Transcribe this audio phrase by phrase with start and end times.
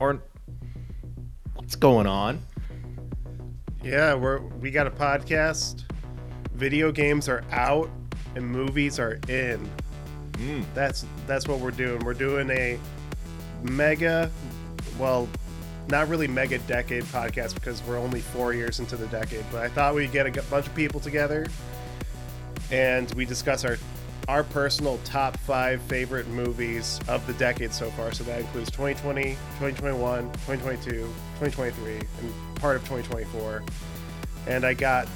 [0.00, 0.22] Or
[1.54, 2.40] what's going on?
[3.84, 5.84] Yeah, we're we got a podcast.
[6.54, 7.90] Video games are out
[8.34, 9.68] and movies are in.
[10.32, 10.64] Mm.
[10.74, 12.02] That's that's what we're doing.
[12.04, 12.78] We're doing a
[13.62, 14.30] mega,
[14.98, 15.28] well,
[15.88, 19.44] not really mega decade podcast because we're only four years into the decade.
[19.52, 21.46] But I thought we'd get a bunch of people together
[22.70, 23.76] and we discuss our
[24.30, 28.12] our personal top five favorite movies of the decade so far.
[28.12, 30.90] So that includes 2020, 2021, 2022,
[31.40, 32.08] 2023, and
[32.54, 33.64] part of 2024.
[34.46, 35.08] And I got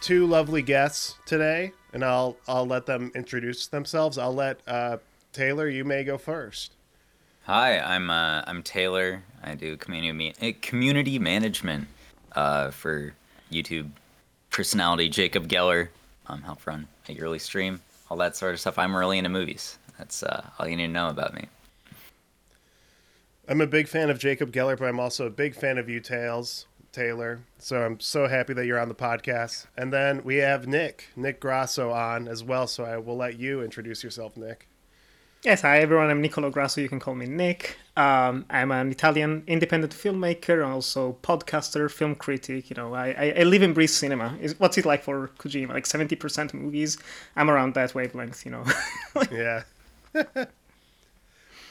[0.00, 4.16] two lovely guests today, and I'll I'll let them introduce themselves.
[4.16, 4.98] I'll let uh,
[5.32, 5.68] Taylor.
[5.68, 6.70] You may go first.
[7.46, 9.24] Hi, I'm uh, I'm Taylor.
[9.42, 11.88] I do community eh, community management
[12.36, 13.14] uh, for
[13.50, 13.90] YouTube
[14.52, 15.88] personality Jacob Geller.
[16.28, 17.80] Um, help run a yearly stream,
[18.14, 18.78] all that sort of stuff.
[18.78, 19.76] I'm really into movies.
[19.98, 21.48] That's uh, all you need to know about me.
[23.48, 25.98] I'm a big fan of Jacob Geller, but I'm also a big fan of you,
[25.98, 27.40] Tails Taylor.
[27.58, 29.66] So I'm so happy that you're on the podcast.
[29.76, 32.68] And then we have Nick, Nick Grasso, on as well.
[32.68, 34.68] So I will let you introduce yourself, Nick.
[35.44, 36.08] Yes, hi everyone.
[36.08, 36.80] I'm Nicolo Grasso.
[36.80, 37.76] You can call me Nick.
[37.98, 42.70] Um, I'm an Italian independent filmmaker, also podcaster, film critic.
[42.70, 44.38] You know, I, I, I live and breathe cinema.
[44.40, 45.68] Is what's it like for Kojima?
[45.68, 46.96] Like seventy percent movies.
[47.36, 48.46] I'm around that wavelength.
[48.46, 48.64] You know.
[49.30, 49.64] yeah.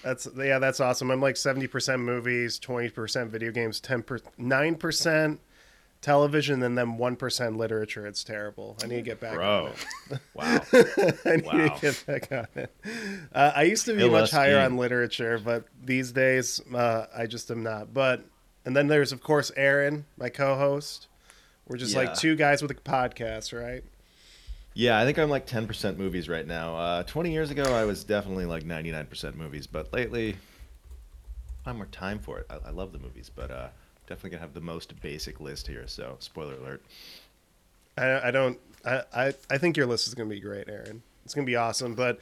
[0.03, 1.09] that's yeah, that's awesome.
[1.09, 5.37] I'm like 70% movies, 20% video games, 10 9%
[6.03, 8.05] television, and then 1% literature.
[8.05, 8.77] It's terrible.
[8.83, 9.65] I need to get back Bro.
[9.65, 9.71] on
[10.11, 10.19] it.
[10.35, 10.61] Wow.
[11.25, 11.67] I need Wow.
[11.69, 12.75] to get back on it.
[13.33, 17.25] Uh, I used to be Kill much higher on literature, but these days uh, I
[17.25, 17.93] just am not.
[17.93, 18.23] But
[18.65, 21.07] and then there's of course Aaron, my co-host.
[21.67, 21.99] We're just Yeah.
[22.01, 23.83] like two guys with a podcast, right?
[24.75, 26.75] Yeah, I think I'm like 10% movies right now.
[26.75, 30.35] Uh, 20 years ago, I was definitely like 99% movies, but lately,
[31.65, 32.47] I have more time for it.
[32.49, 33.67] I, I love the movies, but uh,
[34.07, 35.87] definitely gonna have the most basic list here.
[35.87, 36.83] So, spoiler alert.
[37.97, 38.59] I, I don't.
[38.85, 41.03] I, I I think your list is gonna be great, Aaron.
[41.25, 41.95] It's gonna be awesome.
[41.95, 42.19] But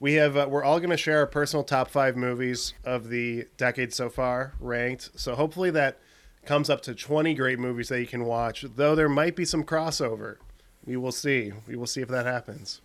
[0.00, 3.92] we have uh, we're all gonna share our personal top five movies of the decade
[3.92, 5.10] so far, ranked.
[5.16, 5.98] So hopefully that
[6.44, 8.64] comes up to 20 great movies that you can watch.
[8.76, 10.36] Though there might be some crossover.
[10.84, 11.52] We will see.
[11.66, 12.80] We will see if that happens.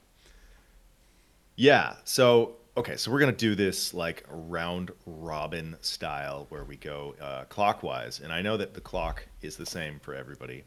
[1.55, 1.95] Yeah.
[2.03, 7.43] So okay, so we're gonna do this like round robin style where we go uh,
[7.45, 10.63] clockwise, and I know that the clock is the same for everybody.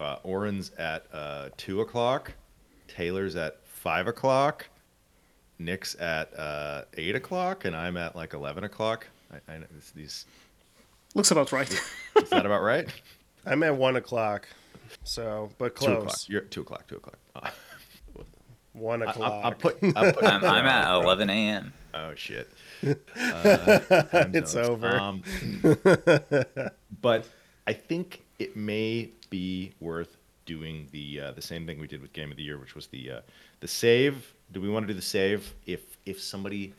[0.00, 2.32] Uh, Orrin's at uh, two o'clock,
[2.88, 4.66] Taylor's at five o'clock,
[5.58, 9.06] Nick's at uh, eight o'clock, and I'm at like eleven o'clock.
[9.32, 10.26] I, I know it's these.
[11.14, 11.70] Looks about right.
[11.70, 12.88] Is that about right?
[13.46, 14.48] I'm at one o'clock.
[15.04, 15.88] So, but close.
[15.88, 16.28] Two o'clock.
[16.28, 16.86] You're at two o'clock.
[16.86, 17.18] Two o'clock.
[18.72, 19.44] One o'clock.
[19.44, 19.76] I, I put.
[19.82, 21.72] I put I'm, I'm at 11 a.m.
[21.94, 22.50] Oh shit.
[22.84, 23.78] Uh,
[24.34, 24.68] It's zones.
[24.68, 24.96] over.
[24.98, 25.22] Um,
[27.00, 27.28] but
[27.66, 30.16] I think it may be worth
[30.46, 32.86] doing the uh, the same thing we did with Game of the Year, which was
[32.88, 33.20] the uh,
[33.60, 34.32] the save.
[34.52, 36.72] Do we want to do the save if if somebody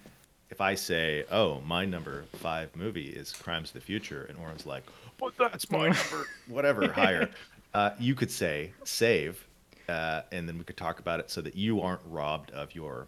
[0.49, 4.65] if I say, oh, my number five movie is Crimes of the Future, and Orrin's
[4.65, 4.83] like,
[5.17, 7.29] but that's my number, whatever, higher.
[7.73, 9.47] Uh, you could say save,
[9.89, 13.07] uh, and then we could talk about it so that you aren't robbed of your.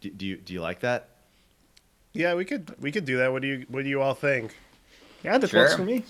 [0.00, 1.08] Do, do you do you like that?
[2.14, 3.32] yeah, we could we could do that.
[3.32, 4.56] What do you what do you all think?
[5.22, 5.60] yeah, that Sure.
[5.60, 6.04] works for me.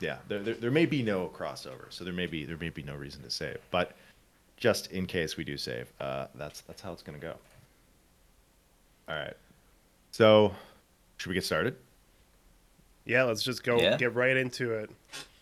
[0.00, 2.82] Yeah, there, there, there may be no crossover, so there may be there may be
[2.82, 3.58] no reason to save.
[3.70, 3.92] But
[4.56, 7.34] just in case we do save, uh, that's that's how it's gonna go.
[9.08, 9.36] All right.
[10.12, 10.54] So,
[11.18, 11.76] should we get started?
[13.04, 13.96] Yeah, let's just go Yeah.
[13.96, 14.90] get right into it.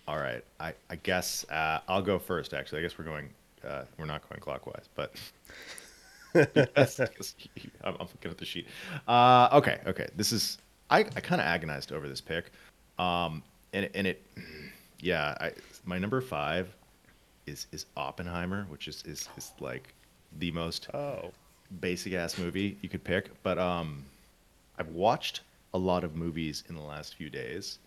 [0.08, 0.44] All right.
[0.60, 2.54] I I guess uh, I'll go first.
[2.54, 3.30] Actually, I guess we're going.
[3.66, 5.14] Uh, we're not going clockwise, but.
[6.34, 7.34] Yes, yes,
[7.84, 8.66] I'm, I'm looking at the sheet.
[9.06, 10.08] Uh, okay, okay.
[10.16, 10.56] This is
[10.88, 12.50] I, I kind of agonized over this pick,
[12.98, 13.42] um,
[13.74, 14.26] and it- and it,
[15.00, 15.36] yeah.
[15.38, 15.52] I
[15.84, 16.74] my number five
[17.44, 19.92] is is Oppenheimer, which is is, is like
[20.38, 21.32] the most Oh,
[21.82, 23.28] basic ass movie you could pick.
[23.42, 24.02] But um,
[24.78, 25.42] I've watched
[25.74, 27.78] a lot of movies in the last few days,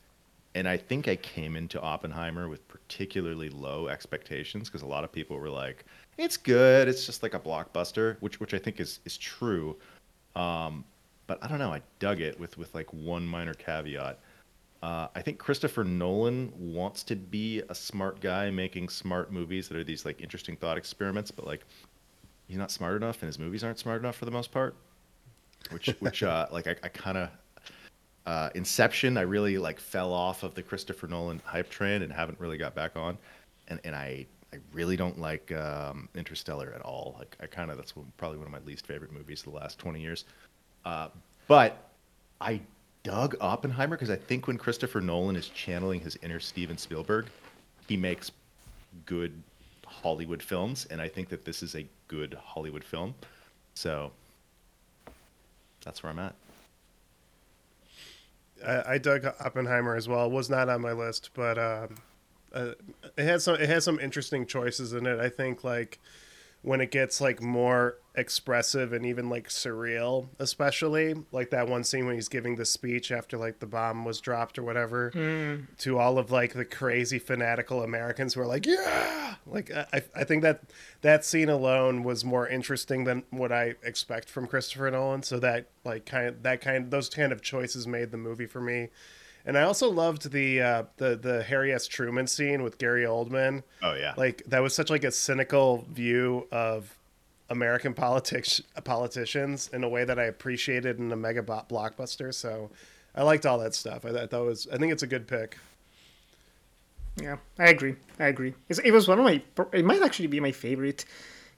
[0.55, 5.11] and I think I came into Oppenheimer with particularly low expectations because a lot of
[5.11, 5.83] people were like,
[6.17, 6.87] "It's good.
[6.87, 9.75] It's just like a blockbuster," which which I think is is true.
[10.35, 10.85] Um,
[11.27, 11.73] but I don't know.
[11.73, 14.19] I dug it with with like one minor caveat.
[14.81, 19.77] Uh, I think Christopher Nolan wants to be a smart guy making smart movies that
[19.77, 21.65] are these like interesting thought experiments, but like
[22.47, 24.77] he's not smart enough, and his movies aren't smart enough for the most part.
[25.71, 27.29] Which which uh, like I, I kind of
[28.25, 32.39] uh, Inception, I really like fell off of the Christopher Nolan hype train and haven't
[32.39, 33.17] really got back on,
[33.67, 37.15] and and I I really don't like um, Interstellar at all.
[37.19, 39.59] Like I kind of that's one, probably one of my least favorite movies of the
[39.59, 40.25] last twenty years.
[40.85, 41.09] Uh,
[41.47, 41.89] but
[42.41, 42.61] I
[43.03, 47.27] dug Oppenheimer because I think when Christopher Nolan is channeling his inner Steven Spielberg,
[47.87, 48.31] he makes
[49.05, 49.31] good
[49.85, 53.13] Hollywood films, and I think that this is a good Hollywood film.
[53.75, 54.11] So
[55.83, 56.33] that's where I'm at.
[58.65, 60.29] I, I dug Oppenheimer as well.
[60.29, 61.95] Was not on my list, but um,
[62.53, 62.71] uh,
[63.17, 65.19] it has some it has some interesting choices in it.
[65.19, 65.99] I think like
[66.61, 72.05] when it gets like more expressive and even like surreal, especially like that one scene
[72.05, 75.11] when he's giving the speech after like the bomb was dropped or whatever
[75.79, 80.23] to all of like the crazy fanatical Americans who are like, yeah, like I, I
[80.23, 80.61] think that
[81.01, 85.23] that scene alone was more interesting than what I expect from Christopher Nolan.
[85.23, 88.61] So that like kind of that kind those kind of choices made the movie for
[88.61, 88.89] me.
[89.47, 91.85] And I also loved the uh, the the Harry S.
[91.85, 93.61] Truman scene with Gary Oldman.
[93.83, 96.97] Oh yeah, Like that was such like a cynical view of
[97.49, 102.33] American politics politicians in a way that I appreciated in a mega blockbuster.
[102.33, 102.71] So
[103.13, 104.05] I liked all that stuff.
[104.05, 105.57] I, I thought was I think it's a good pick.
[107.21, 107.95] Yeah, I agree.
[108.19, 108.53] I agree.
[108.67, 109.41] It's, it was one of my.
[109.71, 111.05] It might actually be my favorite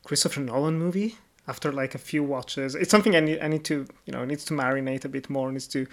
[0.04, 1.16] Christopher Nolan movie.
[1.48, 3.40] After like a few watches, it's something I need.
[3.40, 5.52] I need to, you know, needs to marinate a bit more.
[5.52, 5.88] Needs to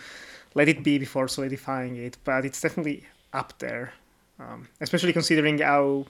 [0.55, 2.19] let it be before solidifying it.
[2.25, 3.95] But it's definitely up there,
[4.41, 6.07] um, especially considering how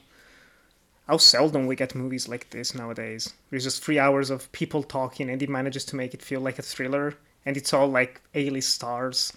[1.07, 3.33] how seldom we get movies like this nowadays.
[3.49, 6.59] There's just three hours of people talking, and it manages to make it feel like
[6.59, 7.15] a thriller,
[7.45, 9.33] and it's all like A-list stars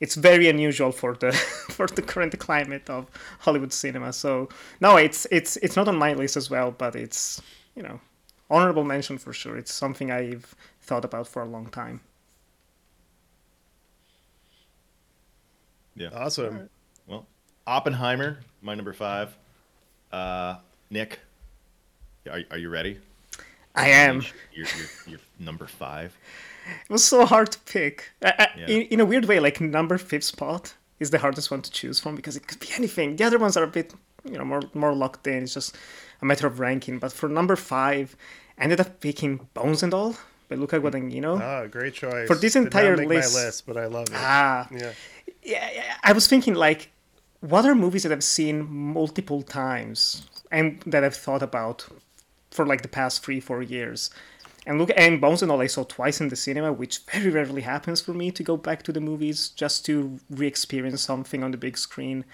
[0.00, 1.32] it's very unusual for the
[1.70, 3.06] for the current climate of
[3.38, 4.12] Hollywood cinema.
[4.12, 4.48] So
[4.80, 7.40] no, it's it's it's not on my list as well, but it's
[7.74, 8.00] you know
[8.50, 9.56] honorable mention for sure.
[9.56, 12.00] It's something I've thought about for a long time.
[15.96, 16.10] yeah.
[16.12, 16.68] Awesome.
[17.06, 17.26] Well,
[17.66, 19.36] Oppenheimer, my number five.
[20.12, 20.56] Uh,
[20.94, 21.18] Nick,
[22.30, 22.98] are, are you ready?
[23.74, 24.22] I am.
[24.52, 26.16] You're, you're, you're number five.
[26.88, 28.12] It was so hard to pick.
[28.22, 28.66] I, I, Yeah.
[28.68, 31.98] in, in a weird way, like number fifth spot is the hardest one to choose
[31.98, 33.16] from because it could be anything.
[33.16, 33.92] The other ones are a bit,
[34.24, 35.42] you know, more more locked in.
[35.42, 35.76] It's just
[36.22, 37.00] a matter of ranking.
[37.00, 38.14] But for number five,
[38.56, 40.14] I ended up picking Bones and All
[40.48, 41.40] by Luca Guadagnino.
[41.42, 42.28] Ah, great choice.
[42.28, 44.14] For this Did not entire make list- my list, but I love it.
[44.14, 44.92] ah, yeah.
[45.42, 46.90] yeah, yeah, I was thinking like,
[47.40, 51.86] what are movies that I've seen multiple times and that I've thought about
[52.50, 54.10] for like the past three, four years.
[54.66, 57.62] And look, and Bones and All I saw twice in the cinema, which very rarely
[57.62, 61.58] happens for me to go back to the movies just to re-experience something on the
[61.58, 62.24] big screen.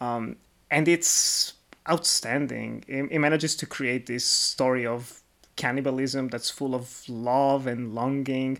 [0.00, 0.36] Um,
[0.70, 1.54] and it's
[1.88, 2.84] outstanding.
[2.88, 5.22] It, it manages to create this story of
[5.56, 8.58] cannibalism that's full of love and longing.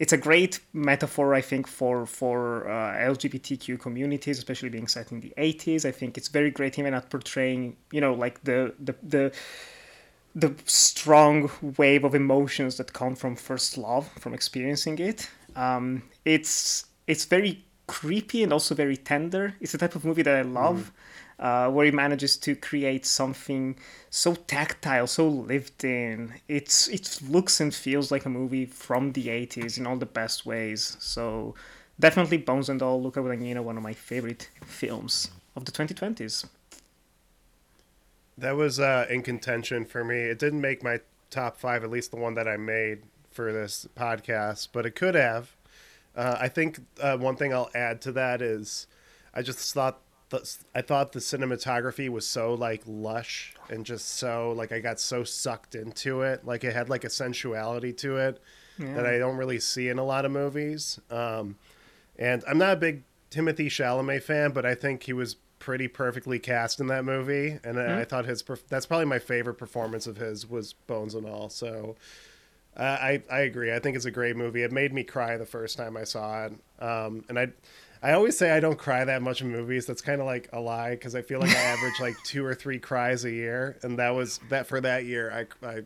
[0.00, 5.20] It's a great metaphor, I think, for for uh, LGBTQ communities, especially being set in
[5.20, 5.84] the 80s.
[5.84, 9.32] I think it's very great even at portraying, you know, like the the the
[10.34, 15.28] the strong wave of emotions that come from first love, from experiencing it.
[15.54, 19.54] Um, it's it's very creepy and also very tender.
[19.60, 20.92] It's the type of movie that I love,
[21.40, 23.76] uh, where he manages to create something
[24.10, 26.34] so tactile, so lived in.
[26.46, 30.44] It's it looks and feels like a movie from the '80s in all the best
[30.44, 30.96] ways.
[31.00, 31.54] So
[31.98, 36.46] definitely Bones and All, Luca Guadagnino, one of my favorite films of the 2020s.
[38.36, 40.16] That was uh, in contention for me.
[40.16, 41.00] It didn't make my
[41.30, 45.14] top five, at least the one that I made for this podcast, but it could
[45.14, 45.54] have.
[46.16, 48.86] Uh, I think uh, one thing I'll add to that is,
[49.32, 54.52] I just thought the, I thought the cinematography was so like lush and just so
[54.56, 56.44] like I got so sucked into it.
[56.44, 58.40] Like it had like a sensuality to it
[58.94, 60.98] that I don't really see in a lot of movies.
[61.10, 61.56] Um,
[62.18, 66.38] and I'm not a big Timothée Chalamet fan, but I think he was pretty perfectly
[66.38, 70.16] cast in that movie, and I I thought his that's probably my favorite performance of
[70.16, 71.50] his was Bones and All.
[71.50, 71.96] So
[72.76, 73.72] uh, I I agree.
[73.72, 74.62] I think it's a great movie.
[74.62, 77.48] It made me cry the first time I saw it, um, and I.
[78.02, 79.86] I always say I don't cry that much in movies.
[79.86, 82.54] That's kind of like a lie because I feel like I average like two or
[82.54, 85.30] three cries a year, and that was that for that year.
[85.62, 85.82] I, I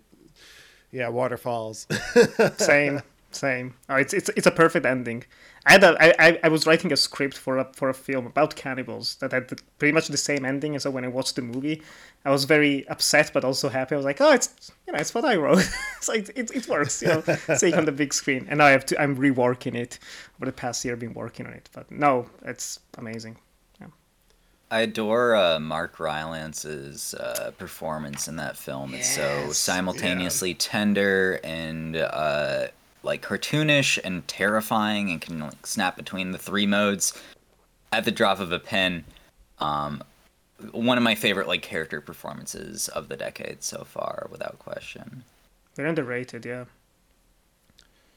[0.92, 1.88] yeah, waterfalls.
[2.56, 3.02] same
[3.36, 3.74] same.
[3.88, 5.24] Oh, it's it's it's a perfect ending.
[5.66, 8.26] I had a, I, I, I was writing a script for a for a film
[8.26, 11.36] about cannibals that had the, pretty much the same ending and so when i watched
[11.36, 11.82] the movie.
[12.26, 13.94] I was very upset but also happy.
[13.94, 15.68] I was like oh it's you know it's what i wrote.
[16.00, 17.22] So it, it, it works you know
[17.56, 18.46] seeing on the big screen.
[18.48, 19.98] And now i have to i'm reworking it.
[20.38, 21.68] Over the past year i've been working on it.
[21.72, 23.36] But no it's amazing.
[23.80, 23.88] Yeah.
[24.70, 28.92] I adore uh, Mark Rylance's uh, performance in that film.
[28.94, 29.58] It's so Yes.
[29.58, 32.68] simultaneously tender and uh,
[33.04, 37.12] like cartoonish and terrifying, and can like snap between the three modes
[37.92, 39.04] at the drop of a pen.
[39.58, 40.02] Um,
[40.73, 45.25] one of my favorite like character performances of the decade so far, without question.
[45.75, 46.64] They're underrated yeah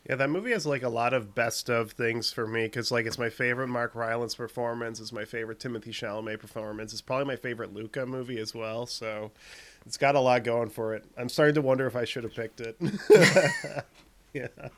[0.08, 3.06] Yeah, that movie has like a lot of best of things for me because like
[3.06, 7.36] it's my favorite Mark Rylance performance, it's my favorite Timothée Chalamet performance, it's probably my
[7.36, 8.86] favorite Luca movie as well.
[8.86, 9.32] So
[9.86, 11.06] it's got a lot going for it.
[11.18, 12.78] I'm starting to wonder if I should have picked it.
[14.38, 14.70] yeah.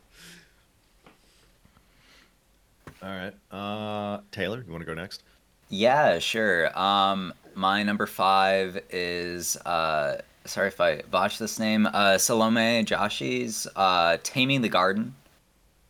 [3.02, 3.34] All right.
[3.52, 5.24] Uh, Taylor, you want to go next?
[5.70, 6.78] Yeah, sure.
[6.78, 11.88] Um, my number five is uh, sorry if I botched this name.
[11.92, 15.16] Uh, Salome Jashi's uh, "Taming the Garden."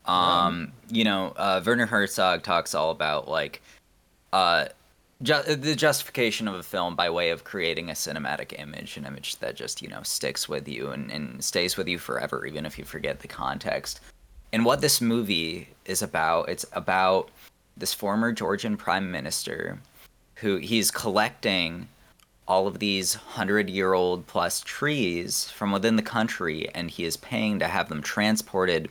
[0.05, 3.61] Um, you know, uh, Werner Herzog talks all about like
[4.33, 4.65] uh,
[5.21, 9.05] ju- uh, the justification of a film by way of creating a cinematic image, an
[9.05, 12.65] image that just you know sticks with you and, and stays with you forever, even
[12.65, 13.99] if you forget the context.
[14.51, 17.29] And what this movie is about, it's about
[17.77, 19.79] this former Georgian prime minister
[20.35, 21.87] who he's collecting
[22.47, 27.15] all of these hundred year old plus trees from within the country and he is
[27.17, 28.89] paying to have them transported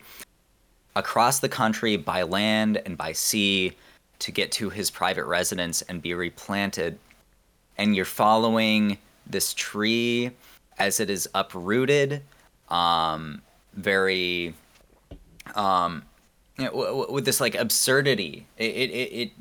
[0.95, 3.73] across the country by land and by sea
[4.21, 6.99] to get to his private residence and be replanted.
[7.77, 10.31] And you're following this tree
[10.79, 12.23] as it is uprooted,
[12.69, 13.43] um,
[13.75, 14.55] very,
[15.55, 16.03] um,
[16.57, 18.47] w- w- with this like absurdity.
[18.57, 19.33] It, it, it, it,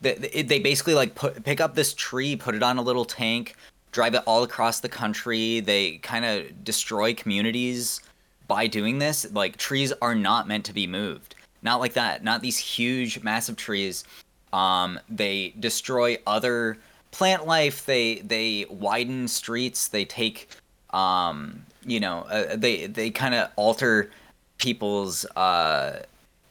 [0.00, 3.56] they, they basically like put pick up this tree, put it on a little tank,
[3.92, 5.60] drive it all across the country.
[5.60, 8.00] They kind of destroy communities
[8.46, 9.26] by doing this.
[9.32, 11.34] Like trees are not meant to be moved.
[11.62, 12.22] Not like that.
[12.22, 14.04] Not these huge, massive trees.
[14.52, 16.78] Um, they destroy other
[17.10, 17.86] plant life.
[17.86, 19.88] They they widen streets.
[19.88, 20.48] They take,
[20.90, 24.10] um, you know, uh, they they kind of alter
[24.58, 26.00] people's uh,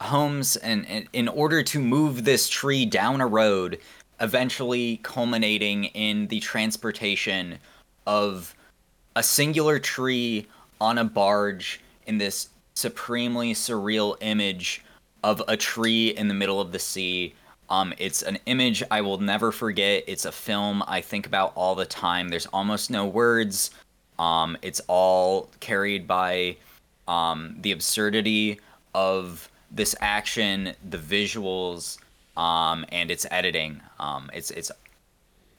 [0.02, 3.80] homes and, and in order to move this tree down a road,
[4.20, 7.58] eventually culminating in the transportation
[8.06, 8.54] of
[9.16, 10.46] a singular tree
[10.80, 14.84] on a barge in this supremely surreal image
[15.24, 17.34] of a tree in the middle of the sea.
[17.70, 20.04] Um, it's an image I will never forget.
[20.08, 22.30] It's a film I think about all the time.
[22.30, 23.72] There's almost no words.
[24.20, 26.58] Um, it's all carried by
[27.08, 28.60] um, the absurdity
[28.94, 31.98] of this action, the visuals,
[32.38, 33.82] um, and its editing.
[34.00, 34.72] Um, it's it's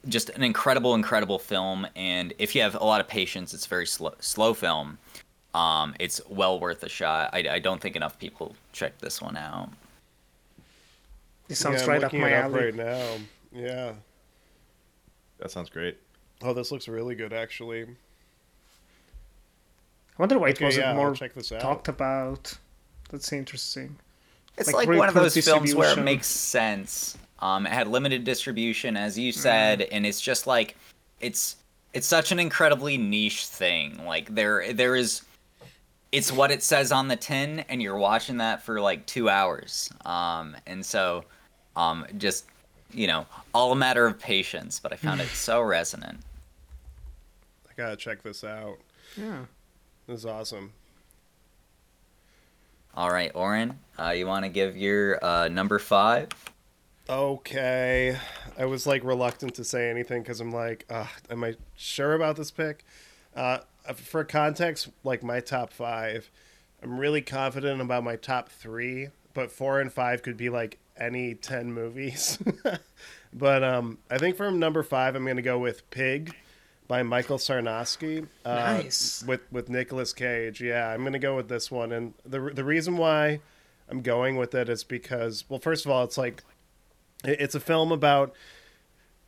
[0.09, 1.87] just an incredible, incredible film.
[1.97, 4.99] And if you have a lot of patience, it's a very slow slow film.
[5.55, 7.31] Um, it's well worth a shot.
[7.33, 9.71] I, I don't think enough people check this one out.
[11.49, 12.65] This sounds yeah, right up my it up alley.
[12.67, 13.17] right now.
[13.53, 13.93] Yeah.
[15.39, 15.99] That sounds great.
[16.43, 17.83] Oh, this looks really good actually.
[17.85, 17.87] I
[20.19, 21.61] wonder why it Okay, wasn't yeah, more check this out.
[21.61, 22.55] talked about.
[23.11, 23.97] That's interesting.
[24.57, 27.19] It's Like like, one of those films where it makes sense.
[27.41, 29.23] Um, it had limited distribution, as Mm.
[29.25, 30.77] you said, and it's just like
[31.21, 31.57] it's
[31.93, 34.05] it's such an incredibly niche thing.
[34.07, 35.23] Like there there is,
[36.13, 39.91] it's what it says on the tin, and you're watching that for like two hours.
[40.05, 41.25] Um, and so,
[41.75, 42.47] um, just
[42.93, 44.81] you know, all a matter of patience.
[44.81, 46.21] But I found it so resonant.
[47.69, 48.79] I gotta check this out.
[49.17, 49.45] Yeah.
[50.07, 50.73] This is awesome.
[52.95, 56.29] All right, Orrin, uh, you want to give your uh, number five?
[57.09, 58.17] Okay.
[58.59, 62.37] I was like reluctant to say anything because I'm like, uh, am I sure about
[62.37, 62.85] this pick?
[63.35, 63.59] Uh,
[63.95, 66.31] for context, like my top five,
[66.83, 71.35] I'm really confident about my top three, but four and five could be like any
[71.35, 72.39] 10 movies.
[73.33, 76.35] but um, I think from number five, I'm going to go with Pig
[76.89, 78.27] by Michael Sarnoski.
[78.45, 79.25] Uh, Nice.
[79.27, 80.61] With, with Nicolas Cage.
[80.61, 81.93] Yeah, I'm going to go with this one.
[81.93, 83.41] And the, the reason why
[83.89, 86.43] I'm going with it is because, well, first of all, it's like,
[87.25, 88.35] it's a film about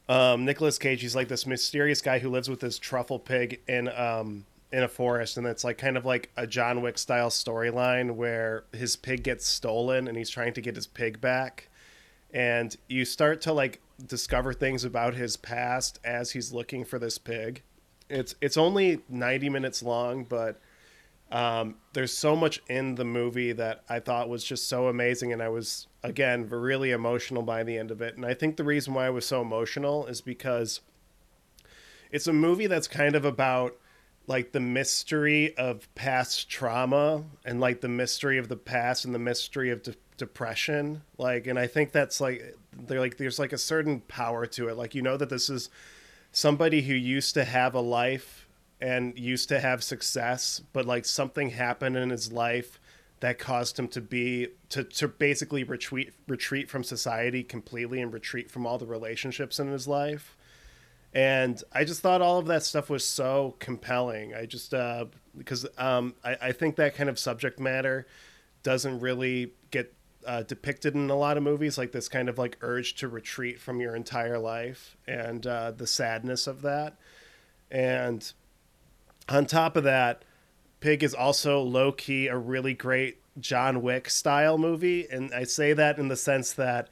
[0.08, 1.00] um, Nicolas Cage.
[1.02, 4.88] He's like this mysterious guy who lives with this truffle pig in um, in a
[4.88, 9.22] forest, and it's like kind of like a John Wick style storyline where his pig
[9.22, 11.68] gets stolen, and he's trying to get his pig back.
[12.32, 17.18] And you start to like discover things about his past as he's looking for this
[17.18, 17.62] pig.
[18.10, 20.60] It's it's only ninety minutes long, but
[21.30, 25.42] um, there's so much in the movie that I thought was just so amazing, and
[25.42, 28.16] I was again really emotional by the end of it.
[28.16, 30.80] And I think the reason why I was so emotional is because
[32.10, 33.76] it's a movie that's kind of about
[34.26, 39.18] like the mystery of past trauma and like the mystery of the past and the
[39.18, 42.54] mystery of de- depression like and i think that's like
[42.86, 45.70] they're like there's like a certain power to it like you know that this is
[46.30, 48.37] somebody who used to have a life
[48.80, 52.80] and used to have success but like something happened in his life
[53.20, 58.50] that caused him to be to, to basically retreat retreat from society completely and retreat
[58.50, 60.36] from all the relationships in his life
[61.14, 64.34] and I just thought all of that stuff was so compelling.
[64.34, 65.06] I just uh,
[65.36, 68.06] because um, I, I think that kind of subject matter
[68.62, 69.94] doesn't really get
[70.26, 73.58] uh, depicted in a lot of movies, like this kind of like urge to retreat
[73.58, 76.96] from your entire life and uh, the sadness of that.
[77.70, 78.30] And
[79.28, 80.24] on top of that,
[80.80, 85.06] Pig is also low key a really great John Wick style movie.
[85.10, 86.88] And I say that in the sense that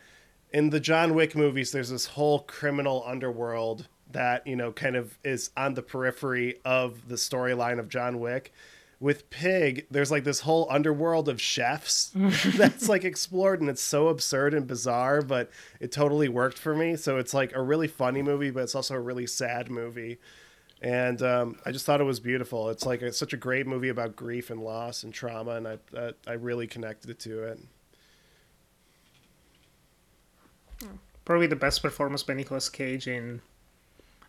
[0.52, 5.18] in the John Wick movies, there's this whole criminal underworld that, you know, kind of
[5.24, 8.52] is on the periphery of the storyline of John Wick.
[8.98, 12.12] With Pig, there's like this whole underworld of chefs
[12.56, 15.50] that's like explored, and it's so absurd and bizarre, but
[15.80, 16.96] it totally worked for me.
[16.96, 20.18] So it's like a really funny movie, but it's also a really sad movie
[20.82, 22.68] and um, I just thought it was beautiful.
[22.70, 25.78] It's like it's such a great movie about grief and loss and trauma, and I
[25.96, 27.60] I, I really connected to it.
[31.24, 33.40] Probably the best performance by Nicolas Cage in.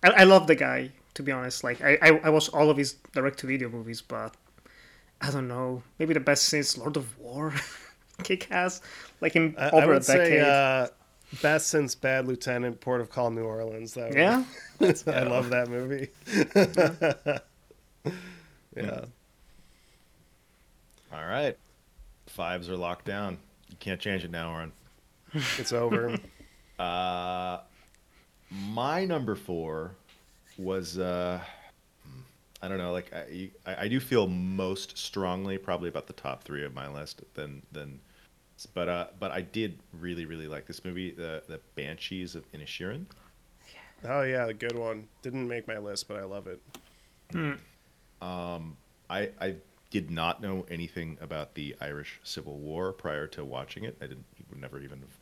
[0.04, 1.64] I, I love the guy to be honest.
[1.64, 4.36] Like I, I I watched all of his direct to video movies, but
[5.22, 5.84] I don't know.
[6.00, 7.54] Maybe the best since Lord of War,
[8.24, 8.82] Kick Ass,
[9.20, 10.06] like in I, over I a decade.
[10.06, 10.88] say uh,
[11.42, 13.94] best since Bad Lieutenant, Port of Call, New Orleans.
[13.94, 14.10] Though.
[14.14, 14.44] yeah,
[14.82, 16.10] I love that movie.
[18.76, 19.06] yeah.
[21.14, 21.58] All right.
[22.28, 23.38] Fives are locked down.
[23.70, 24.72] You can't change it now, Orrin.
[25.58, 26.18] It's over.
[26.80, 27.60] Uh,
[28.52, 29.96] my number four
[30.60, 31.40] was uh,
[32.62, 36.44] I don't know, like I, I I do feel most strongly probably about the top
[36.44, 38.00] three of my list than than,
[38.66, 43.06] but uh, but I did really really like this movie, the the Banshees of Inisherin.
[44.06, 45.08] oh yeah, a good one.
[45.22, 46.62] Didn't make my list, but I love it.
[49.10, 49.56] I I
[49.90, 53.98] did not know anything about the Irish Civil War prior to watching it.
[54.02, 55.18] I didn't would never even have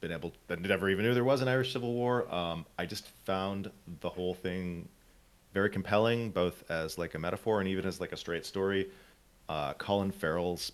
[0.00, 2.32] been able I never even knew there was an Irish Civil War.
[2.32, 4.88] Um, I just found the whole thing
[5.52, 8.90] very compelling, both as like a metaphor and even as like a straight story.
[9.48, 10.72] Uh, Colin Farrell's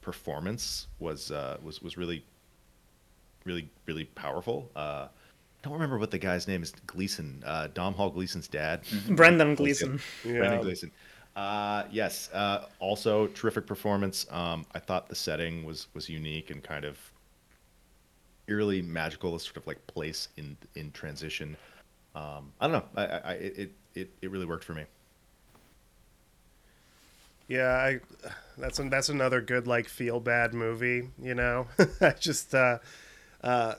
[0.00, 2.24] performance was uh, was was really
[3.44, 4.70] really really powerful.
[4.76, 6.72] Uh, I don't remember what the guy's name is.
[6.86, 8.82] Gleeson, uh, Domhnall Gleeson's dad.
[9.10, 10.00] Brendan Gleeson.
[10.24, 10.38] Yeah.
[10.38, 10.90] Brendan Gleeson.
[11.36, 12.30] Uh, yes.
[12.32, 14.26] Uh, also, terrific performance.
[14.30, 16.98] Um, I thought the setting was was unique and kind of
[18.48, 21.56] eerily magical, sort of like place in in transition.
[22.14, 22.84] Um, I don't know.
[22.96, 24.84] I, I, I it it it really worked for me.
[27.50, 28.00] Yeah, I
[28.56, 31.66] that's that's another good like feel bad movie, you know.
[32.00, 32.78] I just uh
[33.42, 33.74] uh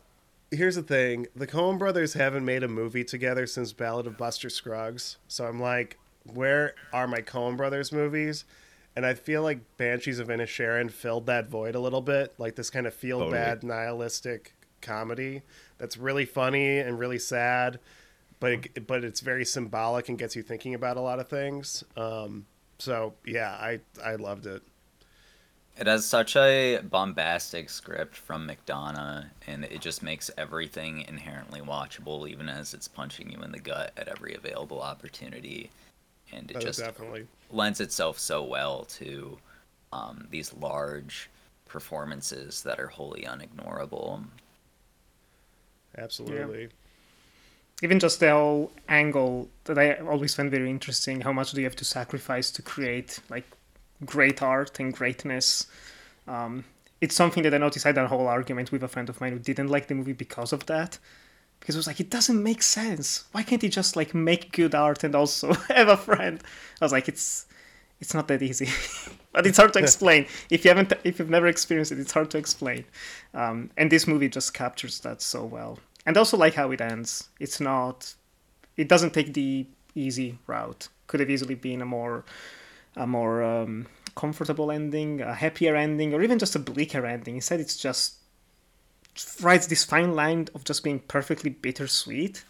[0.51, 4.49] here's the thing, the Coen brothers haven't made a movie together since Ballad of Buster
[4.49, 5.17] Scruggs.
[5.29, 5.97] So I'm like,
[6.33, 8.43] where are my Coen brothers movies?
[8.93, 12.69] And I feel like Banshees of Inisherin filled that void a little bit, like this
[12.69, 15.43] kind of feel bad nihilistic comedy
[15.77, 17.79] that's really funny and really sad,
[18.41, 21.85] but it, but it's very symbolic and gets you thinking about a lot of things.
[21.95, 22.45] Um,
[22.81, 24.63] so yeah, I I loved it.
[25.75, 32.25] It has such a bombastic script from McDonagh, and it just makes everything inherently watchable,
[32.29, 35.71] even as it's punching you in the gut at every available opportunity.
[36.31, 37.27] And it Oh, just definitely.
[37.49, 39.39] lends itself so well to
[39.93, 41.29] um, these large
[41.65, 44.25] performances that are wholly unignorable.
[45.97, 46.69] Absolutely.
[47.81, 51.21] Even just the whole angle that I always find very interesting.
[51.21, 53.45] How much do you have to sacrifice to create like
[54.05, 55.67] great art and greatness?
[56.27, 56.63] Um,
[57.01, 57.85] it's something that I noticed.
[57.85, 60.13] I had a whole argument with a friend of mine who didn't like the movie
[60.13, 60.99] because of that.
[61.59, 63.25] Because it was like it doesn't make sense.
[63.31, 66.41] Why can't he just like make good art and also have a friend?
[66.79, 67.47] I was like, it's
[67.99, 68.67] it's not that easy,
[69.31, 70.25] but it's hard to explain.
[70.49, 72.83] if you haven't, if you've never experienced it, it's hard to explain.
[73.35, 75.77] Um, and this movie just captures that so well.
[76.05, 77.29] And also like how it ends.
[77.39, 78.15] It's not,
[78.77, 80.87] it doesn't take the easy route.
[81.07, 82.25] Could have easily been a more,
[82.95, 87.35] a more um, comfortable ending, a happier ending, or even just a bleaker ending.
[87.35, 88.15] Instead, it's just
[89.41, 92.43] writes this fine line of just being perfectly bittersweet.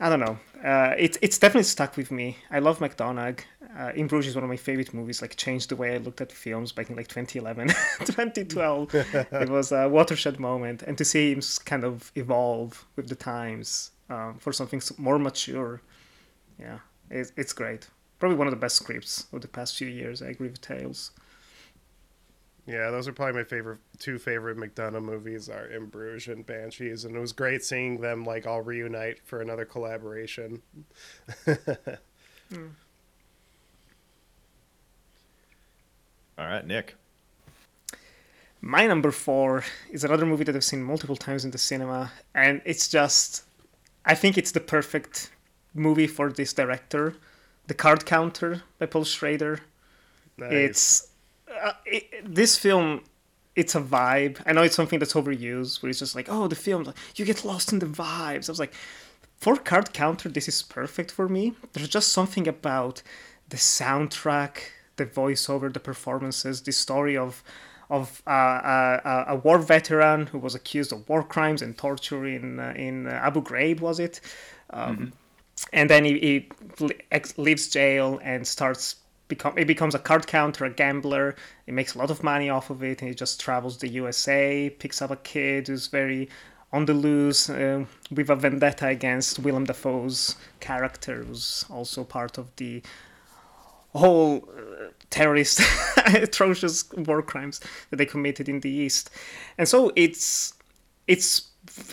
[0.00, 0.38] I don't know.
[0.62, 2.36] Uh, it's it's definitely stuck with me.
[2.50, 3.40] I love McDonagh.
[3.76, 5.20] Uh, In Bruges is one of my favorite movies.
[5.22, 7.68] Like changed the way I looked at films back in like 2011,
[8.04, 8.94] 2012.
[9.32, 13.90] it was a watershed moment, and to see him kind of evolve with the times
[14.08, 15.82] um, for something more mature,
[16.58, 16.78] yeah,
[17.10, 17.88] it's, it's great.
[18.20, 20.22] Probably one of the best scripts of the past few years.
[20.22, 21.10] I agree with Tales.
[22.68, 27.06] Yeah, those are probably my favorite two favorite McDonagh movies are In Bruges and Banshees,
[27.06, 30.60] and it was great seeing them like all reunite for another collaboration.
[31.46, 32.66] Hmm.
[36.36, 36.94] All right, Nick.
[38.60, 42.60] My number four is another movie that I've seen multiple times in the cinema, and
[42.66, 43.44] it's just,
[44.04, 45.30] I think it's the perfect
[45.72, 47.14] movie for this director.
[47.66, 49.60] The Card Counter by Paul Schrader.
[50.36, 50.52] Nice.
[50.52, 51.07] It's
[51.62, 53.02] uh, it, this film
[53.58, 54.40] it's a vibe.
[54.46, 57.24] I know it's something that's overused, where it's just like, oh, the film, like, you
[57.24, 58.48] get lost in the vibes.
[58.48, 58.72] I was like,
[59.36, 61.54] for Card Counter, this is perfect for me.
[61.72, 63.02] There's just something about
[63.48, 64.58] the soundtrack,
[64.94, 67.42] the voiceover, the performances, the story of
[67.90, 72.60] of uh, uh, a war veteran who was accused of war crimes and torture in
[72.60, 74.20] uh, in Abu Ghraib, was it?
[74.70, 75.04] Um, mm-hmm.
[75.72, 76.48] And then he, he
[77.36, 78.96] leaves jail and starts
[79.28, 81.36] become he becomes a card counter, a gambler.
[81.66, 84.70] He makes a lot of money off of it, and he just travels the USA,
[84.70, 86.28] picks up a kid who's very
[86.72, 92.54] on the loose uh, with a vendetta against Willem Dafoe's character, who's also part of
[92.56, 92.82] the
[93.94, 95.60] whole uh, terrorist
[96.06, 97.60] atrocious war crimes
[97.90, 99.10] that they committed in the East.
[99.56, 100.54] And so it's
[101.06, 101.47] it's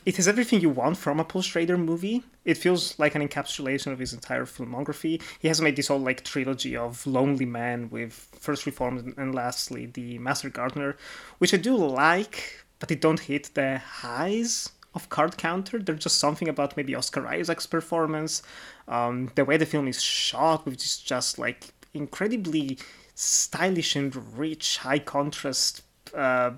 [0.05, 2.23] it has everything you want from a Paul Schrader movie.
[2.43, 5.21] It feels like an encapsulation of his entire filmography.
[5.39, 9.87] He has made this whole like trilogy of Lonely Man with First Reformed and lastly
[9.87, 10.97] The Master Gardener,
[11.39, 15.79] which I do like, but they don't hit the highs of Card Counter.
[15.79, 18.43] There's just something about maybe Oscar Isaac's performance,
[18.87, 22.77] um, the way the film is shot, which is just like incredibly
[23.15, 25.81] stylish and rich, high contrast
[26.13, 26.51] uh,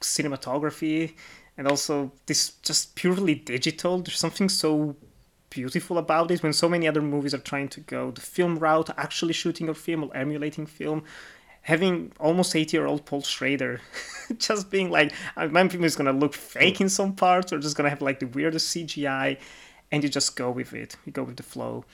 [0.00, 1.12] cinematography
[1.56, 3.98] and also this just purely digital.
[3.98, 4.96] There's something so
[5.50, 8.90] beautiful about it when so many other movies are trying to go the film route,
[8.96, 11.04] actually shooting a film or emulating film.
[11.62, 13.80] Having almost 80 year old Paul Schrader
[14.38, 17.88] just being like, my film is gonna look fake in some parts or just gonna
[17.88, 19.38] have like the weirdest CGI,
[19.90, 20.96] and you just go with it.
[21.06, 21.84] You go with the flow.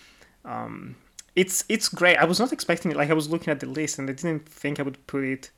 [0.45, 0.97] Um,
[1.37, 2.17] it's it's great.
[2.17, 2.97] I was not expecting it.
[2.97, 5.51] Like I was looking at the list and I didn't think I would put it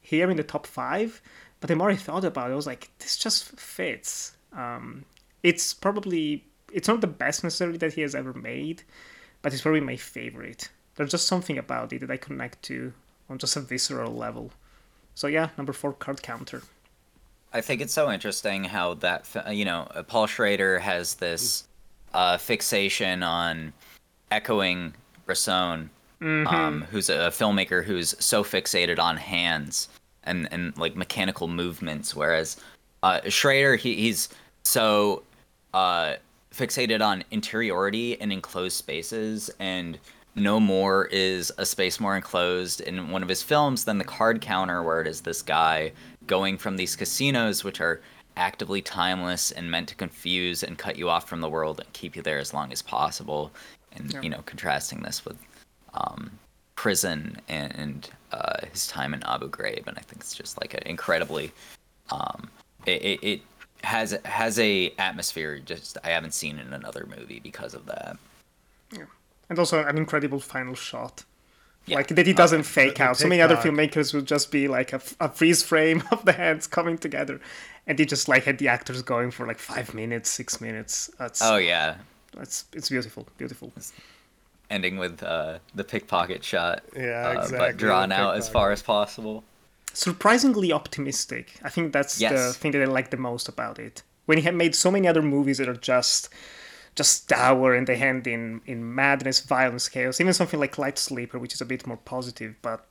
[0.00, 1.20] here in the top five
[1.62, 4.32] but the more I thought about it, I was like, this just fits.
[4.52, 5.04] Um,
[5.44, 8.82] it's probably it's not the best necessarily that he has ever made,
[9.42, 10.70] but it's probably my favorite.
[10.96, 12.92] There's just something about it that I connect to
[13.30, 14.50] on just a visceral level.
[15.14, 16.62] So yeah, number four card counter.
[17.52, 21.68] I think it's so interesting how that you know Paul Schrader has this
[22.12, 23.72] uh, fixation on
[24.32, 24.94] echoing
[25.26, 26.46] Bresson, mm-hmm.
[26.48, 29.86] um, who's a filmmaker who's so fixated on hands
[30.24, 32.14] and and like mechanical movements.
[32.14, 32.56] Whereas
[33.02, 34.28] uh, Schrader, he, he's
[34.64, 35.22] so
[35.74, 36.14] uh,
[36.54, 39.98] fixated on interiority and enclosed spaces, and
[40.34, 44.40] no more is a space more enclosed in one of his films than the card
[44.40, 45.92] counter, where it is this guy
[46.26, 48.00] going from these casinos, which are
[48.36, 52.16] actively timeless and meant to confuse and cut you off from the world and keep
[52.16, 53.50] you there as long as possible.
[53.92, 54.22] And yeah.
[54.22, 55.36] you know, contrasting this with
[55.92, 56.30] um,
[56.76, 60.82] prison and uh, his time in Abu Ghraib, and I think it's just like an
[60.86, 61.52] incredibly,
[62.10, 62.48] um,
[62.86, 63.40] it, it, it
[63.84, 68.16] has has a atmosphere just I haven't seen in another movie because of that.
[68.92, 69.04] Yeah,
[69.48, 71.24] and also an incredible final shot.
[71.86, 71.96] Yeah.
[71.96, 73.16] Like that he doesn't uh, fake out.
[73.16, 76.66] So many other filmmakers would just be like a, a freeze frame of the hands
[76.66, 77.40] coming together,
[77.86, 81.10] and he just like had the actors going for like five minutes, six minutes.
[81.18, 81.96] That's oh yeah,
[82.38, 83.72] it's it's beautiful, beautiful.
[83.76, 83.92] It's,
[84.72, 86.82] ending with uh, the pickpocket shot.
[86.96, 87.58] Yeah, uh, exactly.
[87.58, 89.44] But drawn out as far as possible.
[89.92, 91.60] Surprisingly optimistic.
[91.62, 92.32] I think that's yes.
[92.32, 94.02] the thing that I like the most about it.
[94.26, 96.28] When he had made so many other movies that are just
[96.94, 100.20] just dour and they end in, in madness, violence, chaos.
[100.20, 102.86] Even something like Light Sleeper, which is a bit more positive, but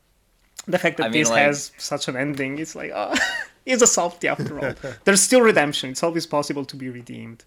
[0.67, 3.15] the fact that I mean, this like, has such an ending, it's like, oh,
[3.65, 4.73] it's a softy after all.
[5.03, 5.91] There's still redemption.
[5.91, 7.45] It's always possible to be redeemed.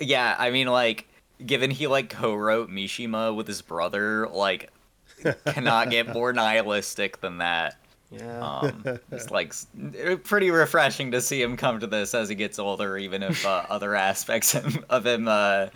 [0.00, 1.08] Yeah, I mean, like,
[1.44, 4.70] given he like co-wrote Mishima with his brother, like
[5.46, 7.76] cannot get more nihilistic than that.
[8.10, 8.40] Yeah.
[8.40, 9.52] Um, it's like
[10.24, 13.64] pretty refreshing to see him come to this as he gets older, even if uh,
[13.70, 15.66] other aspects of him uh,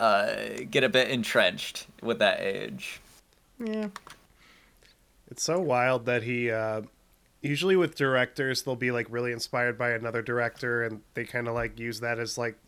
[0.00, 0.34] uh,
[0.70, 3.00] get a bit entrenched with that age.
[3.62, 3.88] Yeah.
[5.30, 6.50] It's so wild that he.
[6.50, 6.82] Uh,
[7.42, 11.54] usually with directors, they'll be like really inspired by another director, and they kind of
[11.54, 12.65] like use that as like a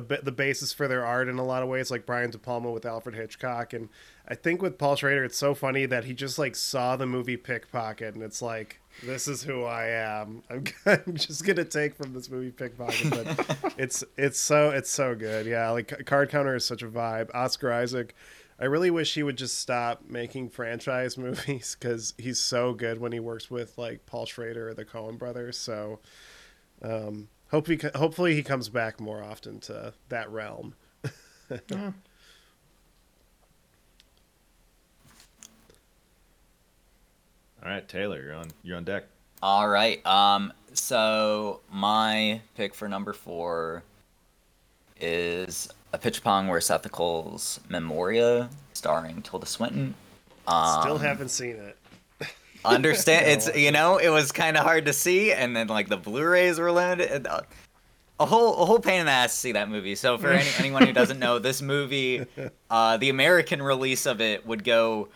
[0.00, 2.70] bit the basis for their art in a lot of ways, like Brian De Palma
[2.70, 3.72] with Alfred Hitchcock.
[3.72, 3.88] And
[4.26, 7.36] I think with Paul Schrader, it's so funny that he just like saw the movie
[7.36, 10.42] Pickpocket, and it's like, this is who I am.
[10.50, 15.14] I'm, I'm just gonna take from this movie Pickpocket, but it's it's so it's so
[15.14, 15.46] good.
[15.46, 17.30] Yeah, like Card Counter is such a vibe.
[17.34, 18.14] Oscar Isaac.
[18.62, 23.10] I really wish he would just stop making franchise movies because he's so good when
[23.10, 25.58] he works with like Paul Schrader or the Coen brothers.
[25.58, 25.98] So,
[26.80, 30.74] um, Hope he, hopefully he comes back more often to that realm.
[31.50, 31.58] yeah.
[37.62, 39.04] All right, Taylor, you're on you're on deck.
[39.42, 40.04] All right.
[40.06, 43.82] Um so my pick for number 4
[44.98, 49.94] is Apichatpong Weerasethakul's Memoria starring Tilda Swinton.
[50.46, 51.76] Um, Still haven't seen it.
[52.64, 55.96] Understand it's you know it was kind of hard to see and then like the
[55.96, 57.40] blu-rays were limited and, uh,
[58.20, 59.94] a whole a whole pain in the ass to see that movie.
[59.94, 62.24] So for any, anyone who doesn't know this movie
[62.70, 65.08] uh, the american release of it would go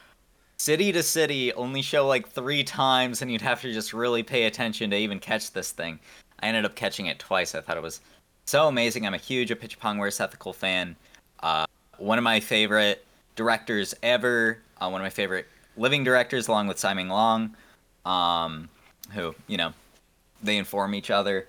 [0.59, 4.45] city to city only show like three times and you'd have to just really pay
[4.47, 5.99] attention to even catch this thing.
[6.41, 7.55] I ended up catching it twice.
[7.55, 8.01] I thought it was
[8.47, 9.07] so amazing.
[9.07, 10.97] I'm a huge Apichatpong Weerasethakul fan.
[11.41, 11.67] Uh,
[11.99, 13.05] one of my favorite
[13.37, 15.47] directors ever uh, one of my favorite
[15.77, 17.57] living directors along with Simon Long,
[18.05, 18.69] um,
[19.13, 19.73] who you know
[20.43, 21.47] they inform each other,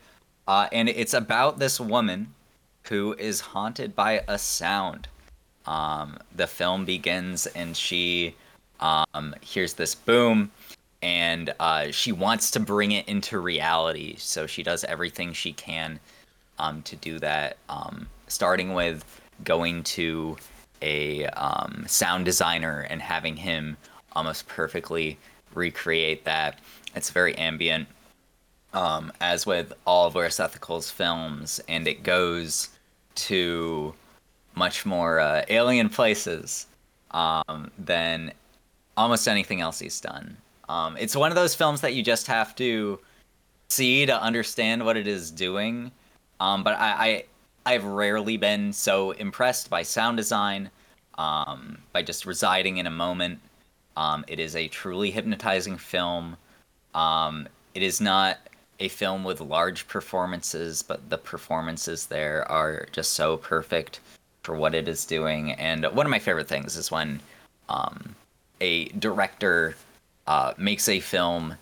[0.47, 2.33] uh, and it's about this woman
[2.83, 5.07] who is haunted by a sound.
[5.65, 8.35] Um, the film begins and she
[8.79, 10.51] um, hears this boom,
[11.01, 14.15] and uh, she wants to bring it into reality.
[14.17, 15.99] So she does everything she can
[16.59, 19.03] um, to do that, um, starting with
[19.43, 20.37] going to
[20.81, 23.77] a um, sound designer and having him
[24.17, 25.17] almost perfectly
[25.53, 26.59] recreate that.
[26.95, 27.87] It's very ambient,
[28.73, 32.69] um, as with all of Weerasethakul's films, and it goes
[33.15, 33.93] to
[34.55, 36.65] much more uh, alien places
[37.11, 38.33] um, than
[38.95, 40.35] almost anything else he's done.
[40.67, 42.99] Um, it's one of those films that you just have to
[43.69, 45.91] see to understand what it is doing.
[46.39, 47.23] Um, but I,
[47.65, 50.69] I, I've rarely been so impressed by sound design,
[51.17, 53.39] um, by just residing in a moment.
[53.97, 56.37] Um, it is a truly hypnotizing film.
[56.93, 58.37] Um, it is not
[58.79, 63.99] a film with large performances, but the performances there are just so perfect
[64.43, 65.51] for what it is doing.
[65.53, 67.19] And one of my favorite things is when
[67.69, 68.15] um,
[68.61, 69.75] a director
[70.27, 71.55] uh, makes a film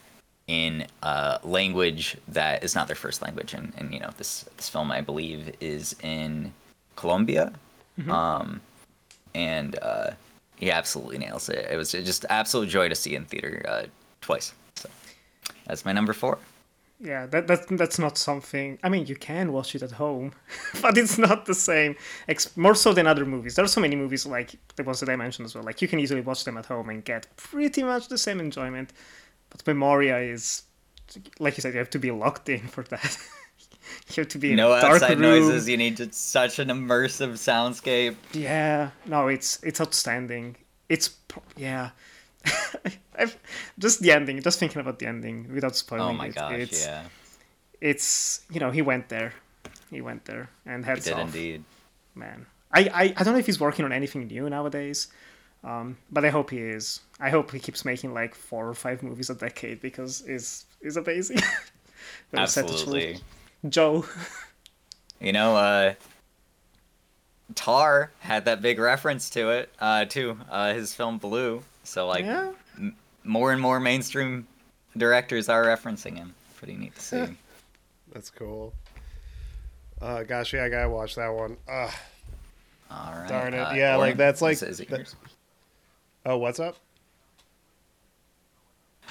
[0.47, 3.53] in a language that is not their first language.
[3.53, 6.53] And, and you know, this this film I believe is in
[6.97, 7.53] Colombia.
[8.11, 8.61] Um,
[9.33, 10.11] and uh,
[10.57, 11.67] he absolutely nails it.
[11.69, 13.83] It was just absolute joy to see in theater uh,
[14.21, 14.53] twice.
[14.75, 14.89] So
[15.65, 16.37] that's my number four.
[16.99, 18.79] Yeah, that, that that's not something.
[18.81, 20.31] I mean, you can watch it at home,
[20.81, 21.95] but it's not the same.
[22.55, 23.55] More so than other movies.
[23.55, 25.63] There are so many movies like the ones that I mentioned as well.
[25.63, 28.93] Like you can easily watch them at home and get pretty much the same enjoyment.
[29.49, 30.63] But Memoria is,
[31.37, 33.17] like you said, you have to be locked in for that.
[34.09, 35.67] you have to be No outside noises.
[35.67, 38.15] You need just such an immersive soundscape.
[38.33, 40.55] Yeah, no, it's it's outstanding.
[40.89, 41.11] It's
[41.57, 41.91] yeah.
[43.17, 43.35] I've,
[43.79, 46.35] just the ending, just thinking about the ending without spoiling Oh my it.
[46.35, 47.03] gosh, it's, yeah,
[47.81, 49.33] It's you know he went there,
[49.89, 51.63] he went there, and he heads did off, indeed.
[52.13, 52.45] man.
[52.71, 55.07] I, I I don't know if he's working on anything new nowadays,
[55.63, 56.99] um, but I hope he is.
[57.19, 60.97] I hope he keeps making like four or five movies a decade because it's is
[60.97, 61.39] amazing.
[62.33, 63.19] Absolutely.
[63.67, 64.05] Joe.
[65.19, 65.93] You know, uh,
[67.55, 71.63] Tar had that big reference to it, uh, to uh, his film Blue.
[71.83, 72.51] So like, yeah.
[73.23, 74.47] more and more mainstream
[74.97, 76.33] directors are referencing him.
[76.57, 77.25] Pretty neat to see.
[78.13, 78.73] That's cool.
[80.01, 81.57] Uh, gosh, yeah, I gotta watch that one.
[81.69, 81.93] Ugh.
[82.91, 83.27] All right.
[83.29, 83.59] Darn it.
[83.59, 85.13] uh, Yeah, like, that's like- is- is it that-
[86.25, 86.77] Oh, what's up?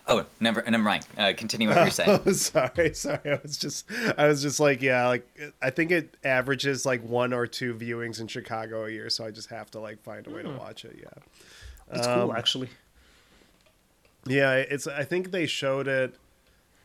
[0.07, 1.07] Oh, never, never mind.
[1.17, 2.21] Uh, continue what you're saying.
[2.27, 3.21] Oh, sorry, sorry.
[3.33, 3.87] I was just,
[4.19, 5.27] I was just like, yeah, like
[5.63, 9.31] I think it averages like one or two viewings in Chicago a year, so I
[9.31, 10.97] just have to like find a way to watch it.
[11.01, 12.69] Yeah, It's Um, cool actually.
[14.27, 14.55] yeah.
[14.57, 14.87] It's.
[14.87, 16.15] I think they showed it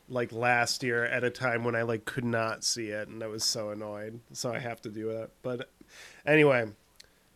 [0.08, 3.26] like last year at a time when I like could not see it, and I
[3.26, 4.20] was so annoyed.
[4.32, 5.30] So I have to do it.
[5.42, 5.68] But
[6.26, 6.68] anyway,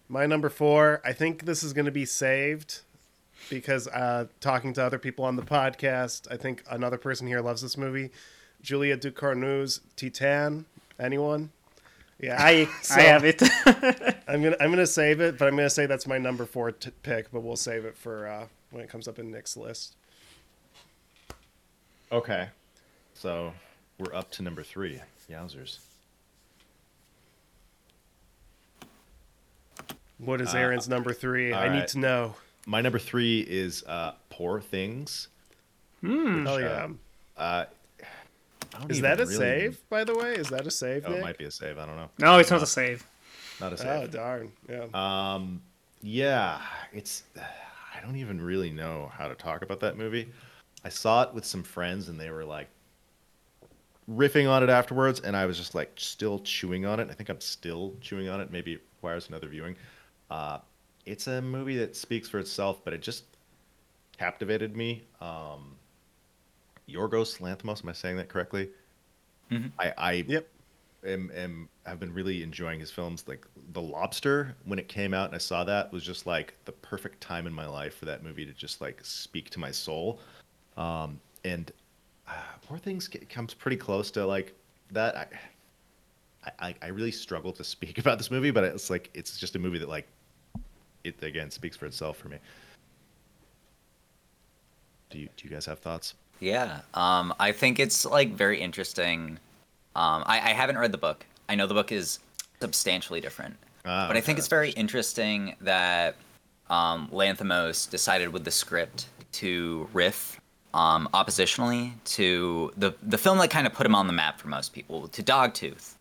[0.09, 1.01] my number four.
[1.05, 2.81] I think this is going to be saved
[3.51, 7.63] because uh, talking to other people on the podcast, I think another person here loves
[7.63, 8.11] this movie.
[8.63, 10.65] Julia Ducournau's Titane.
[10.99, 11.51] Anyone?
[12.21, 13.43] Yeah, I So, I have it.
[14.29, 16.91] I'm gonna I'm gonna save it, but I'm gonna say that's my number four t-
[17.03, 17.31] pick.
[17.33, 19.97] But we'll save it for uh, when it comes up in Nick's list.
[22.13, 22.49] Okay.
[23.15, 23.53] So
[23.99, 25.01] we're up to number three.
[25.31, 25.79] Yowzers.
[30.19, 31.53] What is Aaron's number three?
[31.53, 32.35] I need Uh, to know.
[32.67, 35.29] My number three is uh, Poor Things.
[36.03, 36.89] Oh yeah,
[37.37, 37.67] I
[38.73, 39.89] don't is that a really- save?
[39.89, 41.05] By the way, is that a save?
[41.07, 41.79] Oh, it might be a save.
[41.79, 42.11] I don't know.
[42.19, 43.07] no, it's not a save.
[43.61, 44.03] Not a save.
[44.03, 44.53] Oh darn!
[44.69, 44.87] Yeah.
[44.93, 45.63] Um,
[46.03, 46.61] yeah,
[46.93, 47.23] it's.
[47.37, 50.29] I don't even really know how to talk about that movie.
[50.85, 52.69] I saw it with some friends, and they were like
[54.11, 57.09] riffing on it afterwards, and I was just like still chewing on it.
[57.11, 58.51] I think I'm still chewing on it.
[58.51, 59.77] Maybe it requires another viewing.
[60.31, 60.59] Uh,
[61.07, 63.25] it's a movie that speaks for itself, but it just
[64.19, 65.05] captivated me.
[65.21, 65.77] Um,
[66.89, 68.71] Yorgos Lanthimos, am I saying that correctly?
[69.51, 69.73] Mhm.
[69.79, 70.49] I, I yep.
[71.07, 73.25] am, am have been really enjoying his films.
[73.27, 76.73] Like The Lobster, when it came out and I saw that, was just like the
[76.73, 80.21] perfect time in my life for that movie to just like speak to my soul.
[80.77, 81.71] Um, and
[82.29, 82.33] uh,
[82.67, 84.55] Poor Things comes pretty close to like
[84.93, 85.17] that.
[85.17, 85.29] I,
[86.59, 89.59] I, I really struggle to speak about this movie, but it's like it's just a
[89.59, 90.09] movie that like
[91.05, 92.39] it again speaks for itself for me.
[95.11, 96.15] Do you do you guys have thoughts?
[96.41, 99.39] Yeah, um, I think it's like very interesting.
[99.95, 101.25] Um, I, I haven't read the book.
[101.49, 102.19] I know the book is
[102.61, 104.41] substantially different, Ah, but I think okay.
[104.41, 106.17] it's very interesting that
[106.71, 110.41] um, Lanthimos decided with the script to riff
[110.73, 114.49] um, oppositionally to the the film that kind of put him on the map for
[114.49, 115.95] most people, to Dogtooth.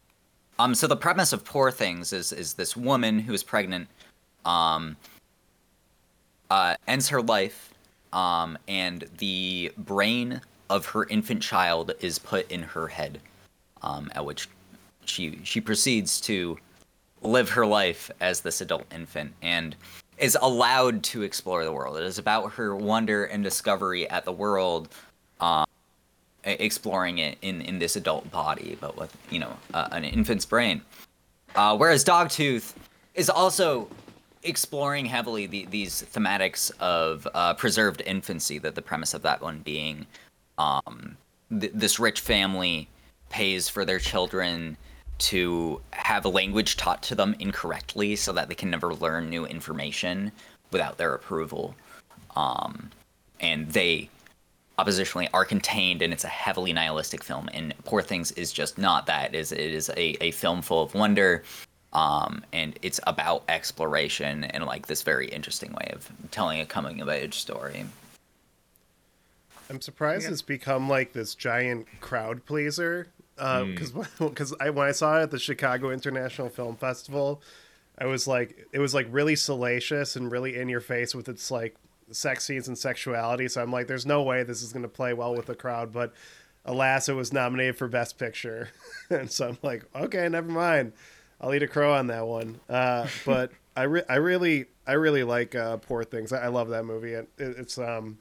[0.60, 3.88] Um, so the premise of Poor Things is is this woman who is pregnant,
[4.46, 4.96] um,
[6.50, 7.74] uh, ends her life,
[8.12, 13.20] um, and the brain of her infant child is put in her head,
[13.82, 14.48] um, at which
[15.06, 16.58] she she proceeds to
[17.22, 19.76] live her life as this adult infant and
[20.18, 21.98] is allowed to explore the world.
[21.98, 24.90] It is about her wonder and discovery at the world,
[25.40, 25.66] um,
[26.44, 30.82] exploring it in in this adult body, but with you know uh, an infant's brain.
[31.56, 32.74] Uh, whereas Dogtooth
[33.14, 33.88] is also
[34.44, 38.58] exploring heavily the, these thematics of uh, preserved infancy.
[38.60, 40.06] That the premise of that one being
[40.58, 41.18] um,
[41.50, 42.88] th- this rich family
[43.30, 44.78] pays for their children
[45.18, 49.46] to have a language taught to them incorrectly so that they can never learn new
[49.46, 50.32] information
[50.72, 51.76] without their approval.
[52.36, 52.90] Um,
[53.40, 54.10] and they
[54.80, 59.06] oppositionally are contained and it's a heavily nihilistic film and poor things is just not
[59.06, 61.44] that it is, it is a, a film full of wonder
[61.94, 67.00] um, and it's about exploration and like this very interesting way of telling a coming
[67.02, 67.86] of age story
[69.70, 70.32] I'm surprised Yeah.
[70.32, 73.08] it's become like this giant crowd pleaser.
[73.38, 77.42] Because because I when I saw it at the Chicago International Film Festival,
[77.98, 81.50] I was like, it was like really salacious and really in your face with its
[81.50, 81.76] like
[82.12, 83.48] sex scenes and sexuality.
[83.48, 85.92] So I'm like, there's no way this is going to play well with the crowd.
[85.94, 86.14] But
[86.66, 88.70] alas, it was nominated for Best Picture,
[89.10, 90.94] and so I'm like, okay, never mind.
[91.44, 92.60] I'll eat a crow on that one.
[92.70, 96.32] Uh, but I re- I really I really like uh, Poor Things.
[96.34, 97.14] I, I love that movie.
[97.14, 98.18] It, it, it's um.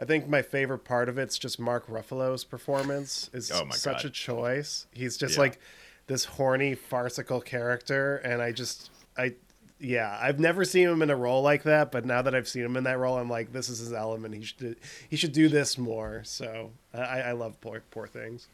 [0.00, 3.96] I think my favorite part of it's just Mark Ruffalo's performance is Oh my such
[3.96, 4.04] God.
[4.06, 4.86] a choice.
[4.92, 5.40] He's just Yeah.
[5.40, 5.58] like
[6.06, 9.34] this horny farcical character and I just I
[9.78, 12.64] yeah, I've never seen him in a role like that, but now that I've seen
[12.64, 14.34] him in that role, I'm like, this is his element.
[14.34, 14.76] He should
[15.10, 16.22] he should do this more.
[16.24, 18.48] So I, I love poor poor things.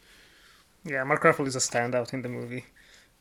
[0.84, 2.64] Yeah, Mark Ruffalo is a standout in the movie.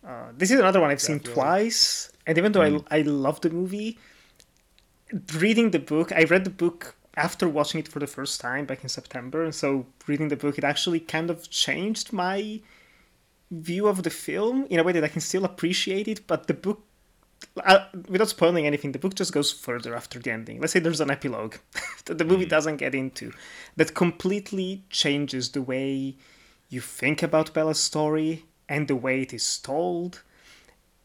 [0.05, 3.49] Uh, this is another one I've seen twice, and even though I I love the
[3.49, 3.97] movie,
[5.33, 8.83] reading the book, I read the book after watching it for the first time back
[8.83, 12.61] in September, and so reading the book, it actually kind of changed my
[13.49, 16.53] view of the film in a way that I can still appreciate it, but the
[16.53, 16.83] book.
[17.63, 20.59] Uh, without spoiling anything, the book just goes further after the ending.
[20.59, 21.55] Let's say there's an epilogue
[22.05, 23.33] that the movie doesn't get into
[23.75, 26.15] that completely changes the way
[26.69, 30.21] you think about Bella's story and the way it is told.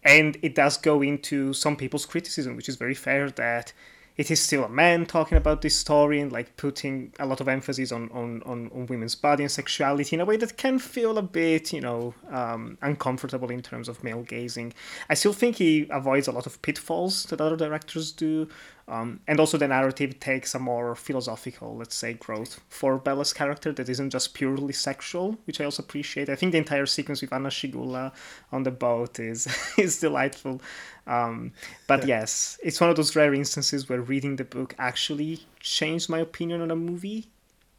[0.03, 3.73] And it does go into some people's criticism, which is very fair, that
[4.21, 7.49] it is still a man talking about this story and like putting a lot of
[7.49, 11.17] emphasis on, on, on, on women's body and sexuality in a way that can feel
[11.17, 14.75] a bit, you know, um, uncomfortable in terms of male gazing.
[15.09, 18.47] I still think he avoids a lot of pitfalls that other directors do.
[18.91, 23.71] Um, and also the narrative takes a more philosophical, let's say, growth for Bella's character
[23.73, 26.29] that isn't just purely sexual, which I also appreciate.
[26.29, 28.11] I think the entire sequence with Anna Schygulla
[28.51, 29.47] on the boat is
[29.79, 30.61] is delightful.
[31.07, 31.53] Um,
[31.87, 36.19] but yes, it's one of those rare instances where reading the book actually changed my
[36.19, 37.29] opinion on a movie.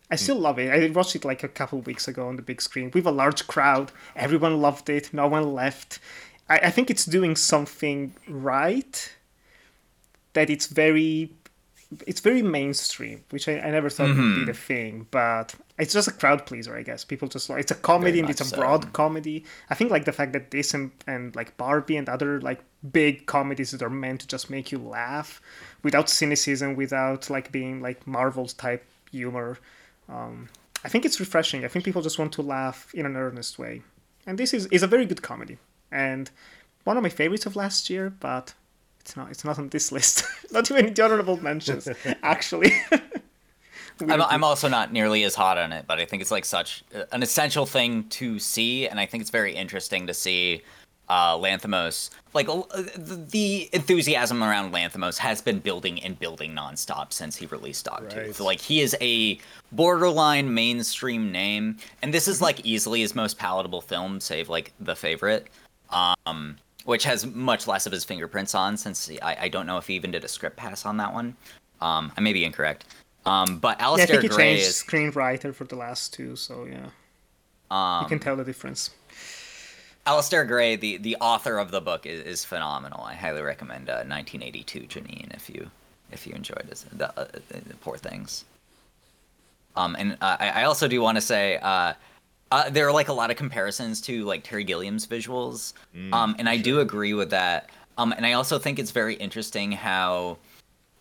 [0.09, 0.71] I still love it.
[0.71, 3.47] I watched it like a couple weeks ago on the big screen with a large
[3.47, 3.91] crowd.
[4.15, 5.13] Everyone loved it.
[5.13, 5.99] No one left.
[6.49, 9.13] I, I think it's doing something right
[10.33, 11.31] that it's very
[12.07, 16.07] it's very mainstream, which I, I never thought would be the thing, but it's just
[16.07, 17.03] a crowd pleaser, I guess.
[17.03, 18.57] People just like it's a comedy and it's a much so.
[18.57, 19.43] broad comedy.
[19.69, 23.25] I think like the fact that this and, and like Barbie and other like big
[23.25, 25.41] comedies that are meant to just make you laugh
[25.83, 29.57] without cynicism, without like being like Marvel's type humor.
[30.07, 30.47] Um,
[30.83, 31.65] I think it's refreshing.
[31.65, 33.81] I think people just want to laugh in an earnest way.
[34.25, 35.57] And this is, is a very good comedy.
[35.91, 36.31] And
[36.85, 38.53] one of my favorites of last year, but
[39.01, 40.23] it's not it's not on this list.
[40.51, 41.87] not too many honorable mentions,
[42.23, 42.71] actually.
[44.01, 46.83] I'm, I'm also not nearly as hot on it, but I think it's like such
[46.95, 50.63] uh, an essential thing to see, and I think it's very interesting to see
[51.07, 52.09] uh, Lanthimos.
[52.33, 52.61] Like uh,
[52.95, 58.15] the- the enthusiasm around Lanthimos has been building and building nonstop since he released Dogtooth.
[58.15, 58.39] Right.
[58.39, 59.37] Like he is a
[59.71, 64.95] borderline mainstream name, and this is like easily his most palatable film, save like The
[64.95, 65.47] Favorite.
[65.89, 69.87] Um, which has much less of his fingerprints on, since I, I don't know if
[69.87, 71.35] he even did a script pass on that one.
[71.81, 72.85] Um, I may be incorrect.
[73.25, 76.65] Um, but Yeah, I think he Gray changed is screenwriter for the last two, so
[76.65, 76.87] yeah,
[77.69, 78.91] um, you can tell the difference.
[80.07, 83.03] Alasdair Gray, the, the author of the book, is, is phenomenal.
[83.03, 85.69] I highly recommend uh, 1982 Janine if you
[86.11, 86.83] if you enjoyed it.
[86.93, 88.45] The, uh, the Poor Things.
[89.75, 91.57] Um, and uh, I, I also do want to say
[92.51, 95.73] uh, there are like a lot of comparisons to like Terry Gilliam's visuals,
[96.13, 97.69] um, and I do agree with that.
[97.97, 100.37] Um, and I also think it's very interesting how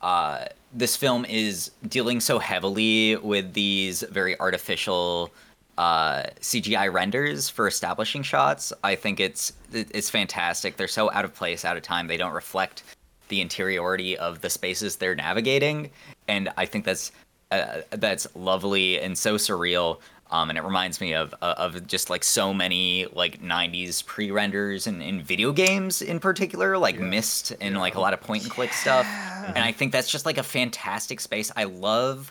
[0.00, 5.30] uh, this film is dealing so heavily with these very artificial
[5.78, 8.72] uh, CGI renders for establishing shots.
[8.84, 10.76] I think it's it's fantastic.
[10.76, 12.06] They're so out of place, out of time.
[12.06, 12.82] They don't reflect
[13.28, 15.90] the interiority of the spaces they're navigating,
[16.28, 17.12] and I think that's
[17.50, 19.98] uh, that's lovely and so surreal.
[20.30, 24.86] Um, and it reminds me of uh, of just like so many like '90s pre-renders
[24.86, 28.50] and in video games in particular, like Myst and like a lot of point and
[28.52, 29.06] click stuff.
[29.46, 31.50] And I think that's just like a fantastic space.
[31.56, 32.30] I love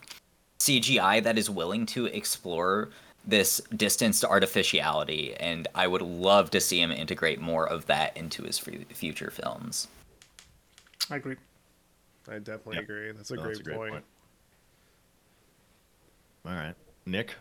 [0.59, 2.89] CGI that is willing to explore
[3.25, 8.43] this distanced artificiality, and I would love to see him integrate more of that into
[8.43, 9.87] his fu- future films.
[11.11, 11.35] I agree.
[12.29, 12.83] I definitely Yep.
[12.83, 13.11] agree.
[13.11, 13.91] That's a, No, great, that's a great point.
[13.91, 14.05] point.
[16.45, 16.75] All right,
[17.05, 17.35] Nick.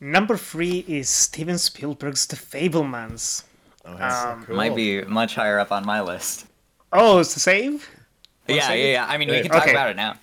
[0.00, 3.44] Number three is Steven Spielberg's The Fabelmans.
[3.84, 4.04] Oh, hey.
[4.04, 4.56] Um, Cool.
[4.56, 6.46] Might be much higher up on my list.
[6.92, 7.88] Oh, it's the save?
[8.46, 8.92] Yeah, yeah, save it?
[8.92, 9.06] yeah.
[9.08, 9.72] I mean, we can talk okay.
[9.72, 10.14] about it now.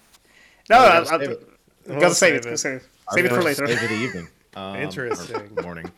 [0.69, 1.49] No, I'll, gotta I'll, save it.
[1.87, 2.43] We'll gotta save it.
[2.43, 2.57] save it.
[2.57, 3.67] Save, Our save it for later.
[3.67, 4.27] Save of the evening.
[4.57, 5.53] Um, Interesting.
[5.61, 5.91] Morning.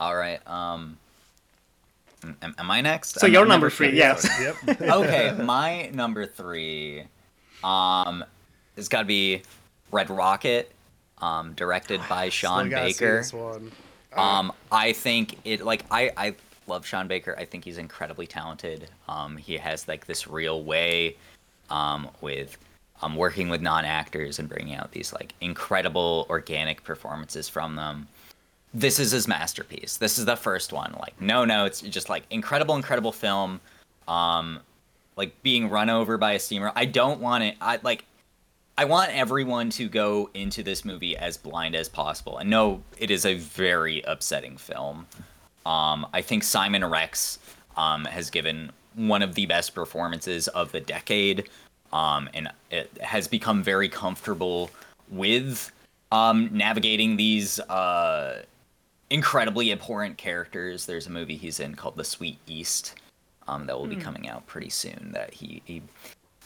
[0.00, 0.44] All right.
[0.44, 0.98] Um,
[2.42, 3.20] am, am I next?
[3.20, 4.28] So I'm- your I'm number never three, yes.
[4.40, 4.80] Yep.
[4.90, 7.04] okay, my number three,
[7.62, 8.24] um,
[8.74, 9.42] has got to be
[9.92, 10.72] Red Rocket,
[11.18, 13.62] um, directed by Sean Still gotta see Baker.
[14.16, 16.34] Um, I think it like I I
[16.66, 17.34] love Sean Baker.
[17.38, 18.88] I think he's incredibly talented.
[19.08, 21.16] Um, he has like this real way,
[21.70, 22.56] um, with
[23.02, 28.08] um working with non actors and bringing out these like incredible organic performances from them.
[28.72, 29.96] This is his masterpiece.
[29.96, 30.94] This is the first one.
[31.00, 33.60] Like no notes, It's just like incredible, incredible film.
[34.08, 34.60] Um,
[35.16, 36.72] like being run over by a steamer.
[36.74, 37.56] I don't want it.
[37.60, 38.04] I like
[38.78, 42.36] I want everyone to go into this movie as blind as possible.
[42.36, 45.06] And no, it is a very upsetting film.
[45.64, 47.38] Um, I think Simon Rex
[47.76, 51.48] um, has given one of the best performances of the decade,
[51.92, 54.70] um, and it has become very comfortable
[55.08, 55.72] with
[56.12, 58.42] um, navigating these uh,
[59.08, 60.84] incredibly abhorrent characters.
[60.84, 62.94] There's a movie he's in called The Sweet East
[63.48, 65.12] um, that will be coming out pretty soon.
[65.12, 65.82] That he, he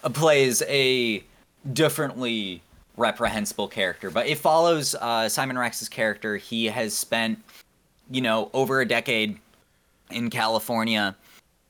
[0.03, 1.25] plays a
[1.73, 2.63] differently
[2.97, 6.37] reprehensible character, but it follows uh, Simon Rex's character.
[6.37, 7.39] He has spent,
[8.11, 9.39] you know, over a decade
[10.11, 11.17] in California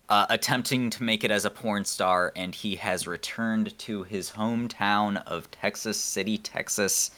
[0.09, 4.31] uh, attempting to make it as a porn star, and he has returned to his
[4.31, 7.13] hometown of Texas City, Texas.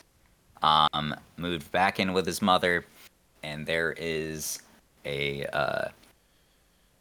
[0.62, 2.84] Um, moved back in with his mother,
[3.42, 4.60] and there is
[5.04, 5.88] a uh,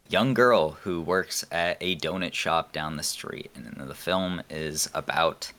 [0.08, 3.50] young girl who works at a donut shop down the street.
[3.54, 5.52] And the film is about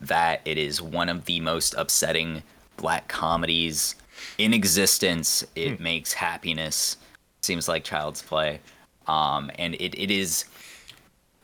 [0.00, 0.40] that.
[0.44, 2.42] It is one of the most upsetting
[2.76, 3.94] black comedies
[4.38, 5.44] in existence.
[5.54, 6.96] It makes happiness
[7.42, 8.60] seems like child's play.
[9.06, 10.44] Um, and it, it is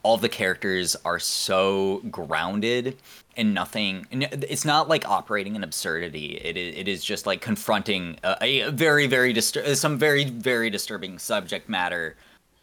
[0.02, 2.96] all the characters are so grounded
[3.36, 8.16] and nothing it's not like operating in absurdity it is, it is just like confronting
[8.22, 12.14] a, a very very distur- some very very disturbing subject matter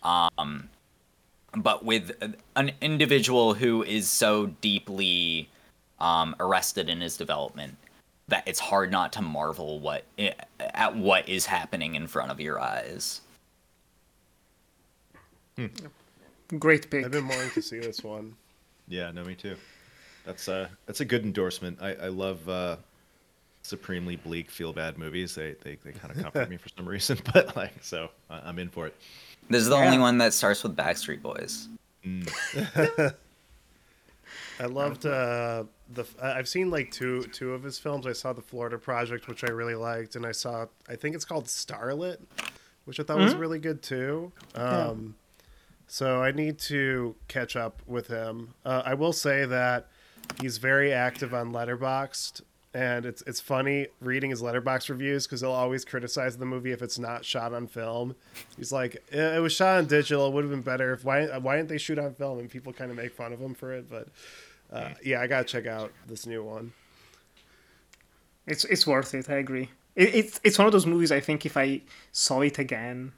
[0.03, 0.69] um
[1.57, 2.13] but with
[2.55, 5.49] an individual who is so deeply
[5.99, 7.75] um arrested in his development
[8.27, 10.03] that it's hard not to marvel what
[10.59, 13.21] at what is happening in front of your eyes
[16.59, 17.05] Great pick.
[17.05, 18.35] I've been wanting to see this one.
[18.89, 19.55] Yeah, no, me too.
[20.25, 21.77] That's uh, that's a good endorsement.
[21.81, 22.75] I, I love uh,
[23.61, 25.35] supremely bleak, feel bad movies.
[25.35, 28.59] They they, they kind of comfort me for some reason, but like, so I- I'm
[28.59, 28.95] in for it.
[29.49, 29.85] this is the Yeah.
[29.85, 31.69] only one that starts with backstreet boys
[34.63, 36.05] I loved uh, the.
[36.21, 38.07] I've seen like two two of his films.
[38.07, 40.67] I saw the Florida Project, which I really liked, and I saw.
[40.87, 42.17] I think it's called Starlet,
[42.85, 44.31] which I thought was really good too.
[44.55, 45.15] Um,
[45.87, 48.53] So I need to catch up with him.
[48.65, 49.87] Uh, I will say that
[50.41, 52.41] he's very active on Letterboxd,
[52.73, 56.81] and it's it's funny reading his Letterboxd reviews because he'll always criticize the movie if
[56.81, 58.15] it's not shot on film.
[58.57, 60.27] He's like, "Eh, it was shot on digital.
[60.27, 62.39] It would have been better if why why didn't they shoot on film?
[62.39, 63.89] And people kind of make fun of him for it.
[63.89, 64.07] But
[64.73, 66.73] uh, yeah, I gotta check out this new one.
[68.47, 69.29] It's it's worth it.
[69.29, 69.69] I agree.
[69.95, 71.11] It, it's it's one of those movies.
[71.11, 73.13] I think if I saw it again,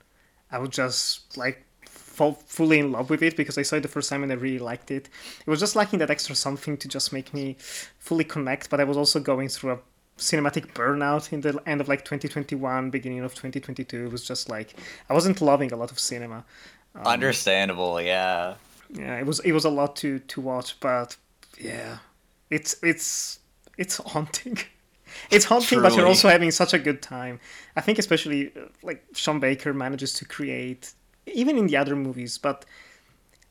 [0.51, 3.88] I would just like fall fully in love with it because I saw it the
[3.88, 5.10] first time and I really liked it.
[5.39, 7.56] It was just lacking that extra something to just make me
[7.99, 8.70] fully connect.
[8.70, 9.80] But I was also going through a
[10.18, 14.06] cinematic burnout in the end of like 2021, beginning of 2022.
[14.06, 14.76] It was just like
[15.10, 16.43] I wasn't loving a lot of cinema.
[16.95, 18.56] Um, Understandable, yeah.
[18.89, 21.18] Yeah, it was it was a lot to to watch, but
[21.60, 21.97] yeah,
[22.49, 23.39] it's it's
[23.78, 24.58] it's haunting.
[25.32, 25.89] It's haunting, Truly.
[25.89, 27.39] but you're also having such a good time.
[27.78, 30.93] I think especially uh, like Sean Baker manages to create,
[31.26, 32.38] even in the other movies.
[32.38, 32.66] But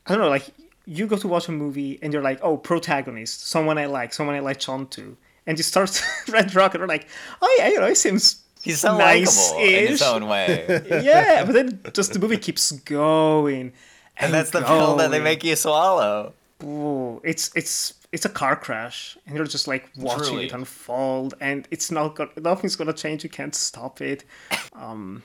[0.05, 0.51] I don't know, like
[0.85, 4.35] you go to watch a movie and you're like, oh, protagonist, someone I like, someone
[4.35, 7.07] I like on to, and you start Red Rocket, or like,
[7.41, 10.65] oh yeah, you know, he seems he's so nice in his own way.
[11.03, 13.73] yeah, but then just the movie keeps going, and,
[14.17, 16.33] and that's the pill that they make you swallow.
[16.65, 20.45] Ooh, it's it's it's a car crash, and you're just like watching Truly.
[20.45, 23.23] it unfold, and it's not got nothing's gonna change.
[23.23, 24.23] You can't stop it.
[24.75, 25.23] Um,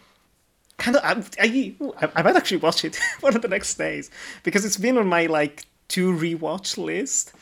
[0.78, 4.12] kind of, I, I, I might actually watch it one of the next days
[4.44, 7.32] because it's been on my like to rewatch list,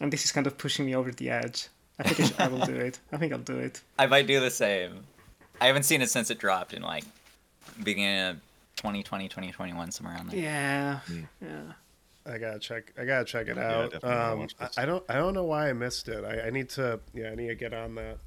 [0.00, 1.68] and this is kind of pushing me over the edge.
[2.00, 2.98] I think I, should, I will do it.
[3.12, 3.80] I think I'll do it.
[3.98, 5.04] I might do the same.
[5.60, 7.04] I haven't seen it since it dropped in like
[7.82, 8.36] beginning of
[8.76, 10.40] 2020, 2021, somewhere around there.
[10.40, 11.28] Yeah, mm.
[11.40, 11.72] yeah.
[12.28, 12.92] I gotta check.
[12.98, 14.04] I gotta check it yeah, out.
[14.04, 15.04] Um, I, I, don't.
[15.08, 16.24] I don't know why I missed it.
[16.24, 17.00] I, I need to.
[17.14, 18.18] Yeah, I need to get on that.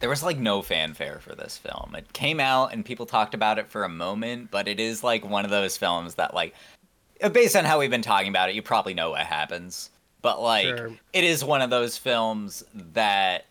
[0.00, 1.94] There was like no fanfare for this film.
[1.96, 5.24] It came out and people talked about it for a moment, but it is like
[5.24, 6.54] one of those films that like,
[7.32, 9.90] based on how we've been talking about it, you probably know what happens.
[10.20, 10.92] But like, sure.
[11.12, 13.46] it is one of those films that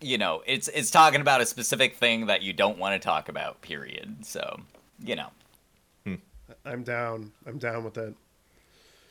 [0.00, 3.28] you know, it's it's talking about a specific thing that you don't want to talk
[3.28, 3.60] about.
[3.62, 4.26] Period.
[4.26, 4.60] So,
[5.02, 5.28] you know.
[6.64, 7.32] I'm down.
[7.46, 8.14] I'm down with it.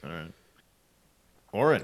[0.03, 0.31] All right.
[1.51, 1.83] Orrin.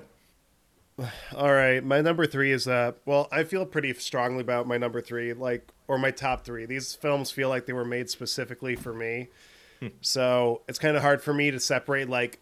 [1.35, 5.01] All right, my number three is uh well, I feel pretty strongly about my number
[5.01, 6.65] three, like or my top three.
[6.65, 9.27] These films feel like they were made specifically for me,
[9.79, 9.87] hmm.
[10.01, 12.39] so it's kind of hard for me to separate like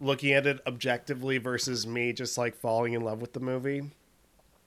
[0.00, 3.90] looking at it objectively versus me just like falling in love with the movie.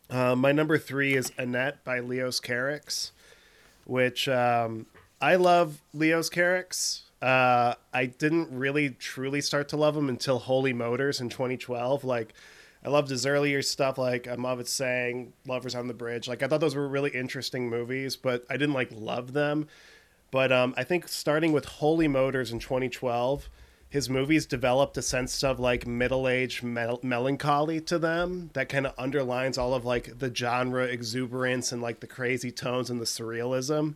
[0.10, 3.12] Uh, my number three is Annette by Leos Carax,
[3.86, 4.88] which um,
[5.22, 7.02] I love Leos Carax.
[7.22, 12.04] Uh, I didn't really truly start to love him until Holy Motors in 2012.
[12.04, 12.34] Like,
[12.84, 16.28] I loved his earlier stuff, like Mauvais Sang Lovers on the Bridge.
[16.28, 19.68] Like, I thought those were really interesting movies, but I didn't like love them.
[20.32, 23.50] But um, I think starting with Holy Motors in 2012
[23.90, 28.94] his movies developed a sense of like middle-aged mel- melancholy to them that kind of
[28.98, 33.96] underlines all of like the genre exuberance and like the crazy tones and the surrealism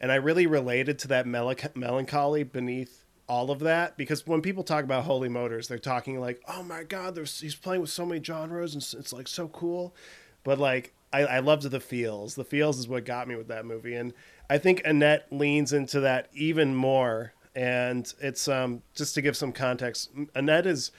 [0.00, 4.64] and i really related to that mel- melancholy beneath all of that because when people
[4.64, 8.22] talk about holy motors they're talking like oh my god he's playing with so many
[8.22, 9.94] genres and it's like so cool
[10.42, 13.64] but like I, I loved the feels the feels is what got me with that
[13.64, 14.12] movie and
[14.48, 19.52] i think annette leans into that even more and it's um, just to give some
[19.52, 20.10] context.
[20.34, 20.92] Annette is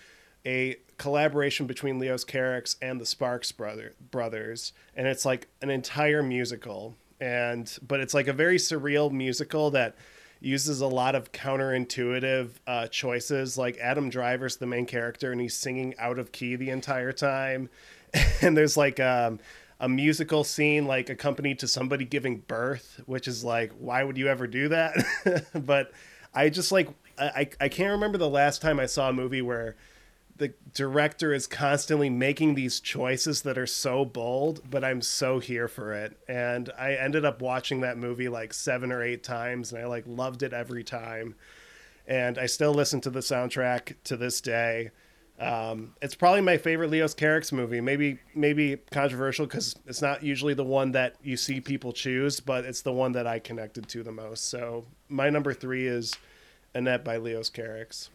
[0.45, 6.21] a collaboration between Leos Carax and the Sparks brother brothers, and it's like an entire
[6.21, 6.95] musical.
[7.21, 9.95] And but it's like a very surreal musical that
[10.41, 13.57] uses a lot of counterintuitive uh, choices.
[13.57, 17.69] Like Adam Driver's the main character, and he's singing out of key the entire time.
[18.41, 19.39] and there's like um,
[19.79, 24.27] a musical scene like accompanied to somebody giving birth, which is like, why would you
[24.27, 25.45] ever do that?
[25.53, 25.91] but
[26.33, 29.75] I just like I I can't remember the last time I saw a movie where
[30.41, 35.67] the director is constantly making these choices that are so bold, but I'm so here
[35.67, 36.17] for it.
[36.27, 40.03] And I ended up watching that movie like seven or eight times, and I like
[40.07, 41.35] loved it every time.
[42.07, 44.89] And I still listen to the soundtrack to this day.
[45.39, 47.79] Um, it's probably my favorite Leos Carax movie.
[47.79, 52.65] Maybe maybe controversial because it's not usually the one that you see people choose, but
[52.65, 54.49] it's the one that I connected to the most.
[54.49, 56.15] So my number three is
[56.73, 58.09] Annette by Leos Carax.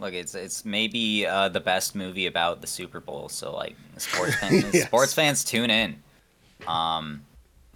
[0.00, 3.28] Look, it's it's maybe uh, the best movie about the Super Bowl.
[3.28, 4.86] So like sports fans, yes.
[4.86, 6.02] sports fans tune in.
[6.66, 7.22] Um,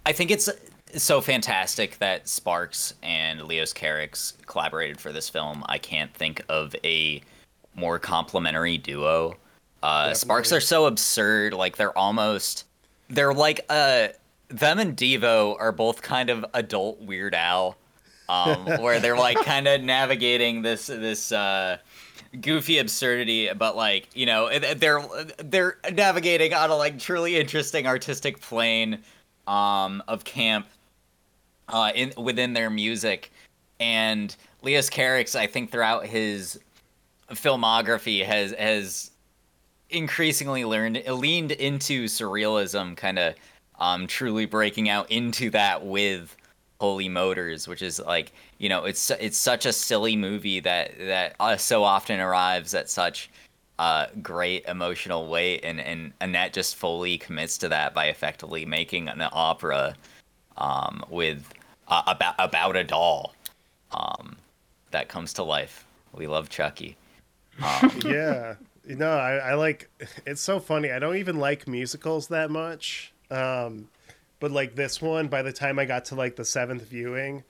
[0.05, 0.49] I think it's
[0.95, 5.63] so fantastic that Sparks and Leos Carax collaborated for this film.
[5.67, 7.21] I can't think of a
[7.75, 9.35] more complementary duo.
[9.83, 12.65] Uh, Sparks are so absurd, like they're almost
[13.09, 14.07] they're like uh
[14.47, 17.77] them and Devo are both kind of adult Weird Al
[18.29, 21.77] um, where they're like kind of navigating this this uh,
[22.41, 25.01] goofy absurdity, but like you know they're
[25.37, 28.99] they're navigating on a like truly interesting artistic plane
[29.47, 30.67] um, of camp
[31.69, 33.31] uh, in within their music,
[33.79, 36.59] and Leos Carax, I think throughout his
[37.31, 39.11] filmography has has
[39.89, 43.35] increasingly learned leaned into surrealism, kind of
[43.79, 46.35] um, truly breaking out into that with
[46.79, 51.35] Holy Motors, which is like you know it's it's such a silly movie that that
[51.39, 53.29] uh, so often arrives at such
[53.79, 59.09] uh, great emotional weight, and and Annette just fully commits to that by effectively making
[59.09, 59.95] an opera
[60.57, 61.53] um, with
[61.87, 63.33] uh, about about a doll
[63.91, 64.37] um,
[64.91, 65.85] that comes to life.
[66.13, 66.95] We love Chucky.
[67.61, 68.55] Um, yeah.
[68.87, 69.89] No, I, I like.
[70.25, 70.91] It's so funny.
[70.91, 73.11] I don't even like musicals that much.
[73.31, 73.89] Um,
[74.39, 77.43] but like this one, by the time I got to like the seventh viewing,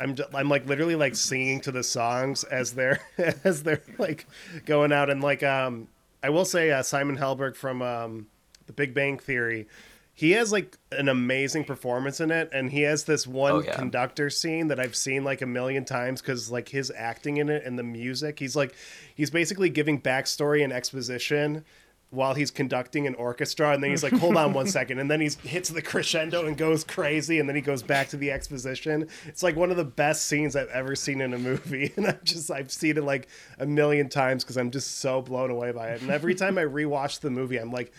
[0.00, 3.00] I'm I'm like literally like singing to the songs as they're
[3.44, 4.26] as they're like
[4.66, 5.10] going out.
[5.10, 5.88] And like um
[6.22, 8.26] I will say uh, Simon Helberg from um
[8.66, 9.68] The Big Bang Theory,
[10.14, 13.74] he has like an amazing performance in it, and he has this one Oh, yeah.
[13.74, 17.64] conductor scene that I've seen like a million times because like his acting in it
[17.64, 18.74] and the music, he's like
[19.14, 21.64] he's basically giving backstory and exposition
[22.10, 25.20] while he's conducting an orchestra and then he's like hold on one second and then
[25.20, 29.08] he hits the crescendo and goes crazy and then he goes back to the exposition.
[29.26, 32.24] It's like one of the best scenes i've ever seen in a movie and i've
[32.24, 35.90] just i've seen it like a million times because i'm just so blown away by
[35.90, 36.02] it.
[36.02, 37.92] And every time i rewatch the movie i'm like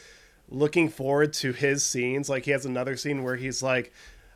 [0.50, 2.30] looking forward to his scenes.
[2.30, 3.94] Like he has another scene where he's like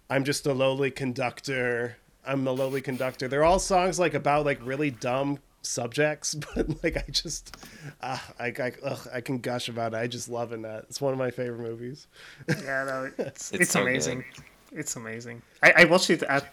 [0.09, 1.97] i'm just a lowly conductor.
[2.27, 3.27] I'm the lowly conductor.
[3.27, 7.55] They're all songs like about like really dumb subjects but like i just
[8.01, 11.01] uh, I, I, ugh, I can gush about it i just love it that it's
[11.01, 12.07] one of my favorite movies
[12.47, 14.23] Yeah, no, it's It's it's, so amazing.
[14.71, 15.41] It's amazing.
[15.63, 16.45] I, I watched it at.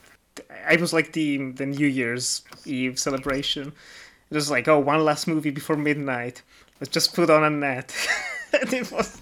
[0.67, 3.73] I was like the the New Year's Eve celebration.
[4.31, 6.43] It was like, oh, one last movie before midnight.
[6.81, 7.95] Let's just put on Annette.
[8.61, 9.21] and it was.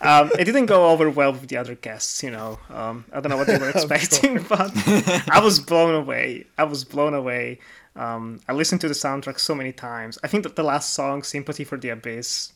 [0.00, 2.58] Um, it didn't go over well with the other guests, you know.
[2.70, 4.70] Um, I don't know what they were expecting, but
[5.30, 6.46] I was blown away.
[6.58, 7.58] I was blown away.
[8.00, 10.18] Um, I listened to the soundtrack so many times.
[10.24, 12.52] I think that the last song, "Sympathy for the Abyss,"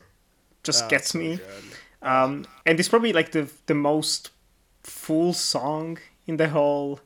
[0.62, 1.38] just Oh, gets so me
[2.04, 4.30] um, and it's probably like the the most
[4.82, 7.00] full song in the whole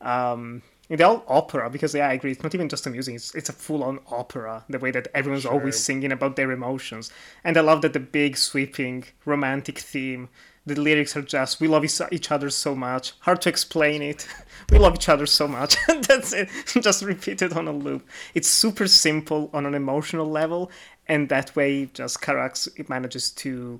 [0.00, 2.32] um, in the whole opera because yeah, I agree.
[2.32, 4.64] It's not even just the music; it's it's a full on opera.
[4.68, 7.10] The way that everyone's always singing about their emotions,
[7.42, 10.28] and I love that the big sweeping romantic theme.
[10.66, 14.26] The lyrics are just "We love each other so much." Hard to explain it.
[14.70, 15.76] We love each other so much.
[16.08, 16.48] That's it.
[16.80, 18.08] Just repeat it on a loop.
[18.34, 20.70] It's super simple on an emotional level,
[21.06, 23.78] and that way, just Carax it manages to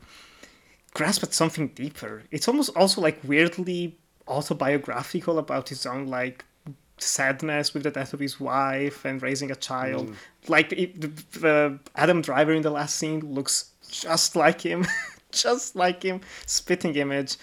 [0.93, 2.23] grasp at something deeper.
[2.31, 6.45] It's almost also like weirdly autobiographical about his own like
[6.99, 10.09] sadness with the death of his wife and raising a child.
[10.09, 10.15] Mm.
[10.49, 14.87] Like it, the, the Adam Driver in the last scene looks just like him,
[15.43, 17.37] just like him, spitting image.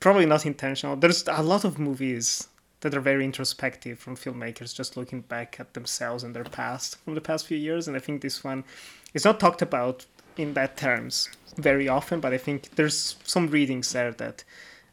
[0.00, 0.96] Probably not intentional.
[0.96, 2.48] There's a lot of movies
[2.82, 7.14] that are very introspective from filmmakers just looking back at themselves and their past from
[7.14, 8.64] the past few years and i think this one
[9.14, 10.04] is not talked about
[10.36, 14.44] in that terms very often but i think there's some readings there that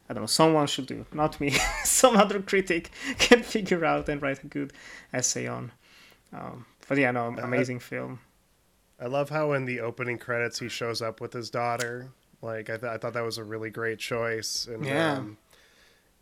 [0.08, 1.50] i don't know someone should do not me
[1.84, 4.72] some other critic can figure out and write a good
[5.12, 5.72] essay on
[6.32, 8.20] um, but yeah no amazing film
[9.02, 12.10] I love how in the opening credits he shows up with his daughter.
[12.42, 14.66] Like I, th- I thought that was a really great choice.
[14.66, 15.14] And Yeah.
[15.18, 15.36] um,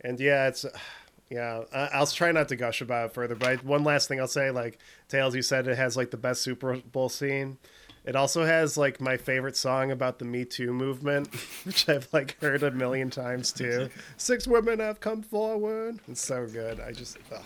[0.01, 0.65] and yeah, it's
[1.29, 1.61] yeah.
[1.73, 4.27] I- I'll try not to gush about it further, but I, one last thing I'll
[4.27, 7.57] say, like Tails, you said it has like the best Super Bowl scene.
[8.05, 11.33] It also has like my favorite song about the Me Too movement,
[11.65, 13.89] which I've like heard a million times too.
[14.17, 15.99] Six women have come forward.
[16.07, 16.79] It's so good.
[16.79, 17.17] I just.
[17.31, 17.43] Ugh.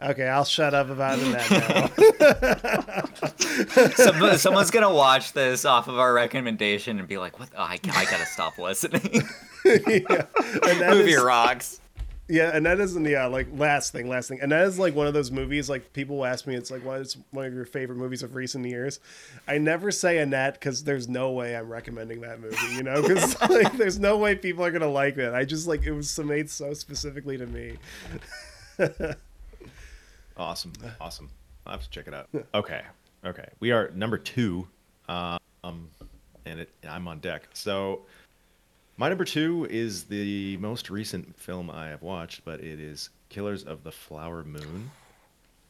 [0.00, 1.88] Okay, I'll shut up about it now.
[3.96, 7.48] Some, someone's gonna watch this off of our recommendation and be like, "What?
[7.56, 9.02] Oh, I, I gotta stop listening."
[9.64, 10.26] yeah.
[10.62, 11.80] And that Movie is- rocks.
[12.30, 14.40] Yeah, and that isn't yeah, like last thing, last thing.
[14.42, 17.00] And that is like one of those movies like people ask me it's like what
[17.00, 19.00] is one of your favorite movies of recent years.
[19.48, 23.02] I never say Annette cuz there's no way I'm recommending that movie, you know?
[23.02, 25.32] Cuz like there's no way people are going to like it.
[25.32, 27.78] I just like it was so made so specifically to me.
[30.38, 31.28] Awesome, awesome.
[31.66, 32.28] I'll have to check it out.
[32.54, 32.82] Okay,
[33.24, 33.48] okay.
[33.60, 34.68] We are number two,
[35.08, 35.38] um,
[36.44, 37.48] and it, I'm on deck.
[37.52, 38.02] So,
[38.96, 43.64] my number two is the most recent film I have watched, but it is Killers
[43.64, 44.90] of the Flower Moon.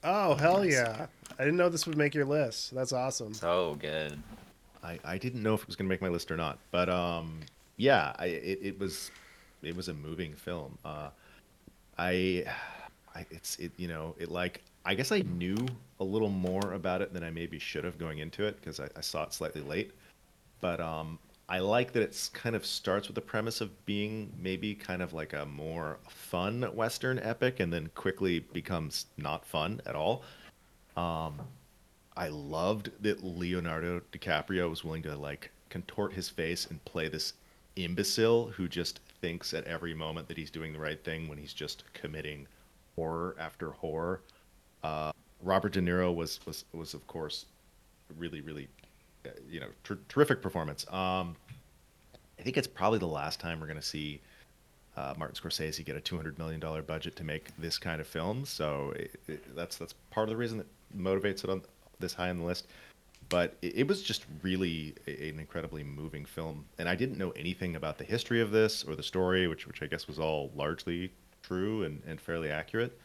[0.04, 1.06] Oh, hell yeah.
[1.38, 2.74] I didn't know this would make your list.
[2.74, 3.34] That's awesome.
[3.34, 4.18] So good.
[4.82, 7.40] I, I didn't know if it was gonna make my list or not, but um,
[7.76, 9.10] yeah, I, it, it was
[9.62, 10.78] it was a moving film.
[10.84, 11.08] Uh,
[11.98, 12.44] I,
[13.18, 15.56] I it's it you know it like I guess I knew
[16.00, 18.88] a little more about it than I maybe should have going into it because I,
[18.96, 19.92] I saw it slightly late,
[20.60, 24.74] but um, I like that it's kind of starts with the premise of being maybe
[24.74, 29.94] kind of like a more fun western epic, and then quickly becomes not fun at
[29.94, 30.22] all.
[32.16, 37.34] I loved that Leonardo DiCaprio was willing to like contort his face and play this
[37.76, 41.52] imbecile who just thinks at every moment that he's doing the right thing when he's
[41.52, 42.46] just committing
[42.98, 44.22] horror after horror.
[44.82, 47.46] Uh, Robert De Niro was was was of course
[48.18, 48.66] really really
[49.24, 50.84] uh, you know ter- terrific performance.
[50.92, 51.36] Um,
[52.38, 54.20] I think it's probably the last time we're going to see
[54.96, 58.06] uh, Martin Scorsese get a two hundred million dollar budget to make this kind of
[58.06, 58.44] film.
[58.44, 61.62] So it, it, that's that's part of the reason that motivates it on
[62.00, 62.66] this high on the list.
[63.28, 67.98] But it, was just really an incredibly moving film, and I didn't know anything about
[67.98, 71.12] the history of this or the story, which which I guess was all largely
[71.48, 72.98] true and, and fairly accurate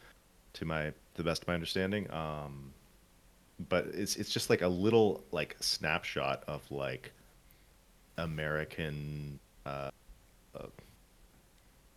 [0.54, 2.10] to my to the best of my understanding.
[2.12, 2.72] Um,
[3.68, 7.12] but it's it's just like a little like snapshot of like
[8.18, 9.90] American uh,
[10.58, 10.66] uh,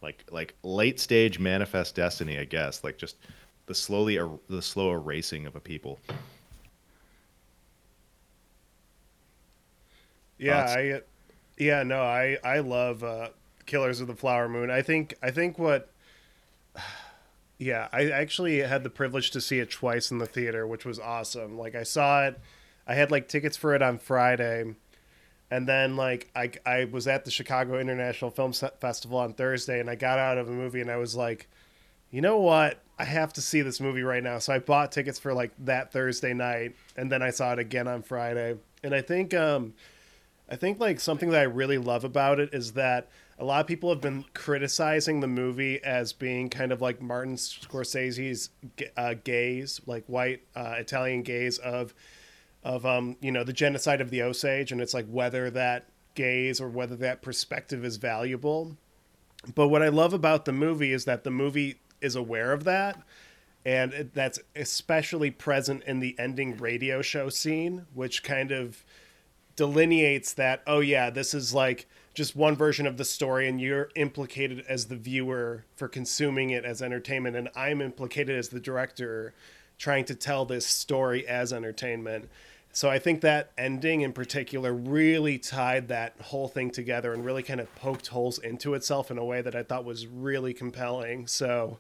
[0.01, 2.83] like like late stage manifest destiny, I guess.
[2.83, 3.17] Like just
[3.65, 5.99] the slowly er- the slow erasing of a people.
[10.37, 10.75] Yeah, Thoughts?
[10.75, 11.01] I
[11.57, 13.29] yeah, no, I I love uh
[13.65, 14.69] Killers of the Flower Moon.
[14.69, 15.91] I think I think what
[17.57, 20.99] yeah, I actually had the privilege to see it twice in the theater, which was
[20.99, 21.57] awesome.
[21.57, 22.39] Like I saw it
[22.88, 24.73] I had like tickets for it on Friday
[25.51, 29.89] and then like I I was at the Chicago International Film Festival on Thursday and
[29.89, 31.47] I got out of a movie and I was like,
[32.11, 32.82] "You know what?
[32.97, 35.91] I have to see this movie right now." So I bought tickets for like that
[35.91, 38.55] Thursday night and then I saw it again on Friday.
[38.84, 39.73] And I think um
[40.49, 43.09] I think like something that I really love about it is that
[43.39, 47.35] a lot of people have been criticizing the movie as being kind of like Martin
[47.35, 48.49] Scorsese's
[48.95, 51.93] uh, gaze, like white uh, Italian gaze of
[52.63, 56.59] of um you know the genocide of the Osage, and it's like whether that gaze
[56.59, 58.75] or whether that perspective is valuable.
[59.53, 63.01] But what I love about the movie is that the movie is aware of that.
[63.63, 68.83] And that's especially present in the ending radio show scene, which kind of
[69.57, 71.88] delineates that oh yeah this is like
[72.18, 76.65] just one version of the story and you're implicated as the viewer for consuming it
[76.65, 79.36] as entertainment and i'm implicated as the director
[79.78, 82.28] trying to tell this story as entertainment
[82.74, 87.43] so i think that ending in particular really tied that whole thing together and really
[87.43, 91.28] kind of poked holes into itself in a way that i thought was really compelling
[91.28, 91.78] so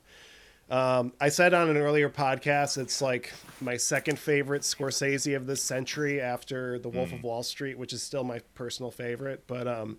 [0.69, 3.31] um, I said on an earlier podcast, it's like
[3.61, 8.03] my second favorite Scorsese of this century after The Wolf of Wall Street, which is
[8.03, 9.45] still my personal favorite.
[9.47, 9.97] But um,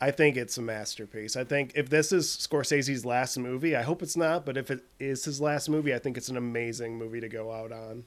[0.00, 1.36] I think it's a masterpiece.
[1.36, 4.84] I think if this is Scorsese's last movie, I hope it's not, but if it
[5.00, 8.04] is his last movie, I think it's an amazing movie to go out on.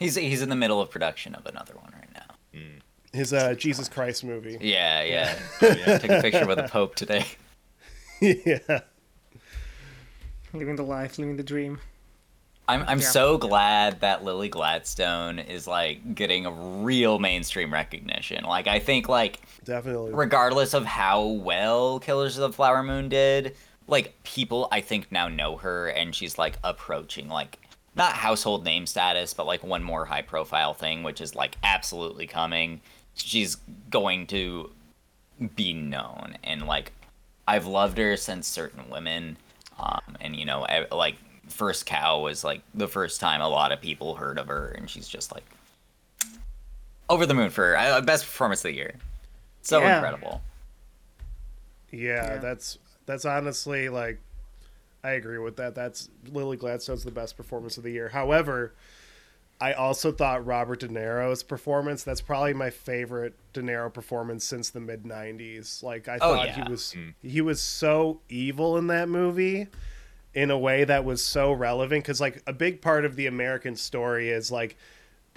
[0.00, 2.60] He's he's in the middle of production of another one right now.
[3.12, 4.58] His uh, Jesus Christ movie.
[4.60, 5.38] Yeah, yeah.
[5.62, 5.98] yeah.
[5.98, 7.24] Took a picture with the Pope today.
[8.20, 8.80] yeah.
[10.52, 11.78] Living the life, living the dream.
[12.68, 13.06] I'm I'm Yeah.
[13.06, 18.44] so glad that Lily Gladstone is like getting a real mainstream recognition.
[18.44, 20.14] Like I think like Definitely.
[20.14, 23.54] regardless of how well Killers of the Flower Moon did,
[23.86, 27.58] like people I think now know her and she's like approaching like
[27.94, 32.26] not household name status, but like one more high profile thing, which is like absolutely
[32.26, 32.80] coming.
[33.12, 33.56] She's
[33.90, 34.70] going to
[35.54, 36.92] be known and like
[37.46, 39.36] I've loved her since certain women.
[39.78, 41.16] Um, and you know, I, like
[41.48, 44.88] First Cow was like the first time a lot of people heard of her, and
[44.88, 45.44] she's just like
[47.10, 48.94] over the moon for uh, best performance of the year.
[49.68, 49.96] So Yeah.
[49.96, 50.40] incredible.
[51.90, 52.38] Yeah, Yeah.
[52.38, 54.18] that's that's honestly like
[55.04, 55.74] I agree with that.
[55.74, 58.08] That's Lily Gladstone's the best performance of the year.
[58.08, 58.74] However,
[59.60, 64.70] I also thought Robert De Niro's performance, that's probably my favorite De Niro performance since
[64.70, 65.82] the mid 90s.
[65.82, 66.64] Like I Oh, thought yeah.
[66.64, 67.14] he was mm.
[67.22, 69.68] he was so evil in that movie
[70.34, 73.76] in a way that was so relevant cuz like a big part of the American
[73.76, 74.76] story is like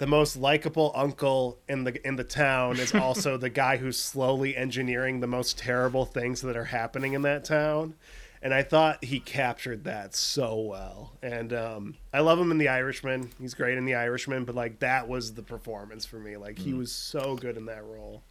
[0.02, 4.56] the most likable uncle in the in the town is also the guy who's slowly
[4.56, 7.94] engineering the most terrible things that are happening in that town.
[8.42, 11.12] And I thought he captured that so well.
[11.22, 13.30] And um, I love him in The Irishman.
[13.40, 16.36] He's great in The Irishman, but like that was the performance for me.
[16.36, 18.24] Like he was so good in that role.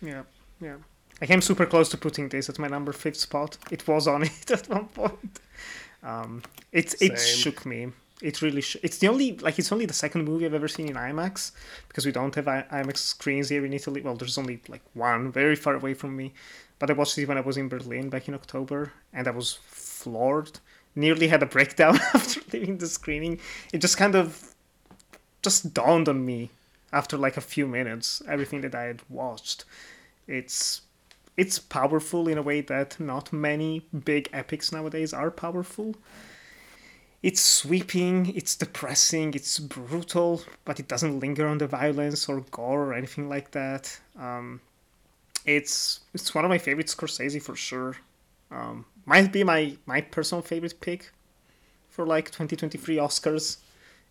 [0.00, 0.22] Yeah,
[0.62, 0.76] yeah.
[1.20, 3.58] I came super close to putting this at my number fifth spot.
[3.70, 5.40] It was on it at one point.
[6.02, 7.92] Um, it it shook me.
[8.22, 8.60] It really.
[8.60, 11.52] Sh- it's the only like it's only the second movie I've ever seen in IMAX
[11.88, 14.02] because we don't have I- IMAX screens here in Italy.
[14.02, 16.34] Well, there's only like one very far away from me.
[16.78, 19.58] But I watched it when I was in Berlin back in October, and I was
[19.66, 20.60] floored.
[20.94, 23.38] Nearly had a breakdown after leaving the screening.
[23.72, 24.54] It just kind of
[25.42, 26.50] just dawned on me
[26.92, 29.64] after like a few minutes everything that I had watched.
[30.26, 30.82] It's
[31.36, 35.94] it's powerful in a way that not many big epics nowadays are powerful.
[37.22, 42.86] It's sweeping, it's depressing, it's brutal, but it doesn't linger on the violence or gore
[42.86, 44.00] or anything like that.
[44.18, 44.60] Um,
[45.44, 47.96] it's it's one of my favorites, Scorsese for sure.
[48.50, 51.12] Um, might be my my personal favorite pick
[51.90, 53.58] for like 2023 Oscars.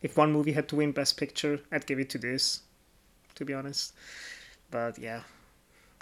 [0.01, 2.61] If one movie had to win Best Picture, I'd give it to this,
[3.35, 3.93] to be honest.
[4.71, 5.21] But yeah,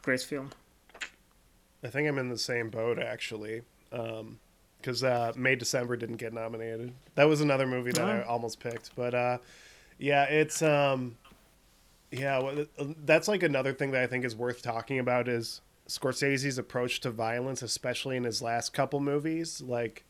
[0.02, 0.52] great film.
[1.84, 3.62] I think I'm in the same boat actually,
[4.80, 6.94] because uh, May December didn't get nominated.
[7.16, 9.38] That was another movie that I almost picked, but uh,
[9.98, 11.18] yeah, it's um,
[12.12, 12.64] yeah,
[13.04, 17.12] that's like another thing that I think is worth talking about is Scorsese's approach to
[17.12, 19.62] violence, especially in his last couple movies.
[19.62, 20.06] Like,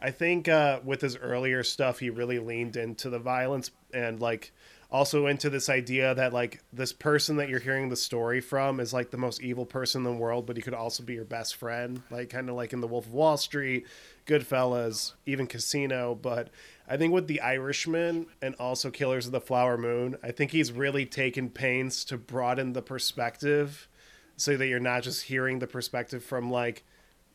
[0.00, 4.52] I think uh, with his earlier stuff, he really leaned into the violence and like
[4.92, 8.92] also into this idea that like this person that you're hearing the story from is
[8.92, 11.56] like the most evil person in the world, but he could also be your best
[11.56, 13.86] friend, like kind of like in The Wolf of Wall Street,
[14.26, 16.14] Goodfellas, even Casino.
[16.14, 16.50] But
[16.86, 20.70] I think with The Irishman and also Killers of the Flower Moon, I think he's
[20.70, 23.88] really taken pains to broaden the perspective
[24.36, 26.84] so that you're not just hearing the perspective from like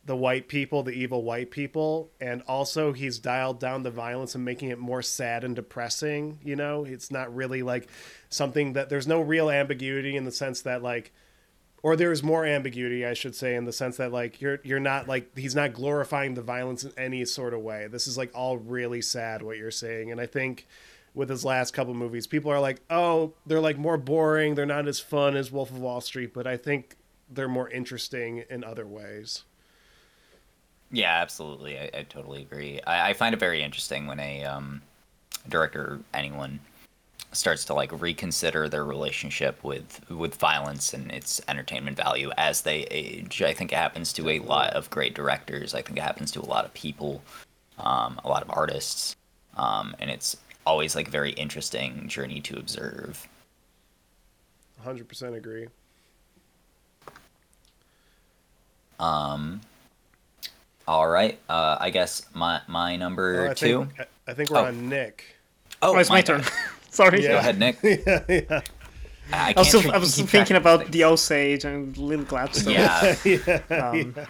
[0.04, 4.44] the white people, the evil white people, and also he's dialed down the violence and
[4.44, 6.38] making it more sad and depressing.
[6.42, 7.88] You know, it's not really like
[8.30, 11.12] something that there's no real ambiguity in the sense that like,
[11.82, 15.08] or there's more ambiguity, I should say, in the sense that like you're you're not
[15.08, 17.86] like he's not glorifying the violence in any sort of way.
[17.86, 20.66] This is like all really sad what you're saying, and I think
[21.14, 24.86] with his last couple movies, people are like, oh, they're like more boring, they're not
[24.86, 26.96] as fun as Wolf of Wall Street, but I think
[27.28, 29.44] they're more interesting in other ways.
[30.90, 31.78] Yeah, absolutely.
[31.78, 32.80] I, I totally agree.
[32.86, 34.82] I, I find it very interesting when a um,
[35.48, 36.60] director, or anyone,
[37.32, 42.84] starts to like reconsider their relationship with with violence and its entertainment value as they
[42.90, 43.42] age.
[43.42, 45.74] I think it happens to a lot of great directors.
[45.74, 47.22] I think it happens to a lot of people,
[47.78, 49.14] um, a lot of artists,
[49.56, 50.36] um, and it's
[50.66, 53.28] always like a very interesting journey to observe.
[54.84, 55.66] 100% agree.
[59.00, 59.60] Um,
[60.88, 61.38] all right.
[61.48, 63.84] Uh, I guess my my number Oh, I two.
[63.84, 64.64] think, I, I think we're Oh.
[64.72, 65.16] on Nick.
[65.82, 66.26] oh, Oh, it's my bad.
[66.26, 66.42] turn.
[66.90, 67.22] Sorry.
[67.22, 67.28] Yeah.
[67.34, 67.76] Go ahead, Nick.
[67.82, 68.60] yeah, yeah.
[69.32, 72.72] I, I was, keep- I was keep thinking track about the Osage and Lily Gladstone.
[72.72, 73.14] Yeah.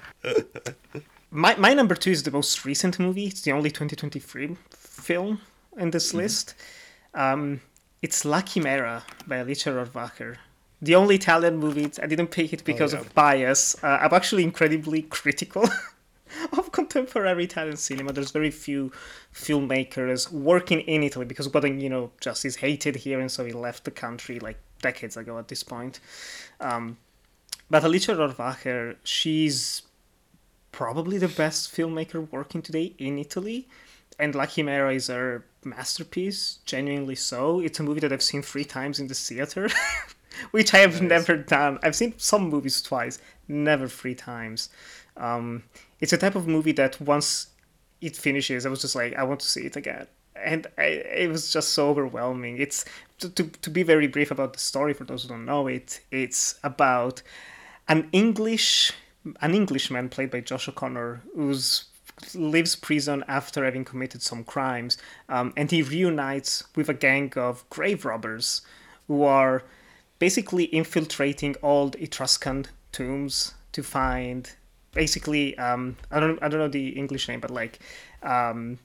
[1.30, 3.26] My my number two is the most recent movie.
[3.26, 5.40] It's the only 2023 film
[5.76, 6.16] in this Mm-hmm.
[6.18, 6.54] list.
[7.14, 7.60] Um,
[8.00, 10.36] it's La Chimera by Alice Rohrwacher.
[10.80, 11.90] The only Italian movie.
[12.02, 13.00] I didn't pick it because yeah.
[13.00, 13.76] of bias.
[13.84, 15.68] Uh, I'm actually incredibly critical
[16.58, 18.12] of contemporary Italian cinema.
[18.12, 18.92] There's very few
[19.34, 23.52] filmmakers working in Italy because Guadagnino, you know, just is hated here, and so he
[23.52, 26.00] left the country like decades ago at this point.
[26.60, 26.96] Um,
[27.70, 29.82] but Alice Rohrwacher, she's
[30.72, 33.68] probably the best filmmaker working today in Italy.
[34.18, 37.60] And La Chimera is her masterpiece, genuinely so.
[37.60, 39.68] It's a movie that I've seen three times in the theater,
[40.50, 41.78] which I have never done.
[41.82, 44.70] I've seen some movies twice, never three times.
[45.16, 45.64] Um,
[46.00, 47.48] it's a type of movie that once
[48.00, 50.06] it finishes, I was just like, I want to see it again.
[50.36, 52.58] And I, it was just so overwhelming.
[52.58, 52.84] It's
[53.18, 56.00] to, to, to be very brief about the story for those who don't know it.
[56.12, 57.22] It's about
[57.88, 58.92] an English
[59.40, 61.84] an Englishman played by Josh O'Connor who's
[62.34, 67.68] leaves prison after having committed some crimes, um, and he reunites with a gang of
[67.70, 68.62] grave robbers
[69.06, 69.62] who are
[70.18, 74.52] basically infiltrating old Etruscan tombs to find
[74.98, 77.78] basically um, I don't I don't know the English name, but like
[78.34, 78.78] um,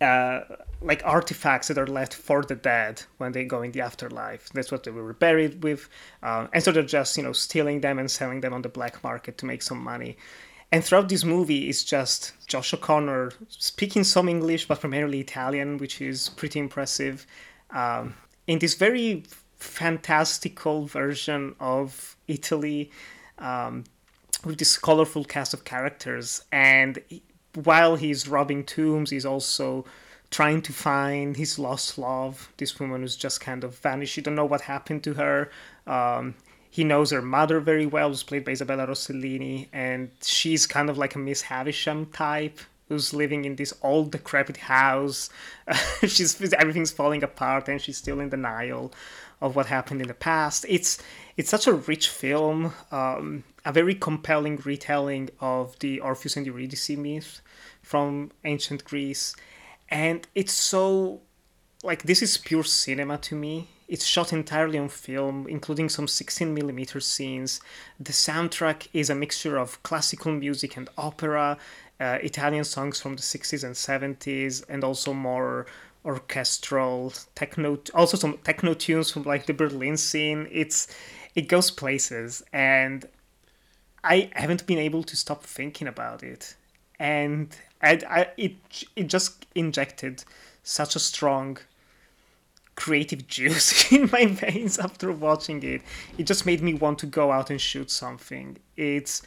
[0.00, 0.40] uh,
[0.82, 4.50] like artifacts that are left for the dead when they go in the afterlife.
[4.54, 5.88] That's what they were buried with,
[6.22, 9.02] uh, and so they're just you know stealing them and selling them on the black
[9.02, 10.12] market to make some money.
[10.72, 16.00] And throughout this movie, it's just Josh O'Connor speaking some English, but primarily Italian, which
[16.00, 17.26] is pretty impressive.
[17.70, 18.14] Um,
[18.46, 19.24] in this very
[19.56, 22.90] fantastical version of Italy,
[23.38, 23.84] um,
[24.44, 27.02] with this colorful cast of characters, and
[27.54, 29.84] while he's robbing tombs, he's also
[30.30, 32.52] trying to find his lost love.
[32.56, 34.16] This woman who's just kind of vanished.
[34.16, 35.50] You don't know what happened to her.
[35.86, 36.34] Um,
[36.70, 40.96] he knows her mother very well, who's played by Isabella Rossellini, and she's kind of
[40.96, 45.30] like a Miss Havisham type who's living in this old decrepit house.
[46.02, 48.92] she's everything's falling apart, and she's still in denial
[49.40, 50.64] of what happened in the past.
[50.68, 50.98] It's
[51.36, 56.90] it's such a rich film, um, a very compelling retelling of the Orpheus and Eurydice
[56.90, 57.40] myth
[57.82, 59.34] from ancient Greece,
[59.88, 61.20] and it's so
[61.82, 63.68] like this is pure cinema to me.
[63.88, 67.60] It's shot entirely on film, including some 16 millimeter scenes.
[67.98, 71.58] The soundtrack is a mixture of classical music and opera,
[71.98, 75.66] uh, Italian songs from the 60s and 70s, and also more
[76.04, 80.88] orchestral techno also some techno tunes from like the berlin scene it's
[81.34, 83.06] it goes places and
[84.04, 86.56] i haven't been able to stop thinking about it
[86.98, 88.56] and And I, it
[88.96, 90.24] it just injected
[90.62, 91.58] such a strong
[92.76, 95.82] creative juice in my veins after watching it.
[96.18, 98.56] It just made me want to go out and shoot something.
[98.76, 99.22] It's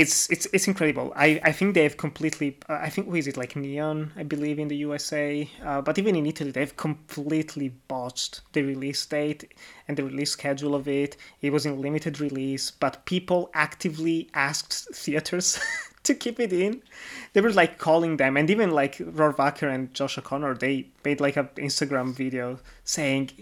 [0.00, 1.12] it's it's it's incredible.
[1.14, 2.56] I, I think they've completely.
[2.68, 4.12] I think who is it like Neon?
[4.16, 9.04] I believe in the USA, uh, but even in Italy, they've completely botched the release
[9.04, 9.52] date
[9.86, 11.18] and the release schedule of it.
[11.42, 15.60] It was in limited release, but people actively asked theaters
[16.04, 16.82] to keep it in.
[17.34, 21.36] They were like calling them, and even like Rohrwacher and Josh O'Connor, they made like
[21.36, 23.32] an Instagram video saying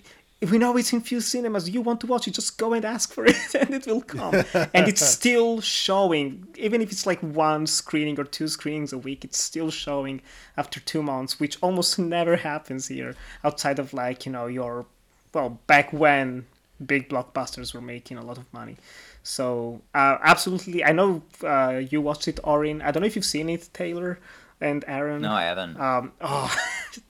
[0.41, 3.13] we know it's in few cinemas, you want to watch it, just go and ask
[3.13, 4.35] for it and it will come.
[4.55, 9.25] and it's still showing, even if it's like one screening or two screenings a week,
[9.25, 10.21] it's still showing
[10.57, 14.87] after two months, which almost never happens here outside of like, you know, your,
[15.35, 16.47] well, back when
[16.85, 18.77] big blockbusters were making a lot of money.
[19.25, 20.85] So, uh, absolutely.
[20.85, 22.81] I know uh, you watched it, Orrin.
[22.81, 24.21] I don't know if you've seen it, Taylor
[24.61, 25.23] and Aaron.
[25.23, 25.79] No, I haven't.
[25.79, 26.55] Um, oh,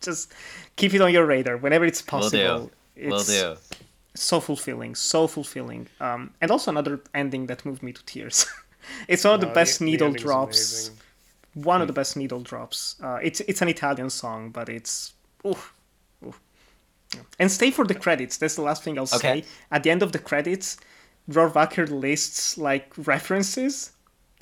[0.01, 0.33] just
[0.77, 2.71] keep it on your radar whenever it's possible.
[2.99, 3.33] Will do.
[3.33, 3.61] Will do.
[4.15, 5.87] so fulfilling, so fulfilling.
[6.01, 8.47] Um, and also another ending that moved me to tears.
[9.09, 10.59] it's one of the Oh, best the- the needle ending's drops.
[10.89, 10.95] amazing.
[11.55, 12.97] One of the best needle drops.
[13.03, 15.13] Uh, it's it's an Italian song, but it's
[15.47, 15.73] oof,
[16.27, 16.41] oof.
[17.15, 17.23] Yeah.
[17.39, 18.37] And stay for the credits.
[18.39, 19.43] That's the last thing I'll Okay.
[19.43, 19.45] say.
[19.71, 20.77] At the end of the credits,
[21.31, 23.93] Rohrwacher lists like references,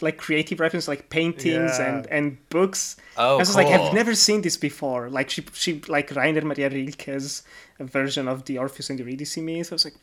[0.00, 1.86] like creative references, like paintings Yeah.
[1.96, 2.96] and and books.
[3.16, 3.68] Oh, I was like.
[3.68, 5.08] I've never seen this before.
[5.10, 7.42] Like she she like Rainer Maria Rilke's
[7.80, 9.72] version of the Orpheus and the Eurydice myth.
[9.72, 9.96] I was like,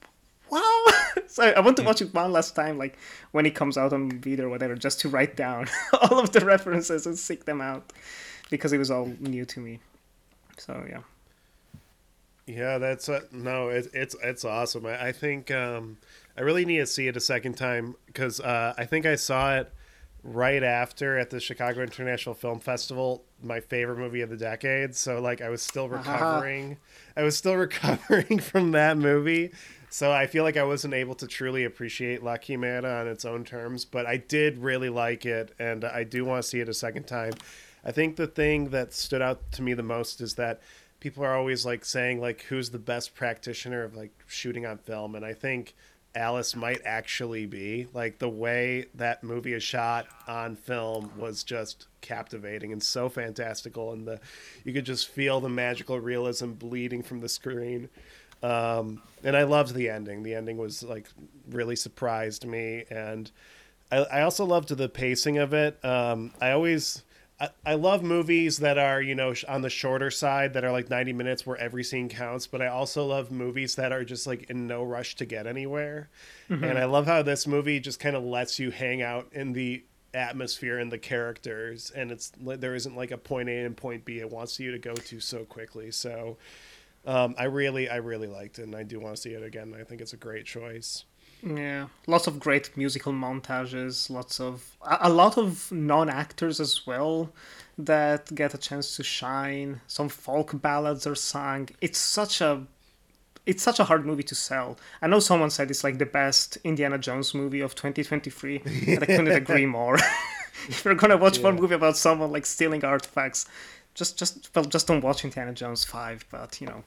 [0.49, 0.85] wow.
[1.27, 2.97] so I want to watch it one last time, like
[3.31, 5.67] when it comes out on video or whatever, just to write down
[6.01, 7.93] all of the references and seek them out
[8.49, 9.79] because it was all new to me.
[10.57, 11.01] So yeah.
[12.45, 14.85] Yeah, that's uh, no, it, it's it's awesome.
[14.85, 15.97] I, I think um,
[16.37, 19.55] I really need to see it a second time because uh, I think I saw
[19.55, 19.71] it
[20.23, 24.95] right after at the Chicago International Film Festival, my favorite movie of the decade.
[24.95, 25.97] So like I was still uh-huh.
[25.97, 26.77] recovering,
[27.17, 29.51] I was still recovering from that movie.
[29.89, 33.43] So I feel like I wasn't able to truly appreciate La Quimera on its own
[33.43, 36.73] terms, but I did really like it, and I do want to see it a
[36.73, 37.33] second time.
[37.85, 40.61] I think the thing that stood out to me the most is that
[40.99, 45.15] people are always like saying like who's the best practitioner of like shooting on film
[45.15, 45.75] and i think
[46.15, 47.87] alice might actually be.
[47.93, 53.93] Like the way that movie is shot on film was just captivating and so fantastical
[53.93, 54.19] and the
[54.63, 57.89] you could just feel the magical realism bleeding from the screen.
[58.41, 60.23] Um, and i loved the ending.
[60.23, 61.07] The ending was like
[61.49, 63.31] really surprised me and
[63.91, 65.83] I, I also loved the pacing of it.
[65.85, 67.03] Um, I always,
[67.39, 70.89] I, I love movies that are you know on the shorter side that are like
[70.89, 72.47] ninety minutes where every scene counts.
[72.47, 76.09] But I also love movies that are just like in no rush to get anywhere.
[76.49, 79.83] And I love how this movie just kind of lets you hang out in the
[80.13, 84.19] atmosphere and the characters, and it's there isn't like a point A and point B.
[84.19, 85.91] It wants you to go to so quickly.
[85.91, 86.37] So.
[87.05, 89.75] Um, I really, I really liked it, and I do want to see it again.
[89.77, 91.03] I think it's a great choice.
[91.45, 97.33] Yeah, lots of great musical montages, lots of a, lot of non-actors as well
[97.77, 99.81] that get a chance to shine.
[99.87, 101.67] Some folk ballads are sung.
[101.81, 102.65] It's such a
[103.45, 104.77] it's such a hard movie to sell.
[105.01, 109.05] I know someone said it's like the best Indiana Jones movie of 2023, and I
[109.05, 109.95] couldn't agree more.
[110.69, 113.47] if you're gonna watch one movie about someone like stealing artifacts,
[113.95, 116.85] just just well just don't watch Indiana Jones 5, but you know,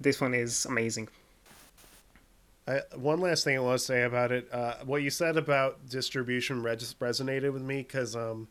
[0.00, 1.08] this one is amazing.
[2.66, 5.88] I, one last thing I want to say about it, uh, what you said about
[5.88, 8.48] distribution res- resonated with me because, um,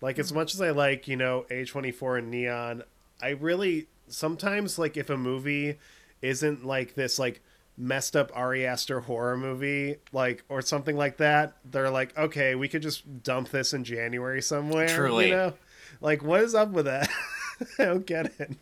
[0.00, 2.82] like, as much as I like, you know, A24 and Neon,
[3.20, 5.78] I really sometimes like if a movie
[6.20, 7.40] isn't like this, like
[7.76, 12.68] messed up Ari Aster horror movie, like or something like that, they're like, okay, we
[12.68, 14.88] could just dump this in January somewhere.
[14.88, 15.28] Truly.
[15.28, 15.52] you know,
[16.00, 17.08] like what is up with that?
[17.78, 18.52] I don't get it.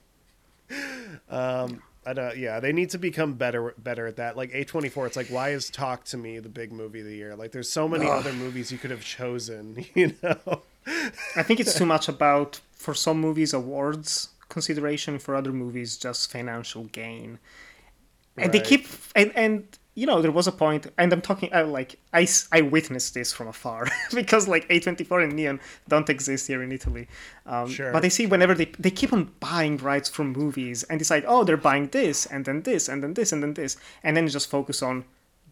[1.29, 2.37] Um, I don't.
[2.37, 4.37] Yeah, they need to become better better at that.
[4.37, 7.07] Like A twenty four, it's like why is Talk to Me the big movie of
[7.07, 7.37] the year?
[7.37, 8.13] Like there's so many Ugh.
[8.13, 9.85] other movies you could have chosen.
[9.95, 10.63] You know.
[11.37, 16.33] I think it's too much about for some movies awards consideration, for other movies just
[16.33, 17.39] financial gain.
[18.37, 21.63] And they keep and and you know there was a point, and I'm talking I
[21.63, 26.63] like I, I witnessed this from afar because like A24 and Neon don't exist here
[26.63, 27.09] in Italy.
[27.47, 30.99] Um, Sure, But I see whenever they they keep on buying rights from movies and
[30.99, 34.17] decide oh they're buying this and then this and then this and then this and
[34.17, 35.05] then just focus on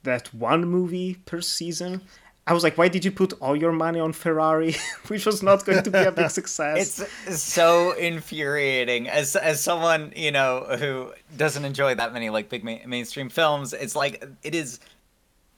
[0.04, 2.02] that one movie per season.
[2.48, 4.74] I was like, why did you put all your money on Ferrari,
[5.08, 6.98] which was not going to be a big success?
[7.26, 12.64] It's so infuriating as as someone you know who doesn't enjoy that many like big
[12.64, 13.74] ma- mainstream films.
[13.74, 14.80] It's like it is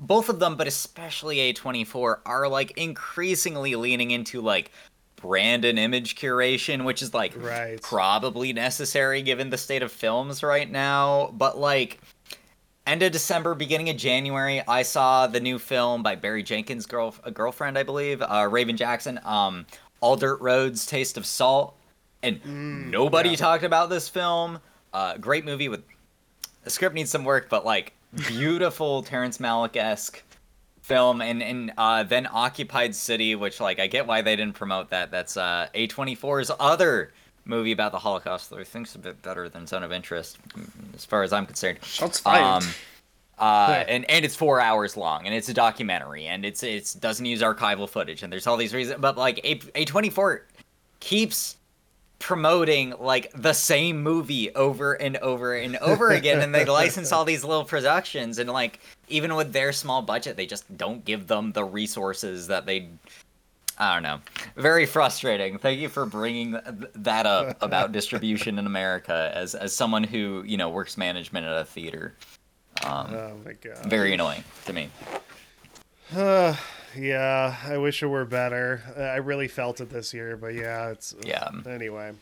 [0.01, 4.72] both of them, but especially A24 are like increasingly leaning into like
[5.16, 7.80] brand and image curation, which is like Right.
[7.82, 11.30] probably necessary given the state of films right now.
[11.34, 12.01] But like
[12.91, 17.14] end of December, beginning of January, I saw the new film by Barry Jenkins' girl,
[17.22, 19.66] a girlfriend, I believe, uh, Raven Jackson, um,
[20.01, 21.76] All Dirt Roads, Taste of Salt,
[22.20, 23.36] and nobody yeah.
[23.36, 24.59] talked about this film.
[24.93, 25.84] Uh, great movie with
[26.64, 27.93] the script needs some work, but like
[28.26, 30.20] beautiful Terrence Malick esque
[30.82, 34.91] film, and and uh, then Occupied City, which like I get why they didn't promote
[34.91, 35.12] that.
[35.12, 37.12] That's uh, A24's other
[37.45, 40.38] movie about the Holocaust that I think's a bit better than Zone of Interest,
[40.95, 41.78] as far as I'm concerned.
[41.82, 42.62] Shots fired.
[43.38, 47.24] uh, and and it's four hours long, and it's a documentary, and it's it's doesn't
[47.24, 49.01] use archival footage, and there's all these reasons.
[49.01, 50.47] But like a a twenty four
[51.01, 51.57] keeps
[52.18, 57.24] promoting like the same movie over and over and over again, and they license all
[57.24, 58.78] these little productions, and like
[59.09, 62.88] even with their small budget, they just don't give them the resources that they.
[63.81, 64.20] I don't know.
[64.57, 65.59] Very frustrating.
[65.59, 70.45] Thank you for bringing th- that up about distribution in America as as someone who
[70.47, 72.14] you know works management at a theater.
[72.85, 73.87] Um, Oh my god.
[73.87, 74.91] very annoying to me.
[76.14, 76.55] Uh,
[76.97, 78.83] yeah, I wish it were better.
[78.97, 81.49] Uh, I really felt it this year, but yeah, it's Yeah.
[81.66, 82.12] Anyway,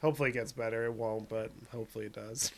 [0.00, 0.84] hopefully it gets better.
[0.84, 2.52] It won't, but hopefully it does.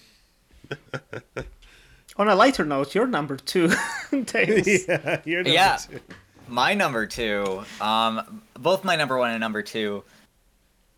[2.16, 3.70] On a lighter note, you're number two,
[4.26, 4.66] Tails.
[4.66, 5.76] yeah, you're number Yeah.
[5.76, 6.00] two.
[6.48, 10.02] My number two, um, both my number one and number two,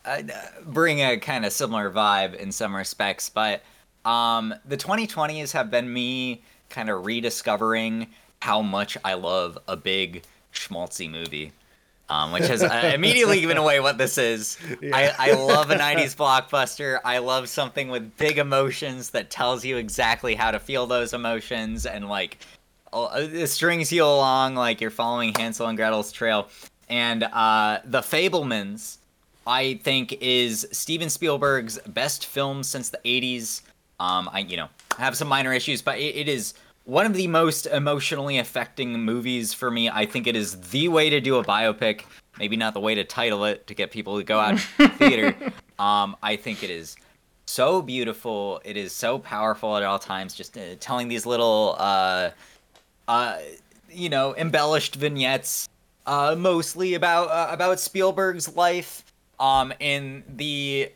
[0.05, 0.23] uh,
[0.65, 3.63] bring a kind of similar vibe in some respects, but
[4.05, 8.07] um, the 2020s have been me kind of rediscovering
[8.41, 10.23] how much I love a big
[10.53, 11.53] schmaltzy movie.
[12.09, 14.59] Um, which has uh, immediately given away what this is.
[14.93, 16.99] I, I love a 90s blockbuster.
[17.05, 21.87] I love something with big emotions that tells you exactly how to feel those emotions
[21.87, 22.39] and like
[22.93, 26.49] it strings you along like you're following Hansel and Gretel's trail.
[26.89, 28.99] And uh, The Fabelmans,
[29.47, 33.63] I think, is Steven Spielberg's best film since the 80s.
[34.01, 34.69] Um, I, you know,
[34.99, 39.55] have some minor issues, but it, it is one of the most emotionally affecting movies
[39.55, 39.89] for me.
[39.89, 42.03] I think it is the way to do a biopic.
[42.39, 44.89] Maybe not the way to title it to get people to go out to the
[44.89, 45.37] theater.
[45.79, 46.97] Um, I think it is
[47.47, 48.61] so beautiful.
[48.65, 50.35] It is so powerful at all times.
[50.35, 52.31] Just uh, telling these little, uh,
[53.11, 53.39] uh,
[53.91, 55.69] you know, embellished vignettes,
[56.07, 59.05] uh, mostly about uh, about Spielberg's life,
[59.41, 60.93] um, in the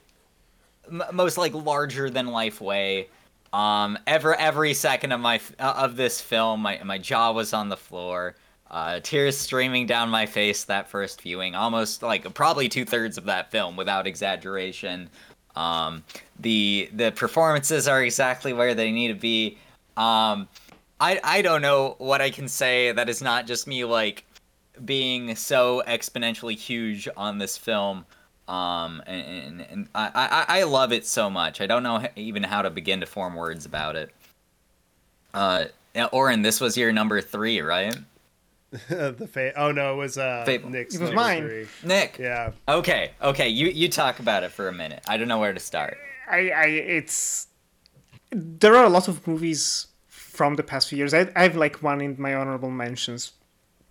[0.89, 3.09] m- most like larger than life way.
[3.53, 7.69] Um, ever every second of my uh, of this film, my my jaw was on
[7.69, 8.37] the floor.
[8.71, 13.25] Uh, tears streaming down my face that first viewing, almost like probably two thirds of
[13.25, 15.11] that film, without exaggeration.
[15.57, 16.05] Um,
[16.39, 19.59] the the performances are exactly where they need to be.
[19.97, 20.49] Um,
[21.01, 24.24] I I don't know what I can say that is not just me like
[24.84, 28.05] being so exponentially huge on this film.
[28.47, 31.61] Um, and, and, and I, I I love it so much.
[31.61, 34.11] I don't know even how to begin to form words about it.
[35.32, 35.64] Uh,
[35.95, 37.97] yeah, Orrin, this was your number three, right?
[38.88, 40.68] the fa- Oh no, it was uh Fable.
[40.70, 41.42] Nick's It was number mine.
[41.42, 41.66] three.
[41.84, 42.18] Nick.
[42.18, 42.51] Yeah.
[42.68, 43.49] Okay, okay.
[43.49, 45.03] You you talk about it for a minute.
[45.09, 45.97] I don't know where to start.
[46.30, 47.47] I, I it's
[48.30, 49.86] there are a lot of movies
[50.35, 51.14] from the past few years.
[51.14, 53.32] I, I have like one in my honorable mentions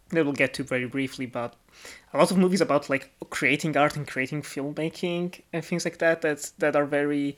[0.10, 1.56] that we'll get to very briefly, but
[2.14, 6.22] a lot of movies about like creating art and creating filmmaking and things like that
[6.22, 7.38] that's that are very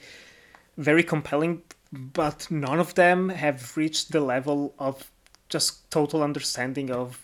[0.78, 1.62] very compelling,
[1.94, 5.12] but none of them have reached the level of
[5.48, 7.22] just total understanding of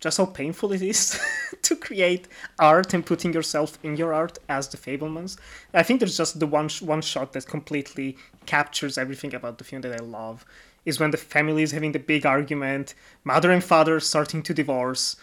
[0.00, 1.18] just how painful it is
[1.62, 5.38] to create art and putting yourself in your art as the Fabelmans.
[5.74, 8.16] I think there's just the one sh- one shot that completely
[8.46, 10.44] captures everything about the film that I love.
[10.88, 12.94] Is when the family is having the big argument,
[13.24, 15.16] mother and father starting to divorce,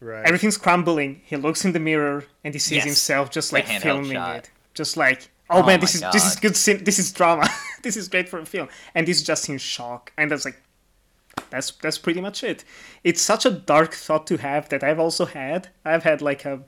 [0.00, 0.24] Right.
[0.28, 1.12] everything's crumbling.
[1.30, 2.84] He looks in the mirror and he sees Yes.
[2.84, 4.36] himself just like filming shot.
[4.36, 5.20] it, just like,
[5.50, 6.56] oh, Oh man, this is this is good.
[6.56, 6.84] Scene.
[6.84, 7.46] This is drama.
[7.84, 10.12] this is great for a film, and he's just in shock.
[10.18, 10.58] And that's like,
[11.50, 12.64] that's that's pretty much it.
[13.02, 15.68] It's such a dark thought to have that I've also had.
[15.84, 16.60] I've had like a,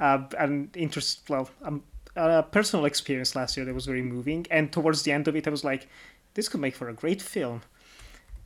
[0.00, 1.82] a an interest, well, um,
[2.16, 4.46] a personal experience last year that was very moving.
[4.50, 5.88] And towards the end of it, I was like,
[6.34, 7.62] this could make for a great film,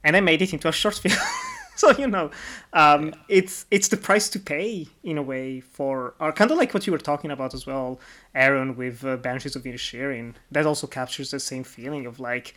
[0.04, 1.18] and I made it into a short film.
[1.76, 2.30] so you know,
[2.72, 6.74] um, it's it's the price to pay in a way for, or kind of like
[6.74, 8.00] what you were talking about as well,
[8.34, 10.34] Aaron, with uh, Banshees of Inisherin.
[10.50, 12.54] That also captures the same feeling of like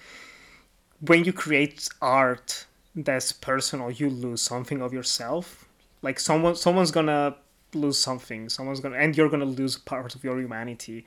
[1.01, 2.65] when you create art
[2.95, 5.65] that's personal, you lose something of yourself.
[6.01, 7.35] Like someone, someone's gonna
[7.73, 8.49] lose something.
[8.49, 11.05] Someone's gonna, and you're gonna lose part of your humanity.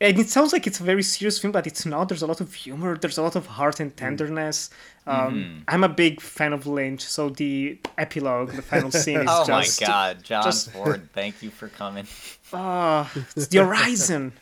[0.00, 2.08] And it sounds like it's a very serious film, but it's not.
[2.08, 2.96] There's a lot of humor.
[2.96, 4.70] There's a lot of heart and tenderness.
[5.06, 9.80] Um, I'm a big fan of Lynch, so the epilogue, the final scene, is just.
[9.80, 12.06] Oh my God, John just- Ford, thank you for coming.
[12.50, 14.32] Ah, it's the horizon.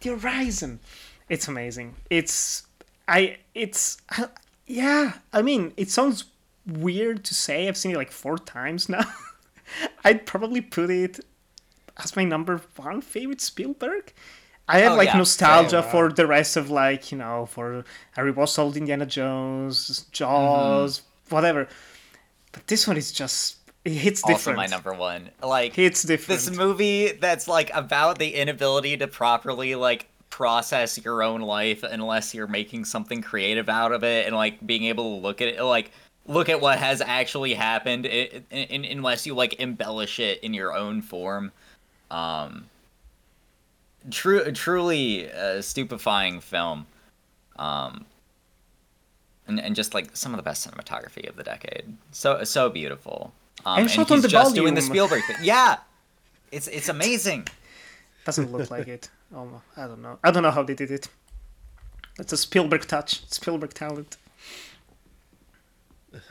[0.00, 0.80] the horizon.
[1.28, 1.94] It's amazing.
[2.10, 2.66] It's
[3.06, 3.98] I it's
[4.66, 6.24] yeah, I mean, it sounds
[6.66, 7.68] weird to say.
[7.68, 9.04] I've seen it like four times now.
[10.04, 11.20] I'd probably put it
[12.02, 14.12] as my number one favorite Spielberg.
[14.68, 15.90] I have Oh, like yeah, nostalgia same.
[15.90, 17.84] for the rest of like, you know, for
[18.16, 21.34] rewatched old Indiana Jones, Jaws, Mm-hmm.
[21.34, 21.68] whatever.
[22.52, 24.56] But this one is just it hits Also different.
[24.56, 25.30] my number one.
[25.42, 26.44] Like It's different.
[26.46, 32.34] this movie that's like about the inability to properly like process your own life unless
[32.34, 35.62] you're making something creative out of it and like being able to look at it
[35.62, 35.90] like
[36.26, 41.02] look at what has actually happened in, unless you like embellish it in your own
[41.02, 41.52] form
[42.10, 42.66] um
[44.10, 46.86] true truly a stupefying film
[47.56, 48.04] um
[49.46, 53.32] and, and just like some of the best cinematography of the decade so so beautiful
[53.64, 54.82] um, And and, he's on the just doing the.
[54.82, 55.36] Spielberg thing.
[55.42, 55.78] Yeah,
[56.50, 57.46] it's it's amazing.
[58.24, 59.10] Doesn't look like it.
[59.34, 60.18] Oh, I don't know.
[60.22, 61.08] I don't know how they did it.
[62.18, 63.26] It's a Spielberg touch.
[63.30, 64.16] Spielberg talent.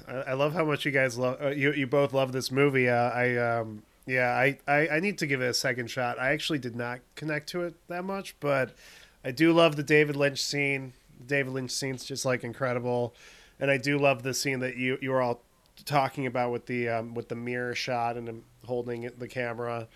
[0.08, 1.42] I, I love how much you guys love.
[1.42, 2.90] Uh, you you both love this movie.
[2.90, 6.20] Uh, I um yeah I, I I need to give it a second shot.
[6.20, 8.76] I actually did not connect to it that much, but
[9.24, 10.94] I do love the David Lynch scene.
[11.20, 13.14] The David Lynch scene's just like incredible,
[13.60, 15.42] and I do love the scene that you you were all
[15.86, 19.88] talking about with the um, with the mirror shot and him holding the camera.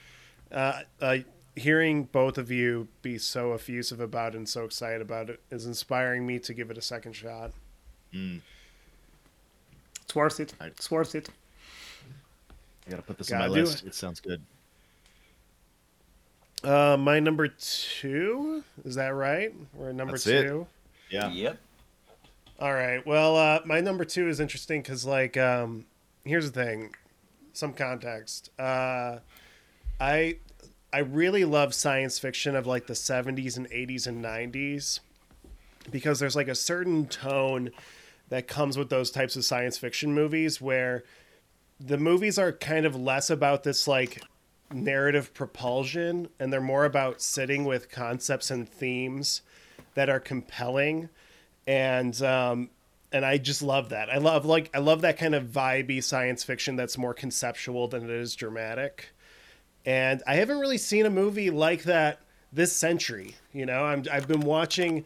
[0.52, 1.18] Uh, uh,
[1.56, 5.66] hearing both of you be so effusive about it and so excited about it is
[5.66, 7.52] inspiring me to give it a second shot.
[10.04, 10.54] It's worth it.
[10.62, 11.30] It's worth it.
[12.88, 13.84] I gotta put this on Gotta my list.
[13.84, 13.88] it.
[13.88, 13.96] It.
[13.96, 14.42] sounds good.
[16.64, 19.54] Uh, my number two is that right?
[19.74, 20.44] We're at number That's it.
[20.44, 20.68] two.
[21.10, 21.30] Yeah.
[21.32, 21.58] Yep.
[22.60, 23.06] All right.
[23.06, 25.86] Well, uh, my number two is interesting because, like, um,
[26.24, 26.96] here's the thing.
[27.54, 28.50] Some context.
[28.58, 29.20] Uh,
[30.00, 30.38] I
[30.92, 35.02] I really love science fiction of like the 70s and 80s and 90s
[35.92, 37.70] because there's like a certain tone
[38.30, 41.04] that comes with those types of science fiction movies where
[41.80, 44.22] the movies are kind of less about this like
[44.74, 49.42] narrative propulsion and they're more about sitting with concepts and themes
[49.94, 51.10] that are compelling
[51.68, 52.70] and um
[53.12, 54.10] and I just love that.
[54.10, 58.04] I love like I love that kind of vibey science fiction that's more conceptual than
[58.04, 59.14] it is dramatic.
[59.86, 62.20] And I haven't really seen a movie like that
[62.52, 63.36] this century.
[63.54, 65.06] You know, I'm I've been watching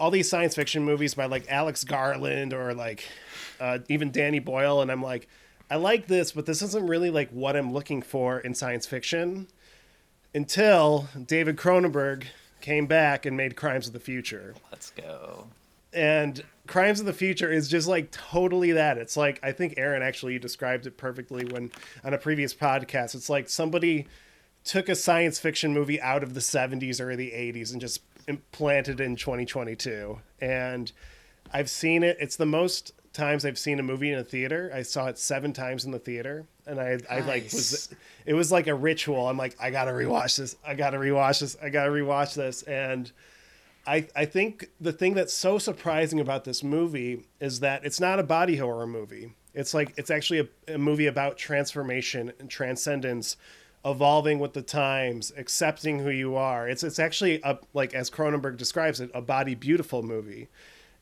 [0.00, 3.04] all these science fiction movies by like Alex Garland or like
[3.60, 5.28] uh, even Danny Boyle, and I'm like,
[5.70, 9.48] I like this, but this isn't really like what I'm looking for in science fiction.
[10.34, 12.24] Until David Cronenberg
[12.60, 15.46] came back and made Crimes of the Future Let's go.
[15.92, 20.02] and crimes of the future is just like totally that it's like i think aaron
[20.02, 21.70] actually described it perfectly when
[22.02, 24.06] on a previous podcast it's like somebody
[24.64, 28.98] took a science fiction movie out of the 70s or the 80s and just implanted
[28.98, 30.90] it in 2022 and
[31.52, 34.82] i've seen it it's the most times i've seen a movie in a theater i
[34.82, 37.94] saw it seven times in the theater and i i like was
[38.26, 41.56] it was like a ritual i'm like i gotta rewatch this i gotta rewatch this
[41.62, 43.12] i gotta rewatch this and
[43.86, 48.18] I, I think the thing that's so surprising about this movie is that it's not
[48.18, 49.34] a body horror movie.
[49.52, 53.36] It's like it's actually a, a movie about transformation and transcendence,
[53.84, 56.68] evolving with the times, accepting who you are.
[56.68, 60.48] It's it's actually a like as Cronenberg describes it, a body beautiful movie.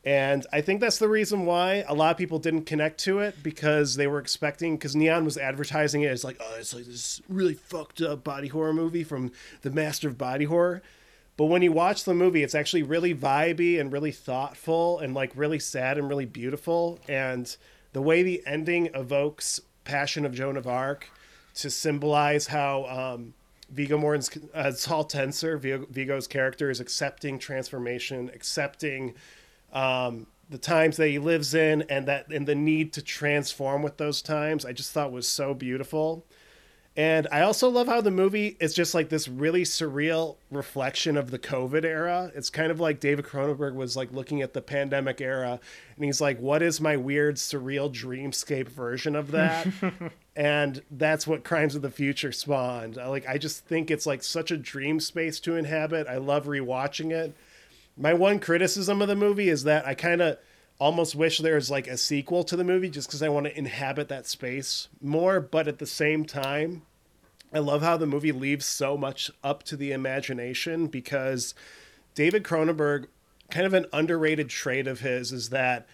[0.04, 3.36] And I think that's the reason why a lot of people didn't connect to it
[3.42, 7.22] because they were expecting because Neon was advertising it as like, oh, it's like this
[7.28, 9.30] really fucked up body horror movie from
[9.62, 10.82] the master of body horror.
[11.36, 15.32] But when you watch the movie, it's actually really vibey and really thoughtful and like
[15.36, 16.98] really sad and really beautiful.
[17.08, 17.54] And
[17.92, 21.10] the way the ending evokes Passion of Joan of Arc
[21.54, 23.34] to symbolize how um,
[23.70, 29.14] Viggo Mortensen's uh, Saul Tenser, Viggo, Viggo's character, is accepting transformation, accepting
[29.72, 33.96] um, the times that he lives in, and that and the need to transform with
[33.96, 34.64] those times.
[34.64, 36.24] I just thought was so beautiful.
[36.94, 41.30] And I also love how the movie is just like this really surreal reflection of
[41.30, 42.30] the COVID era.
[42.34, 45.58] It's kind of like David Cronenberg was like looking at the pandemic era
[45.96, 49.68] and he's like, what is my weird, surreal dreamscape version of that?
[50.36, 52.96] and that's what Crimes of the Future spawned.
[52.96, 56.08] Like, I just think it's like such a dream space to inhabit.
[56.08, 57.34] I love rewatching it.
[57.96, 60.38] My one criticism of the movie is that I kind of
[60.78, 63.56] almost wish there was like a sequel to the movie just because I want to
[63.56, 65.40] inhabit that space more.
[65.40, 66.82] But at the same time,
[67.52, 71.54] I love how the movie leaves so much up to the imagination because
[72.14, 73.06] David Cronenberg,
[73.50, 75.86] kind of an underrated trait of his, is that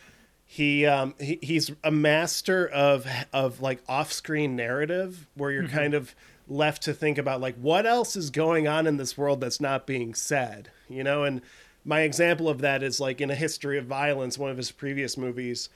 [0.46, 5.92] he, um, he he's a master of of like off screen narrative where you're kind
[5.92, 6.14] of
[6.48, 9.86] left to think about like what else is going on in this world that's not
[9.86, 11.24] being said, you know.
[11.24, 11.42] And
[11.89, 15.16] my example of that is like in a history of violence, one of his previous
[15.16, 15.70] movies,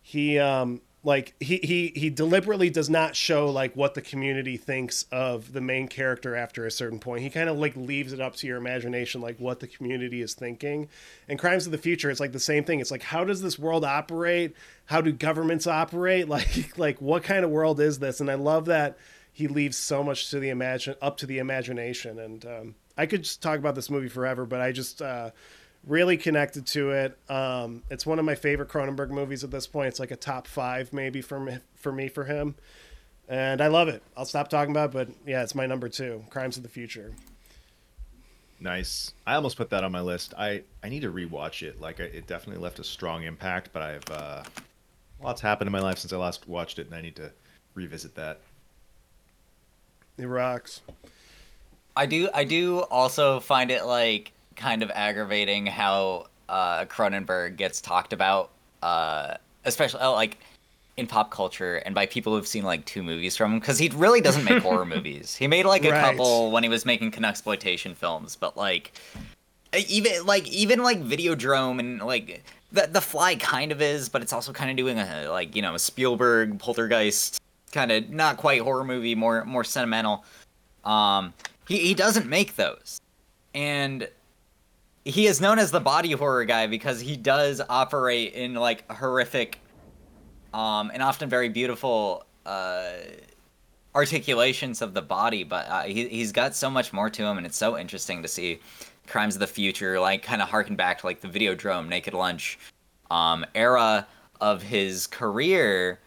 [0.00, 5.04] he um like he he he deliberately does not show like what the community thinks
[5.12, 7.22] of the main character after a certain point.
[7.22, 10.32] He kind of like leaves it up to your imagination like what the community is
[10.32, 10.88] thinking.
[11.28, 12.80] And crimes of the future it's like the same thing.
[12.80, 14.56] It's like how does this world operate?
[14.86, 16.28] How do governments operate?
[16.28, 18.20] Like like what kind of world is this?
[18.20, 18.96] And i love that
[19.34, 22.18] he leaves so much to the imagine up to the imagination.
[22.18, 25.30] And um, i could just talk about this movie forever but i just uh
[25.88, 27.18] really connected to it.
[27.28, 29.88] Um, it's one of my favorite Cronenberg movies at this point.
[29.88, 32.54] It's like a top five maybe for me, for me for him,
[33.28, 34.02] and I love it.
[34.16, 36.24] I'll stop talking about, it, but yeah, it's my number two.
[36.30, 37.14] Crimes of the Future.
[38.60, 39.12] Nice.
[39.26, 40.34] I almost put that on my list.
[40.36, 41.80] I I need to rewatch it.
[41.80, 44.42] Like I, it definitely left a strong impact, but I've uh,
[45.22, 47.30] lots happened in my life since I last watched it, and I need to
[47.74, 48.40] revisit that.
[50.18, 50.80] It rocks.
[51.96, 52.28] I do.
[52.34, 58.50] I do also find it like kind of aggravating how uh, Cronenberg gets talked about,
[58.82, 60.38] uh, especially uh, like
[60.98, 63.88] in pop culture and by people who've seen like two movies from him because he
[63.90, 65.36] really doesn't make horror movies.
[65.36, 66.00] He made like a Right.
[66.00, 68.92] couple when he was making exploitation films, but like
[69.88, 74.32] even like even like Videodrome and like the the Fly kind of is, but it's
[74.32, 77.38] also kind of doing a like you know a Spielberg Poltergeist
[77.70, 80.24] kind of not quite horror movie, more more sentimental.
[80.84, 81.32] Um,
[81.68, 82.98] he he doesn't make those,
[83.54, 84.08] and
[85.08, 89.58] he is known as the body horror guy because he does operate in like horrific
[90.52, 92.92] um and often very beautiful uh
[93.94, 97.46] articulations of the body but uh, he, he's got so much more to him and
[97.46, 98.60] it's so interesting to see
[99.06, 102.58] crimes of the future like kind of harken back to like the videodrome naked lunch
[103.10, 104.06] um era
[104.42, 105.98] of his career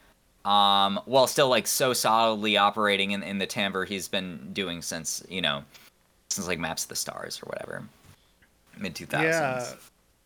[0.46, 5.24] um while still like so solidly operating in, in the timbre he's been doing since
[5.28, 5.64] you know
[6.30, 7.84] since like maps of the stars or whatever
[8.82, 9.74] mid 2000s Yeah.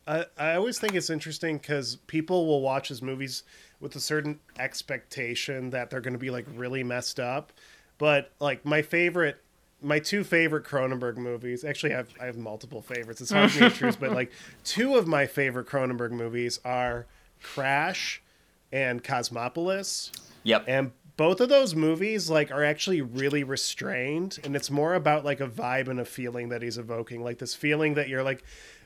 [0.07, 3.43] I, I always think it's interesting because people will watch his movies
[3.79, 7.51] with a certain expectation that they're going to be like really messed up.
[7.97, 9.37] But like my favorite,
[9.81, 13.21] my two favorite Cronenberg movies, actually I have, I have multiple favorites.
[13.21, 14.31] It's hard for me to choose, but like
[14.63, 17.07] two of my favorite Cronenberg movies are
[17.41, 18.21] Crash
[18.71, 20.11] and Cosmopolis.
[20.43, 25.23] yep And both of those movies like are actually really restrained and it's more about
[25.23, 28.43] like a vibe and a feeling that he's evoking like this feeling that you're like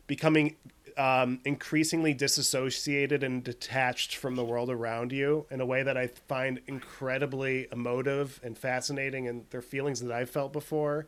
[0.07, 0.55] becoming
[0.97, 6.07] um, increasingly disassociated and detached from the world around you in a way that I
[6.07, 11.07] find incredibly emotive and fascinating and they're feelings that I've felt before.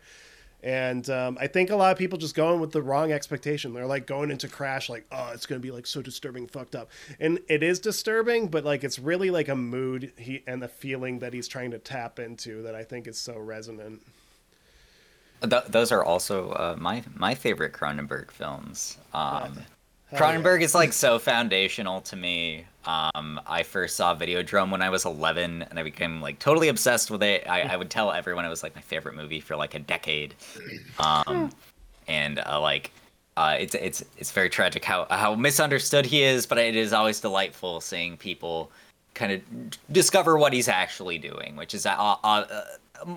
[0.63, 3.73] And um, I think a lot of people just go in with the wrong expectation.
[3.73, 6.89] They're like going into Crash, like, oh, it's gonna be like so disturbing, fucked up,
[7.19, 11.19] and it is disturbing, but like it's really like a mood he and the feeling
[11.19, 14.01] that he's trying to tap into that I think is so resonant.
[15.41, 18.97] Th- those are also uh, my my favorite Cronenberg films.
[19.13, 19.63] Um, Hell
[20.13, 22.65] Cronenberg is like so foundational to me.
[22.85, 27.11] Um, I first saw Videodrome when I was 11, and I became like totally obsessed
[27.11, 27.47] with it.
[27.47, 30.35] I, I would tell everyone it was like my favorite movie for like a decade.
[30.99, 31.51] Um,
[32.07, 32.91] and uh, like,
[33.37, 37.21] uh, it's it's it's very tragic how how misunderstood he is, but it is always
[37.21, 38.71] delightful seeing people
[39.13, 39.41] kind of
[39.91, 42.63] discover what he's actually doing, which is uh, uh, uh,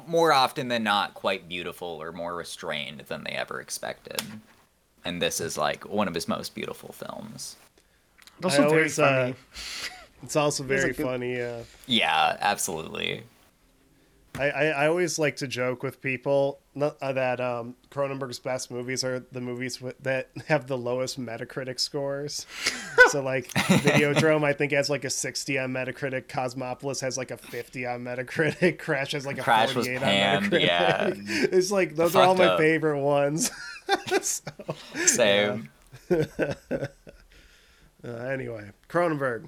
[0.06, 4.22] more often than not quite beautiful or more restrained than they ever expected.
[5.04, 7.56] And this is like one of his most beautiful films.
[8.42, 9.34] Also I very always, uh, funny.
[10.22, 11.40] It's also very a good- funny.
[11.40, 13.24] Uh, Yeah, absolutely.
[14.36, 19.04] I, I, I always like to joke with people uh, that um, Cronenberg's best movies
[19.04, 22.44] are the movies with, that have the lowest Metacritic scores.
[23.10, 26.26] so like Videodrome, I think has like a 60 on Metacritic.
[26.28, 28.78] Cosmopolis has like a 50 on Metacritic.
[28.80, 30.66] Crash has like a Crash was 48 panned, on Metacritic.
[30.66, 31.10] yeah.
[31.52, 32.58] it's like those are all my up.
[32.58, 33.52] favorite ones.
[34.20, 34.42] so,
[35.06, 35.68] Same.
[36.10, 36.26] uh,
[38.04, 39.46] anyway, Cronenberg,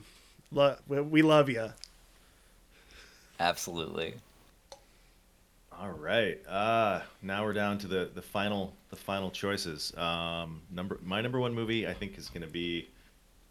[0.53, 1.71] lo- we- we love you.
[3.41, 4.15] Absolutely.
[5.79, 6.39] All right.
[6.49, 9.95] Uh, now we're down to the the final the final choices.
[9.97, 12.89] Um, number my number one movie I think is going to be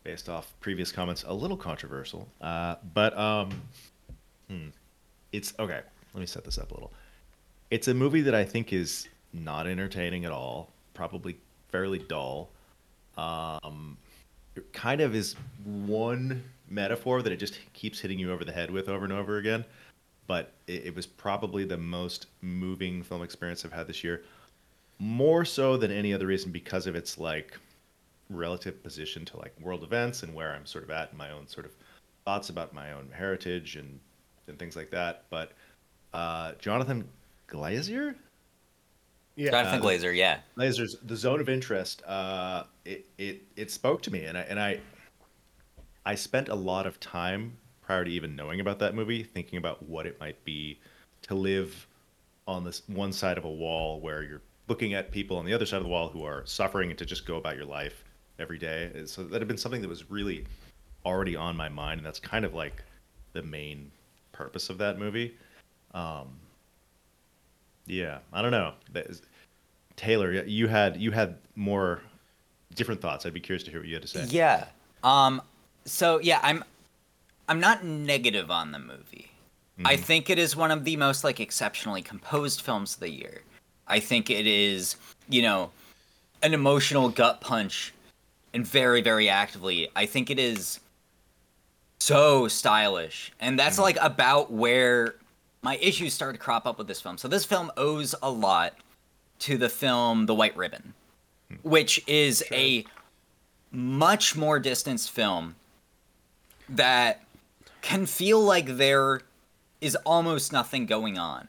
[0.04, 2.28] based off previous comments a little controversial.
[2.42, 3.62] Uh, but um,
[4.50, 4.70] hmm,
[5.32, 5.82] it's okay.
[6.14, 6.92] Let me set this up a little.
[7.70, 10.72] It's a movie that I think is not entertaining at all.
[10.96, 11.38] Probably
[11.72, 12.50] fairly dull.
[13.18, 13.98] Um,
[14.56, 18.72] it kind of is one metaphor that it just keeps hitting you over the head
[18.72, 19.64] with over and over again.
[20.28, 24.24] But it, it was probably the most moving film experience I've had this year.
[25.00, 27.58] More so than any other reason because of its like
[28.30, 31.48] relative position to like world events and where I'm sort of at in my own
[31.48, 31.74] sort of
[32.26, 34.00] thoughts about my own heritage and
[34.48, 35.26] and things like that.
[35.30, 35.52] But
[36.14, 37.08] uh, Jonathan
[37.50, 38.16] Glazer,
[39.36, 39.52] Yeah.
[39.52, 40.40] Jonathan Uh, Glazer, yeah.
[40.58, 42.02] Glazer's The Zone of Interest.
[42.06, 44.80] Uh, it it it spoke to me, and I and I
[46.06, 49.82] I spent a lot of time prior to even knowing about that movie thinking about
[49.84, 50.80] what it might be
[51.22, 51.88] to live
[52.48, 55.66] on this one side of a wall where you're looking at people on the other
[55.66, 58.03] side of the wall who are suffering and to just go about your life
[58.40, 58.91] every day.
[59.06, 60.45] So that had been something that was really
[61.06, 62.84] already on my mind, and that's kind of like
[63.34, 63.91] the main
[64.32, 65.38] purpose of that movie.
[65.94, 66.36] Um,
[67.86, 68.74] yeah, I don't know.
[68.95, 69.22] Is,
[69.95, 72.02] Taylor, you had you had more
[72.74, 73.26] different thoughts.
[73.26, 74.26] I'd be curious to hear what you had to say.
[74.30, 74.66] Yeah.
[75.03, 75.41] Um
[75.86, 76.64] so yeah, I'm
[77.48, 79.32] I'm not negative on the movie.
[79.84, 80.04] I mm-hmm.
[80.04, 83.42] think it is one of the most like exceptionally composed films of the year.
[83.88, 84.96] I think it is,
[85.30, 85.72] you know,
[86.42, 87.94] an emotional gut punch
[88.54, 89.90] and very very actively.
[89.96, 90.80] I think it is
[92.00, 93.32] so stylish.
[93.40, 93.84] And that's mm-hmm.
[93.84, 95.16] like about where
[95.62, 97.18] my issues started to crop up with this film.
[97.18, 98.76] So this film owes a lot
[99.40, 100.94] to the film The White Ribbon,
[101.50, 101.56] hmm.
[101.64, 102.86] which is a
[103.72, 105.56] much more distanced film
[106.70, 107.25] that
[107.86, 109.22] can feel like there
[109.80, 111.48] is almost nothing going on.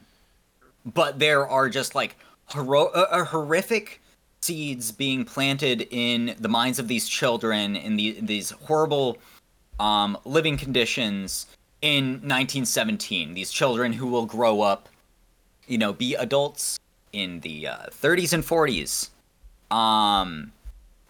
[0.85, 2.15] But there are just like
[2.53, 3.99] hero- uh, uh, horrific
[4.41, 9.17] seeds being planted in the minds of these children in the, these horrible
[9.79, 11.47] um, living conditions
[11.81, 13.33] in 1917.
[13.33, 14.89] These children who will grow up,
[15.65, 16.79] you know, be adults
[17.13, 19.09] in the uh, 30s and 40s.
[19.75, 20.51] Um,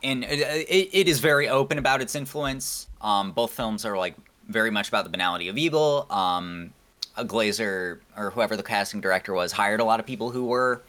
[0.01, 0.39] and it,
[0.69, 2.87] it, it is very open about its influence.
[3.01, 4.15] Um, both films are like
[4.47, 6.05] very much about the banality of evil.
[6.09, 6.73] Um,
[7.15, 10.83] a Glazer or whoever the casting director was hired a lot of people who were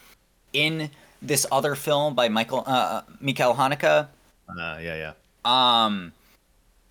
[0.52, 0.90] in
[1.22, 4.08] this other film by Michael uh, Mikael Haneke.
[4.48, 5.12] Uh, yeah, yeah.
[5.44, 6.12] Um,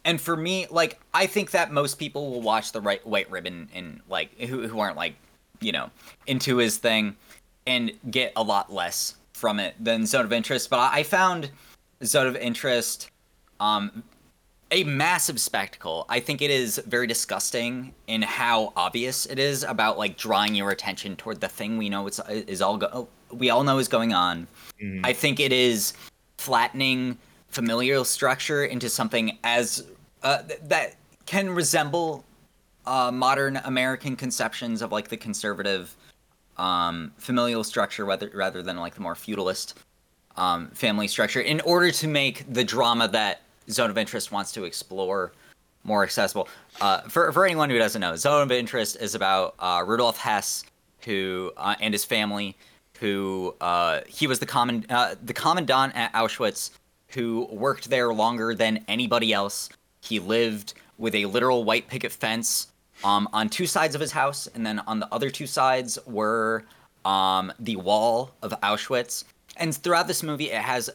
[0.03, 3.69] and for me, like I think that most people will watch the right White Ribbon
[3.73, 5.15] and like who who aren't like
[5.61, 5.89] you know
[6.25, 7.15] into his thing
[7.65, 10.69] and get a lot less from it than Zone of Interest.
[10.69, 11.51] But I I found
[12.03, 13.09] Zone of Interest
[13.59, 14.03] um
[14.71, 16.05] a massive spectacle.
[16.09, 20.71] I think it is very disgusting in how obvious it is about like drawing your
[20.71, 24.13] attention toward the thing we know it's is all go- we all know is going
[24.13, 24.47] on.
[25.03, 25.93] I think it is
[26.37, 27.17] flattening
[27.49, 29.85] familial structure into something as
[30.23, 30.95] uh, th- that
[31.25, 32.23] can resemble
[32.85, 35.95] uh, modern American conceptions of like the conservative
[36.57, 39.79] um, familial structure, rather rather than like the more feudalist
[40.35, 44.63] um, family structure, in order to make the drama that Zone of Interest wants to
[44.63, 45.31] explore
[45.83, 46.47] more accessible.
[46.81, 50.63] Uh, for for anyone who doesn't know, Zone of Interest is about uh, Rudolf Hess,
[51.01, 52.55] who uh, and his family,
[52.99, 56.71] who uh, he was the common uh, the commandant at Auschwitz,
[57.09, 59.69] who worked there longer than anybody else.
[60.01, 62.67] He lived with a literal white picket fence
[63.03, 66.65] um, on two sides of his house, and then on the other two sides were
[67.05, 69.23] um, the wall of Auschwitz.
[69.57, 70.89] And throughout this movie, it has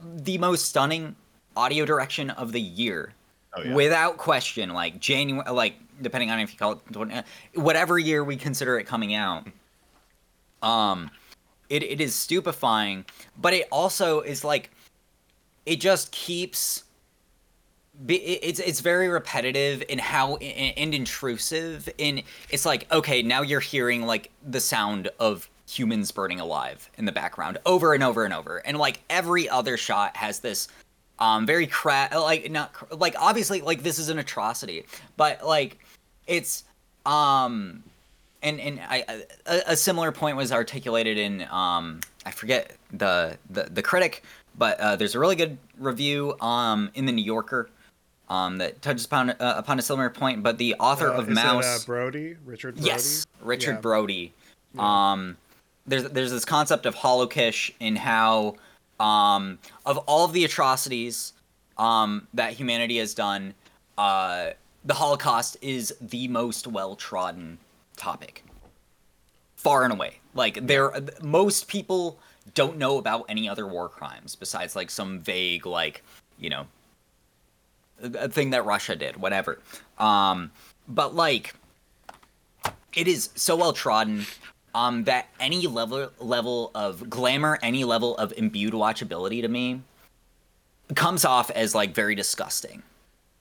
[0.00, 1.16] the most stunning
[1.58, 3.12] audio direction of the year,
[3.54, 3.74] Oh, yeah.
[3.74, 4.70] without question.
[4.70, 7.24] Like January, like depending on if you call it
[7.54, 9.46] whatever year we consider it coming out.
[10.62, 11.10] Um,
[11.68, 13.04] it it is stupefying,
[13.40, 14.70] but it also is like,
[15.66, 16.84] it just keeps.
[18.06, 24.02] It's it's very repetitive in how and intrusive in it's like okay now you're hearing
[24.06, 28.58] like the sound of humans burning alive in the background over and over and over
[28.58, 30.68] and like every other shot has this
[31.18, 34.84] um very cra like not cr- like obviously like this is an atrocity
[35.16, 35.78] but like
[36.26, 36.64] it's
[37.06, 37.82] um
[38.42, 43.64] and and I a, a similar point was articulated in um I forget the the,
[43.64, 44.22] the critic
[44.56, 47.70] but uh, there's a really good review um in the New Yorker
[48.28, 51.34] um that touches upon uh, upon a similar point but the author Uh, of is
[51.34, 52.86] Mouse It, uh, Brody, Richard Brody.
[52.88, 53.80] Yes, Richard Yeah.
[53.80, 54.32] Brody.
[54.78, 55.36] Um,
[55.86, 58.56] there's there's this concept of holokish in how
[59.00, 61.32] um, of all of the atrocities
[61.76, 63.54] um, that humanity has done,
[63.96, 64.50] uh,
[64.84, 67.58] the Holocaust is the most well trodden
[67.96, 68.44] topic,
[69.56, 70.20] far and away.
[70.34, 70.92] Like there,
[71.22, 72.18] most people
[72.54, 76.02] don't know about any other war crimes besides like some vague like
[76.38, 76.66] you know
[78.30, 79.58] thing that Russia did, whatever.
[79.98, 80.52] Um,
[80.86, 81.54] but like
[82.94, 84.26] it is so well trodden
[84.78, 89.82] um, that any level level of glamour, any level of imbued watchability to me
[90.94, 92.82] comes off as like very disgusting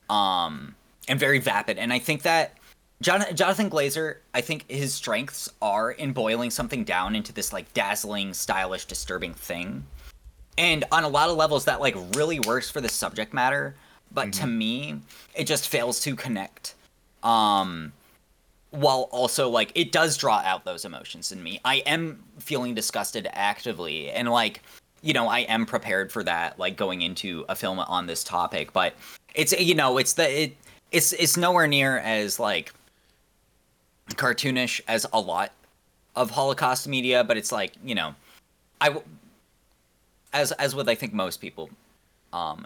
[0.09, 0.75] um,
[1.07, 1.77] and very vapid.
[1.77, 2.57] And I think that
[3.01, 7.71] Jon- Jonathan Glazer, I think his strengths are in boiling something down into this like
[7.75, 9.85] dazzling, stylish, disturbing thing.
[10.57, 13.75] And on a lot of levels that like really works for the subject matter,
[14.11, 14.99] but to me,
[15.35, 16.73] it just fails to connect.
[17.21, 17.93] Um
[18.77, 21.59] while also like it does draw out those emotions in me.
[21.65, 24.61] I am feeling disgusted actively and like
[25.01, 28.73] you know, I am prepared for that like going into a film on this topic,
[28.73, 28.93] but
[29.35, 30.57] it's you know, it's the it
[30.91, 32.73] it's it's nowhere near as like
[34.09, 35.51] cartoonish as a lot
[36.15, 38.15] of Holocaust media, but it's like you know,
[38.81, 38.95] I
[40.33, 41.69] as as with I think most people,
[42.33, 42.65] um,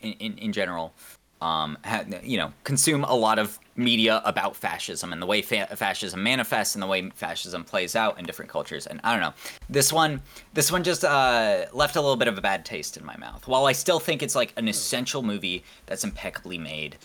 [0.00, 0.92] in in, in general,
[1.40, 5.74] um, ha, you know, consume a lot of media about fascism and the way fa-
[5.74, 8.86] fascism manifests and the way fascism plays out in different cultures.
[8.86, 9.32] And I don't know,
[9.68, 10.20] this one
[10.52, 13.48] this one just uh, left a little bit of a bad taste in my mouth.
[13.48, 16.96] While I still think it's like an essential movie that's impeccably made,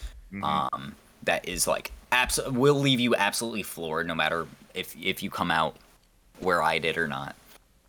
[0.44, 5.30] um, that is like abs- will leave you absolutely floored no matter if if you
[5.30, 5.78] come out
[6.40, 7.36] where I did or not.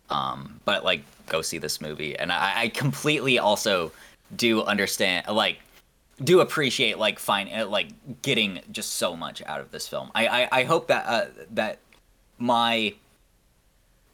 [0.09, 3.91] Um, but like, go see this movie, and I, I completely also
[4.37, 5.59] do understand, like,
[6.23, 7.89] do appreciate like fine, uh, like
[8.21, 10.11] getting just so much out of this film.
[10.15, 11.79] I I, I hope that uh, that
[12.37, 12.93] my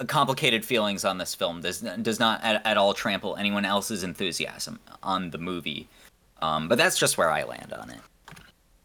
[0.07, 4.79] complicated feelings on this film does does not at, at all trample anyone else's enthusiasm
[5.01, 5.87] on the movie.
[6.41, 7.99] Um, but that's just where I land on it.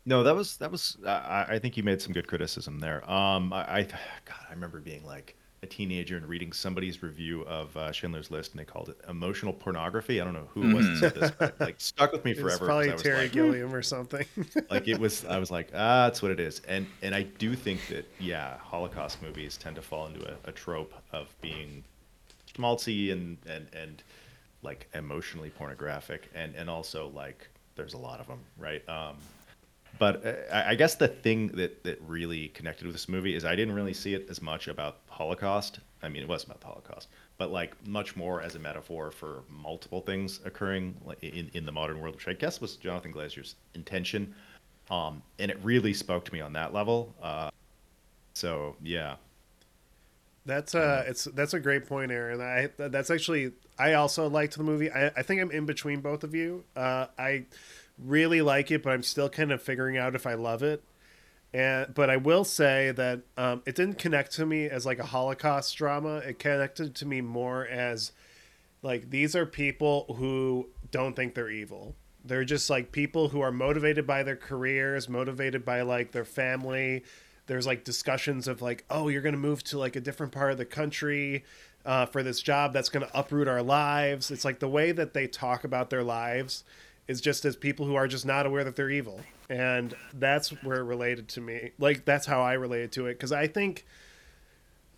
[0.07, 0.97] No, that was that was.
[1.07, 3.09] I, I think you made some good criticism there.
[3.11, 7.77] Um, I, I, God, I remember being like a teenager and reading somebody's review of
[7.77, 10.21] uh, Schindler's List, and they called it emotional pornography.
[10.21, 12.49] I don't know who it was that said this, but like stuck with me forever.
[12.51, 12.59] It's forever.
[12.59, 14.25] 'cause probably I was Terry like, Gilliam or something.
[14.71, 15.25] like it was.
[15.25, 16.61] I was like, ah, that's what it is.
[16.69, 20.53] And and I do think that yeah, Holocaust movies tend to fall into a, a
[20.53, 21.83] trope of being
[22.55, 24.03] schmaltzy and and and
[24.63, 28.89] like emotionally pornographic, and and also like there's a lot of them, right?
[28.89, 29.17] Um,
[29.99, 33.45] but uh, I I guess the thing that that really connected with this movie is
[33.45, 35.81] I didn't really see it as much about Holocaust.
[36.03, 37.09] I mean, it was about the Holocaust,
[37.39, 42.01] but like much more as a metaphor for multiple things occurring in in the modern
[42.01, 44.35] world, which I guess was Jonathan Glazer's intention.
[44.91, 47.15] Um, and it really spoke to me on that level.
[47.23, 47.51] Uh,
[48.35, 49.17] so yeah,
[50.47, 52.41] That's uh, it's that's a great point, Aaron.
[52.41, 54.91] I that's actually I also liked the movie.
[54.91, 56.65] I, I think I'm in between both of you.
[56.75, 57.45] Uh, I
[58.03, 60.83] really like it, but I'm still kind of figuring out if I love it.
[61.53, 65.07] And but I will say that um, it didn't connect to me as like a
[65.07, 66.17] Holocaust drama.
[66.19, 68.13] It connected to me more as
[68.83, 71.95] like these are people who don't think they're evil.
[72.25, 77.05] They're just like people who are motivated by their careers, motivated by like their family.
[77.47, 80.59] There's like discussions of like, oh, you're gonna move to like a different part of
[80.59, 81.45] the country
[81.87, 84.31] uh, for this job that's gonna uproot our lives.
[84.31, 86.63] It's like the way that they talk about their lives
[87.09, 90.79] is just as people who are just not aware that they're evil, and that's where
[90.79, 91.73] it related to me.
[91.79, 93.87] Like that's how I related to it because I think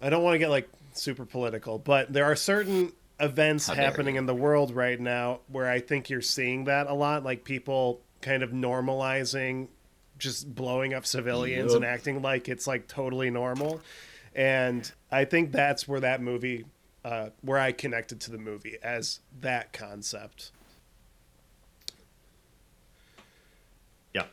[0.03, 4.16] I don't want to get like super political, but there are certain events How happening
[4.16, 8.01] in the world right now where I think you're seeing that a lot, like people
[8.20, 9.69] kind of normalizing
[10.19, 13.81] just blowing up civilians and acting like it's like totally normal.
[14.35, 16.65] And I think that's where that movie
[17.05, 20.53] uh, where I connected to the movie as that concept.
[24.15, 24.24] yeah.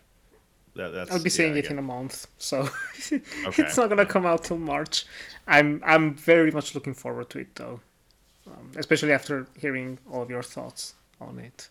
[0.78, 1.12] That, that's.
[1.12, 2.62] I'll be yeah, seeing I it in a month, so
[3.12, 3.22] Okay.
[3.64, 5.06] it's not gonna come out till March.
[5.48, 7.80] I'm I'm very much looking forward to it though,
[8.48, 11.70] um, especially after hearing all of your thoughts on it.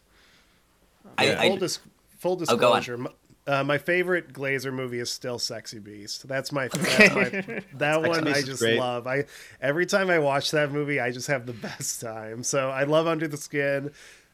[1.19, 1.41] I, Yeah.
[1.41, 1.79] I, full, dis-
[2.19, 2.81] full Oh, go on.
[2.81, 3.09] disclosure, m-
[3.47, 6.27] uh, my favorite Glazer movie is still Sexy Beast.
[6.27, 8.79] That's my, that's my that one I just great.
[8.79, 9.07] love.
[9.07, 9.27] I
[9.61, 12.43] every time I watch that movie, I just have the best time.
[12.43, 13.93] So I love Under the Skin.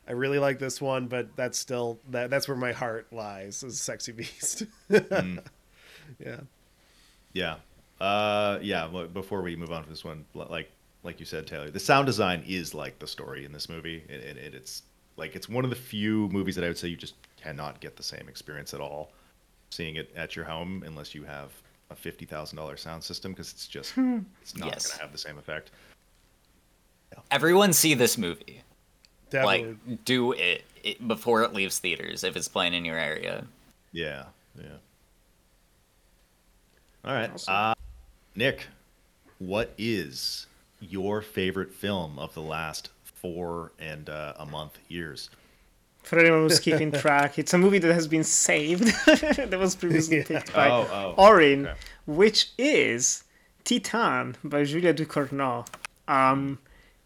[0.09, 3.81] I really like this one, but that's still that that's where my heart lies is
[3.81, 4.65] Sexy Beast.
[4.91, 5.43] Mm.
[6.19, 6.41] yeah.
[7.33, 7.57] Yeah.
[8.01, 8.89] Uh, yeah.
[9.12, 10.70] Before we move on from this one, like
[11.05, 14.23] like you said, Taylor, the sound design is like the story in this movie, and,
[14.23, 14.83] and, and it's
[15.16, 17.97] like it's one of the few movies that I would say you just cannot get
[17.97, 19.12] the same experience at all
[19.70, 21.51] seeing it at your home unless you have
[21.91, 23.95] a fifty thousand dollar sound system because it's just
[24.43, 24.87] it's not Yes.
[24.89, 25.70] going to have the same effect.
[27.31, 28.62] everyone see this movie.
[29.32, 29.76] Definitely.
[29.88, 33.44] Like, do it, it before it leaves theaters if it's playing in your area.
[33.92, 34.24] Yeah.
[34.56, 34.64] Yeah.
[37.04, 37.30] All right.
[37.32, 37.54] Awesome.
[37.54, 37.74] Uh,
[38.36, 38.66] Nick,
[39.38, 40.46] what is
[40.80, 45.30] your favorite film of the last four and uh, a month years?
[46.02, 50.22] For anyone who's keeping track, it's a movie that has been saved that was previously
[50.24, 51.76] picked by Oh, oh, Orrin, okay.
[52.06, 53.24] which is
[53.64, 55.66] Titane by Julia Ducournau.
[56.09, 56.59] Um,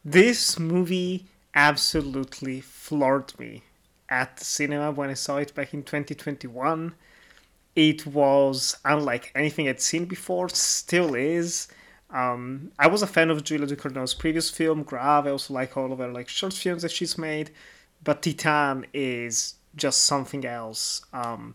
[0.05, 1.27] this movie
[1.57, 3.63] absolutely floored me
[4.09, 6.95] at the cinema when I saw it back in 2021.
[7.75, 11.69] it was unlike anything I'd seen before, still is.
[12.11, 15.27] Um, I was a fan of Julia Ducournau's previous film, Grave.
[15.27, 17.51] I also like all of her like short films that she's made,
[18.05, 21.05] but Titane is just something else.
[21.13, 21.55] Um,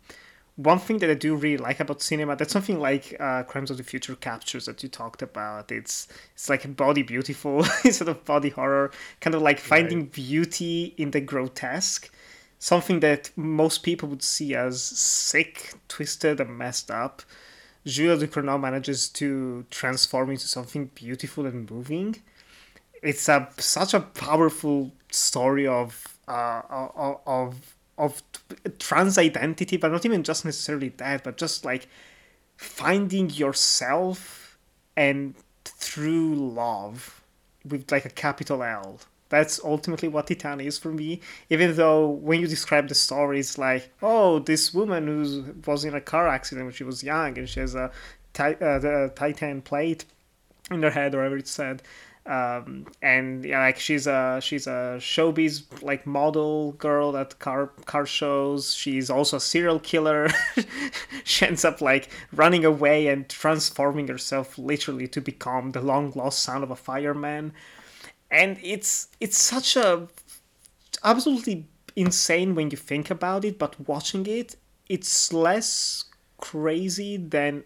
[0.56, 3.78] one thing that I do really like about cinema, that's something like uh, Crimes of
[3.78, 5.72] the Future captures that you talked about.
[5.72, 8.92] It's it's like body beautiful instead of body horror,
[9.22, 10.12] kind of like finding right.
[10.12, 12.12] beauty in the grotesque,
[12.60, 17.22] something that most people would see as sick, twisted, and messed up.
[17.86, 22.18] Julia Ducournau manages to transform into something beautiful and moving.
[23.02, 27.76] It's a such a powerful story of uh, of of
[28.80, 31.88] trans identity, but not even just necessarily that, but just like
[32.58, 34.58] finding yourself
[34.96, 37.22] and through love
[37.68, 39.00] with like a capital L.
[39.30, 41.22] That's ultimately what Titane is for me.
[41.50, 45.96] Even though when you describe the story, it's like, oh, this woman who was in
[45.96, 47.92] a car accident when she was young and she has a
[48.34, 50.04] ti- uh, Titan plate
[50.70, 51.82] in her head, or whatever it said
[52.26, 58.06] um, and yeah, like she's a she's a showbiz like model girl at car car
[58.06, 58.74] shows.
[58.76, 60.30] She's also a serial killer.
[61.24, 66.44] she ends up like running away and transforming herself literally to become the long lost
[66.44, 67.54] son of a fireman.
[68.30, 70.08] And it's it's such a
[71.04, 71.66] absolutely
[71.96, 74.56] insane when you think about it, but watching it,
[74.88, 76.06] it's less
[76.38, 77.64] crazy than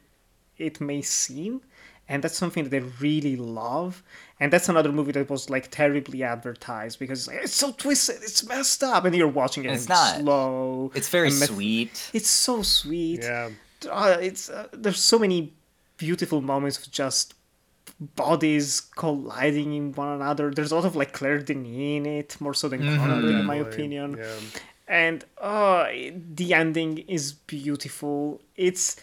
[0.58, 1.62] it may seem
[2.08, 4.04] and that's something that I really love.
[4.40, 8.84] And that's another movie that was like terribly advertised because it's so twisted, it's messed
[8.84, 9.72] up, and you're watching it.
[9.72, 10.92] it's not slow.
[10.94, 12.10] It's very sweet.
[12.14, 13.24] It's so sweet.
[13.24, 13.50] Yeah.
[13.90, 15.54] Uh, it's uh, there's so many
[15.98, 17.34] beautiful moments of just
[18.00, 20.52] bodies colliding in one another.
[20.52, 23.02] There's a lot of like Claire Denis in it, more so than mm-hmm.
[23.02, 24.18] Cronenberg, in my opinion.
[24.18, 24.60] Yeah.
[24.88, 25.88] And uh,
[26.34, 28.42] the ending is beautiful.
[28.56, 28.98] It's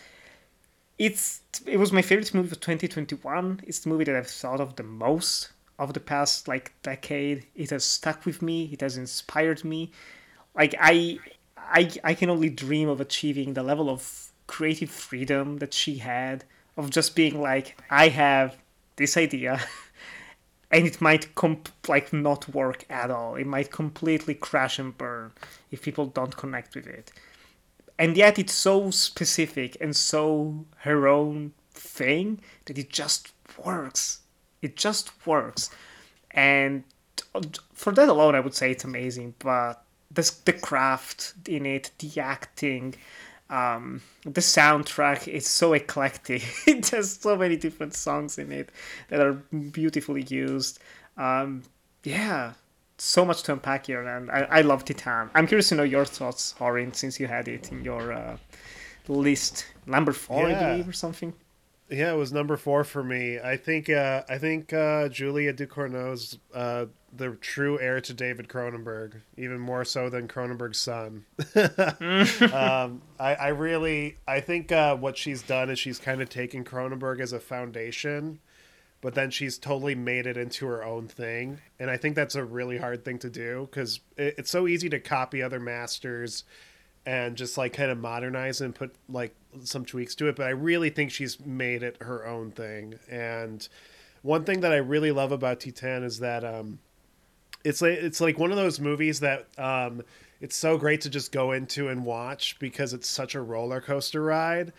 [1.03, 3.63] it's it was my favorite movie of 2021.
[3.67, 7.45] It's the movie that I've thought of the most of the past like decade.
[7.57, 8.71] It has stuck with me.
[8.73, 9.91] It has inspired me.
[10.55, 11.19] Like I
[11.57, 16.45] I I can only dream of achieving the level of creative freedom that she had
[16.77, 18.57] of just being like I have
[18.95, 19.61] this idea
[20.71, 23.35] and it might comp- like not work at all.
[23.35, 25.33] It might completely crash and burn
[25.73, 27.11] if people don't connect with it
[28.03, 33.33] and yet it's so specific and so her own thing that it just
[33.65, 34.23] works.
[34.61, 35.71] It just works,
[36.33, 36.83] and
[37.73, 39.37] for that alone, I would say it's amazing.
[39.39, 42.97] But the the craft in it, the acting,
[43.49, 46.43] um, the soundtrack is so eclectic.
[46.67, 48.71] it has so many different songs in it
[49.11, 50.81] that are beautifully used.
[51.17, 51.63] Um,
[52.03, 52.55] yeah,
[53.03, 55.29] so much to unpack here, and I, I love Titane.
[55.35, 58.37] I'm curious to know your thoughts, Orrin, since you had it in your uh,
[59.09, 60.59] list, number four, yeah.
[60.59, 61.35] I believe, or something.
[61.91, 63.41] Yeah, it was number four for me.
[63.41, 69.15] I think uh, I think uh, Julia Ducournau's uh, the true heir to David Cronenberg,
[69.37, 71.25] even more so than Cronenberg's son.
[72.55, 76.65] um, I, I, really I think uh, what she's done is she's kind of taken
[76.65, 78.39] Cronenberg as a foundation
[79.03, 81.61] but then she's totally made it into her own thing.
[81.79, 84.89] And I think that's a really hard thing to do because it, it's so easy
[84.89, 86.45] to copy other masters
[87.05, 89.35] and just like kind of modernize and put like
[89.65, 90.37] some tweaks to it.
[90.37, 92.95] But I really think she's made it her own thing.
[93.11, 93.69] And
[94.23, 96.79] one thing that I really love about Titane is that um,
[97.65, 100.03] it's like it's like one of those movies that um,
[100.41, 104.23] it's so great to just go into and watch because it's such a roller coaster
[104.23, 104.73] ride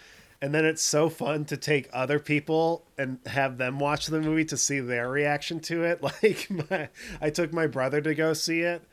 [0.43, 4.43] and then it's so fun to take other people and have them watch the movie
[4.43, 6.03] to see their reaction to it.
[6.03, 6.89] Like my,
[7.21, 8.83] i took my brother to go see it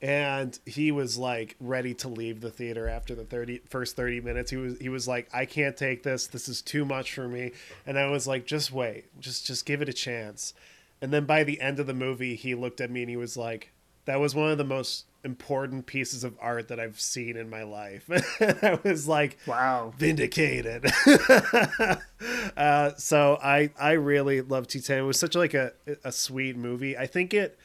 [0.00, 4.50] and he was like ready to leave the theater after the 30 first 30 minutes.
[4.50, 6.28] He was he was like i can't take this.
[6.28, 7.52] This is too much for me.
[7.86, 9.04] And i was like just wait.
[9.20, 10.54] Just just give it a chance.
[11.02, 13.36] And then by the end of the movie he looked at me and he was
[13.36, 13.70] like
[14.06, 17.64] that was one of the most important pieces of art that I've seen in my
[17.64, 18.08] life.
[18.40, 20.86] I was like, wow, vindicated.
[22.56, 24.98] uh, so I I really love Titane.
[24.98, 25.72] It was such like a
[26.02, 26.96] a sweet movie.
[26.96, 27.58] I think it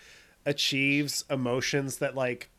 [0.46, 2.50] achieves emotions that like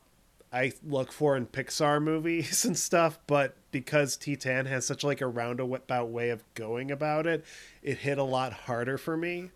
[0.52, 5.26] I look for in Pixar movies and stuff, but because Titane has such like a
[5.26, 7.44] roundabout way of going about it,
[7.82, 9.50] it hit a lot harder for me.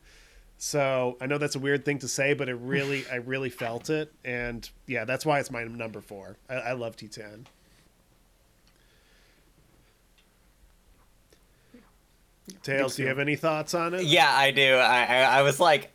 [0.58, 3.90] So I know that's a weird thing to say, but it really, I really felt
[3.90, 6.36] it, and yeah, that's why it's my number four.
[6.48, 7.44] I, I love Titane.
[12.62, 14.04] Tails, do you have any thoughts on it?
[14.04, 14.76] Yeah, I do.
[14.76, 15.90] I, I, I was like,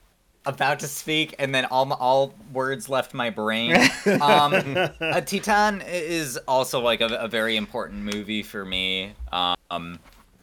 [0.45, 3.75] about to speak, and then all all words left my brain.
[4.05, 9.13] Um, uh, Titane is also like a, a very important movie for me.
[9.31, 9.99] Um,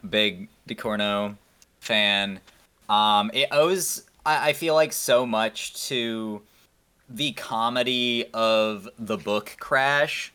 [0.08, 1.36] big Ducournau
[1.80, 2.40] fan.
[2.88, 6.42] Um, it owes, I, I feel like, so much to
[7.08, 10.32] the comedy of the book Crash.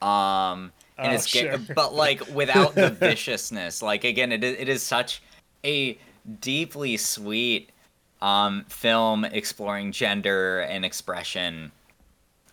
[0.00, 1.58] Um, and Oh, it's sure.
[1.74, 3.82] but like without the viciousness.
[3.82, 5.22] Like again, it is, it is such
[5.64, 5.98] a
[6.40, 7.70] deeply sweet
[8.22, 11.72] um, film exploring gender and expression,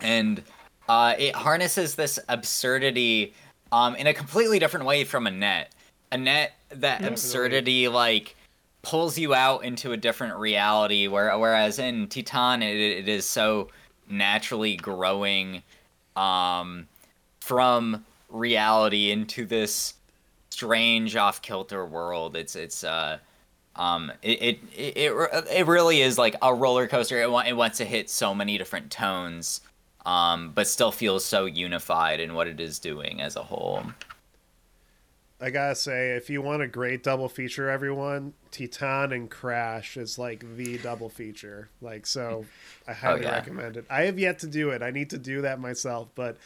[0.00, 0.42] and
[0.88, 3.32] uh, it harnesses this absurdity
[3.70, 5.72] um, in a completely different way from Annette.
[6.10, 8.34] Annette, that absurdity like
[8.82, 13.68] pulls you out into a different reality, where whereas in Titane, it, it is so
[14.08, 15.62] naturally growing
[16.16, 16.88] um,
[17.40, 19.94] from reality into this
[20.50, 22.36] strange off kilter world.
[22.36, 23.18] It's it's uh
[23.76, 27.22] um it it it, it, really is like a roller coaster.
[27.22, 29.62] It, it wants to hit so many different tones,
[30.04, 33.82] um, but still feels so unified in what it is doing as a whole.
[35.42, 40.16] I gotta say, if you want a great double feature, everyone, Titane and Crash is
[40.16, 41.68] like the double feature.
[41.80, 42.44] Like, so
[42.86, 43.32] I oh, highly yeah.
[43.32, 43.84] recommend it.
[43.90, 44.82] I have yet to do it.
[44.82, 46.36] I need to do that myself, but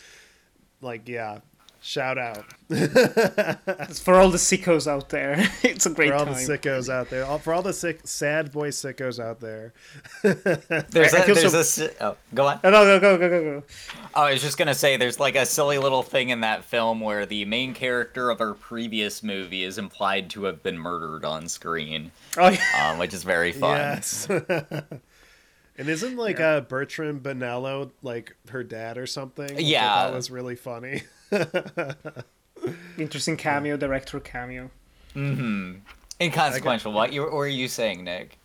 [0.80, 1.40] like, yeah,
[1.86, 5.36] shout out It's for all the sickos out there.
[5.62, 6.34] it's a great for all time.
[6.34, 7.24] the sickos out there.
[7.24, 9.72] All, for all the sick, sad boy sickos out there.
[10.22, 12.60] There's I a, there's so- a oh, go on.
[12.64, 13.62] Oh, no, go, go, go, go, go.
[14.16, 17.00] Oh, I was just gonna say, there's like a silly little thing in that film
[17.00, 21.48] where the main character of our previous movie is implied to have been murdered on
[21.48, 22.90] screen, Oh, yeah.
[22.92, 23.76] um, which is very fun.
[23.78, 24.28] Yes.
[24.28, 29.50] and isn't like uh, Bertrand Bonello like her dad or something?
[29.58, 29.86] Yeah.
[30.06, 31.02] thought was really funny.
[32.98, 34.70] Interesting cameo, director cameo.
[35.14, 35.74] Mm-hmm.
[36.20, 36.92] Inconsequential.
[36.92, 38.38] What you what were you saying, Nick?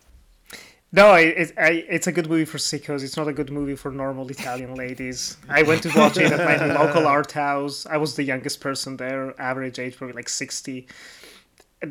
[0.94, 3.02] No, I, it, I, it's a good movie for sickos.
[3.02, 5.38] It's not a good movie for normal Italian ladies.
[5.48, 7.86] I went to watch it at my local art house.
[7.86, 10.86] I was the youngest person there, average age probably like 60.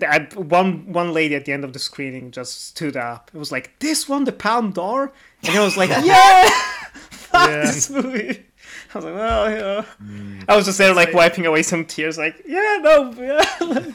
[0.07, 3.31] I, one one lady at the end of the screening just stood up.
[3.34, 5.11] It was like, "This won the Palme d'Or,"
[5.43, 6.47] and I was like, "Yeah,
[7.09, 7.61] fuck Yeah.
[7.65, 8.45] this movie."
[8.93, 12.18] I was like, "Well, you yeah." I was just there, like wiping away some tears,
[12.18, 13.93] like, "Yeah, no, yeah." I'm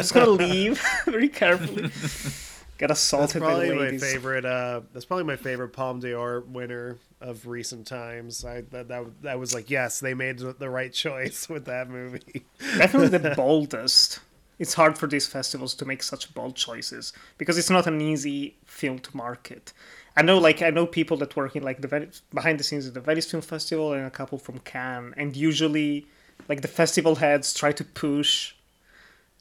[0.00, 1.90] just gonna leave very carefully.
[2.78, 4.44] Get assaulted by probably my favorite.
[4.44, 8.44] Uh, that's probably my favorite Palme d'Or winner of recent times.
[8.44, 12.44] I that that, that was like, yes, they made the right choice with that movie.
[12.78, 14.18] definitely the boldest.
[14.58, 18.56] It's hard for these festivals to make such bold choices because it's not an easy
[18.64, 19.72] film to market.
[20.16, 22.86] I know, like I know people that work in like the Ven- behind the scenes
[22.86, 26.06] of the Venice Film Festival and a couple from Cannes, and usually,
[26.48, 28.54] like the festival heads try to push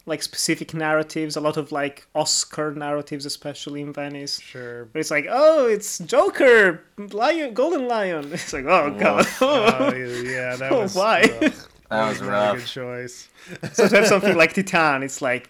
[0.07, 4.39] like specific narratives, a lot of like Oscar narratives, especially in Venice.
[4.39, 4.85] Sure.
[4.85, 8.29] But it's like, oh, it's Joker, Lion, Golden Lion.
[8.33, 11.21] It's like, oh god, Oh yeah, that was why?
[11.41, 11.53] ugh,
[11.89, 12.55] That was not a rough.
[12.57, 13.27] good choice.
[13.73, 15.49] so to have something like Titane, it's like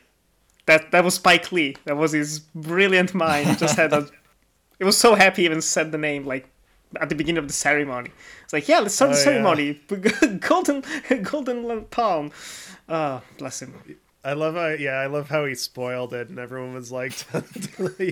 [0.65, 0.91] that.
[0.91, 1.76] That was Spike Lee.
[1.85, 3.60] That was his brilliant mind.
[3.60, 4.10] Just had a.
[4.81, 5.43] It was so happy.
[5.43, 6.49] he Even said the name like
[6.99, 8.09] at the beginning of the ceremony.
[8.43, 9.23] It's like, yeah, let's start the Oh, yeah.
[9.87, 10.37] ceremony.
[10.39, 10.83] golden,
[11.21, 12.31] golden palm.
[12.89, 13.75] Ah, bless him.
[14.25, 17.13] I love how yeah, I love how he spoiled it, and everyone was like,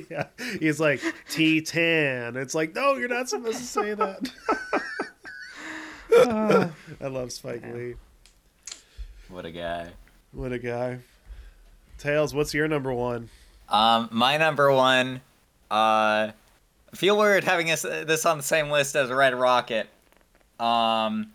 [0.09, 0.27] yeah,
[0.59, 2.35] he's like T tan.
[2.35, 4.31] It's like, no, you're not supposed to say that.
[7.01, 7.95] I love Spike Lee.
[9.29, 9.87] What a guy.
[10.31, 10.99] What a guy.
[11.97, 13.29] Tails, what's your number one?
[13.69, 15.21] Um, my number one.
[15.69, 16.31] Uh,
[16.91, 19.87] I feel weird having this, this on the same list as Red Rocket.
[20.59, 21.31] Um,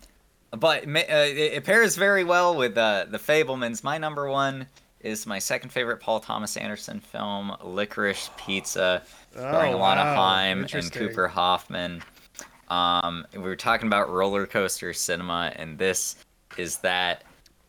[0.51, 3.83] but uh, it, it pairs very well with uh, the Fabelmans.
[3.83, 4.67] My number one
[4.99, 10.15] is my second favorite Paul Thomas Anderson film, Licorice Pizza, starring Oh, Alana wow.
[10.15, 12.03] Haim and Cooper Hoffman.
[12.69, 16.15] Um, we were talking about roller coaster cinema, and this
[16.57, 17.23] is that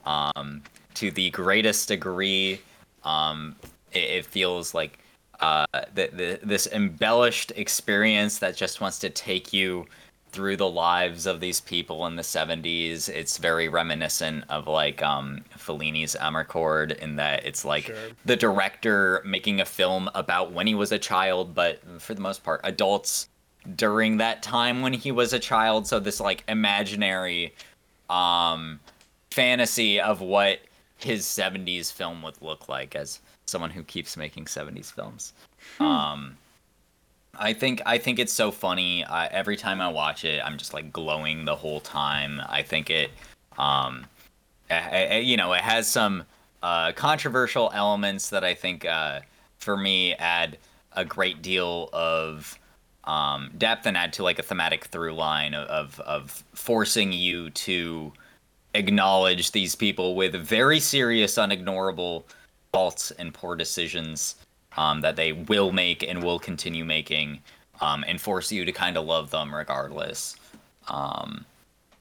[0.05, 0.63] um,
[0.95, 2.61] to the greatest degree.
[3.05, 3.57] Um,
[3.93, 4.99] it, it feels like
[5.41, 9.87] uh, the, the, this embellished experience that just wants to take you
[10.31, 13.09] through the lives of these people in the 70s.
[13.09, 17.97] It's very reminiscent of like um, Fellini's Amarcord in that it's like Sure.
[18.25, 22.45] the director making a film about when he was a child, but for the most
[22.45, 23.29] part, adults
[23.77, 25.87] during that time when he was a child.
[25.87, 27.55] So this like imaginary
[28.11, 28.79] um,
[29.31, 30.59] fantasy of what
[30.99, 35.33] his 70s film would look like as someone who keeps making 70s films.
[35.79, 36.37] Um,
[37.39, 39.05] I think I think it's so funny.
[39.05, 42.41] I, every time I watch it, I'm just like glowing the whole time.
[42.49, 43.11] I think it,
[43.59, 44.07] um,
[44.71, 46.25] I- I- you know, it has some
[46.63, 49.21] uh, controversial elements that I think, uh,
[49.59, 50.59] for me, add
[50.93, 52.59] a great deal of
[53.05, 57.51] um, depth and add to like a thematic through line of, of of forcing you
[57.51, 58.13] to
[58.75, 62.25] acknowledge these people with very serious, unignorable
[62.77, 64.35] faults and poor decisions
[64.77, 67.41] um, that they will make and will continue making,
[67.81, 70.37] um, and force you to kind of love them regardless.
[70.89, 71.47] Um,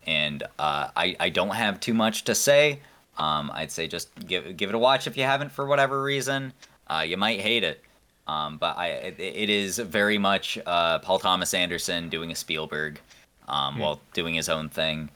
[0.06, 2.81] and uh, I I don't have too much to say.
[3.18, 6.52] Um, I'd say just give give it a watch if you haven't for whatever reason.
[6.88, 7.81] Uh, you might hate it,
[8.27, 12.99] um, but I it, it is very much uh, Paul Thomas Anderson doing a Spielberg
[13.47, 15.07] um, while doing his own thing.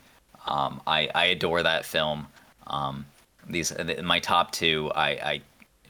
[0.47, 2.27] Um, I I adore that film.
[2.67, 3.05] Um,
[3.49, 4.89] these my top two.
[4.95, 5.41] I I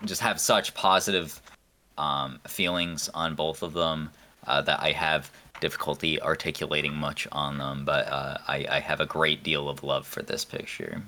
[0.05, 1.41] just have such positive
[1.97, 4.09] um, feelings on both of them
[4.47, 9.05] uh, that I have difficulty articulating much on them, but uh, I, I have a
[9.05, 11.03] great deal of love for this picture.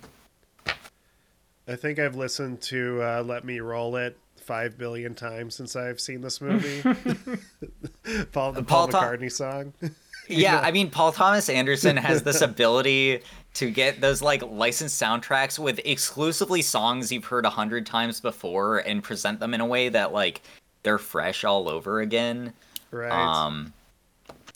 [1.68, 6.00] I think I've listened to uh, "Let Me Roll It" five billion times since I've
[6.00, 6.82] seen this movie.
[8.32, 9.74] Paul the Paul, Paul Tom- McCartney song.
[10.28, 13.22] Yeah, I mean, Paul Thomas Anderson has this ability
[13.56, 18.80] to get those like licensed soundtracks with exclusively songs you've heard a hundred times before
[18.80, 20.42] and present them in a way that like
[20.84, 22.54] they're fresh all over again.
[22.92, 23.12] right.
[23.12, 23.74] Um,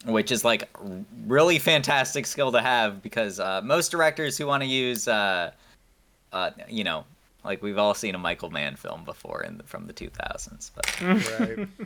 [0.05, 0.69] which is like
[1.25, 5.51] really fantastic skill to have because uh, most directors who want to use, uh,
[6.31, 7.05] uh, you know,
[7.43, 10.71] like we've all seen a Michael Mann film before in the, from the 2000s.
[10.75, 11.67] But right.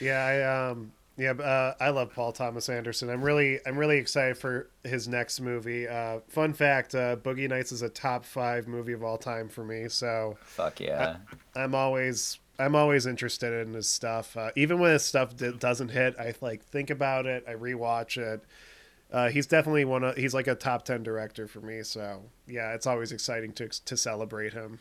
[0.00, 3.10] Yeah, I um yeah, uh, I love Paul Thomas Anderson.
[3.10, 5.88] I'm really I'm really excited for his next movie.
[5.88, 9.64] Uh, fun fact: uh, Boogie Nights is a top five movie of all time for
[9.64, 9.88] me.
[9.88, 11.16] So fuck yeah.
[11.56, 14.36] I'm always I'm always interested in his stuff.
[14.36, 17.44] Uh, even when his stuff d- doesn't hit, I like think about it.
[17.48, 18.44] I rewatch it.
[19.10, 21.82] Uh, he's definitely one of he's like a top ten director for me.
[21.82, 24.78] So yeah, it's always exciting to to celebrate him.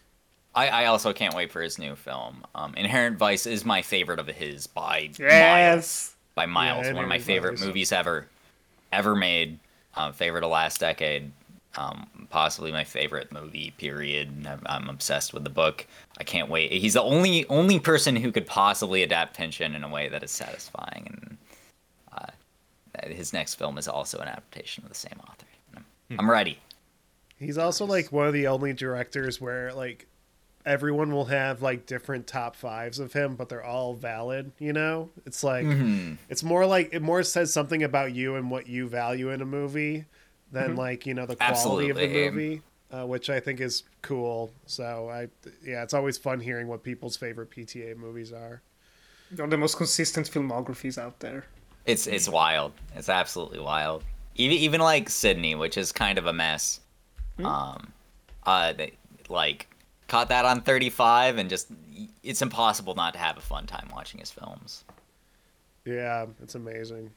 [0.53, 2.45] I, I also can't wait for his new film.
[2.55, 6.15] Um, Inherent Vice is my favorite of his by miles.
[6.37, 8.27] By miles, Yeah, one of my favorite movies ever,
[8.93, 9.57] ever made.
[9.95, 11.31] Um, favorite of last decade.
[11.75, 13.73] Um, possibly my favorite movie.
[13.79, 14.45] Period.
[14.47, 15.87] I'm, I'm obsessed with the book.
[16.19, 16.71] I can't wait.
[16.71, 20.29] He's the only only person who could possibly adapt Pynchon in a way that is
[20.29, 21.07] satisfying.
[21.07, 21.37] And
[22.13, 25.47] uh, his next film is also an adaptation of the same author.
[25.75, 25.85] I'm,
[26.19, 26.59] I'm ready.
[27.39, 30.05] He's also like one of the only directors where like
[30.67, 34.51] everyone will have like different top fives of him, but they're all valid.
[34.59, 35.65] You know, it's like
[36.29, 39.45] it's more like it more says something about you and what you value in a
[39.45, 40.05] movie
[40.51, 42.61] than like you know the quality of the movie,
[42.91, 44.51] uh, which I think is cool.
[44.65, 45.29] So I
[45.65, 48.61] yeah, it's always fun hearing what people's favorite PTA movies are.
[49.31, 51.45] They're the most consistent filmographies out there.
[51.85, 52.73] It's it's wild.
[52.95, 54.03] It's absolutely wild.
[54.35, 56.81] Even even like Sydney, which is kind of a mess.
[57.43, 57.93] Um,
[58.47, 58.93] uh, they,
[59.29, 59.67] like
[60.07, 61.67] caught that on 35, and just
[62.23, 64.83] it's impossible not to have a fun time watching his films.
[65.85, 67.11] Yeah, it's amazing.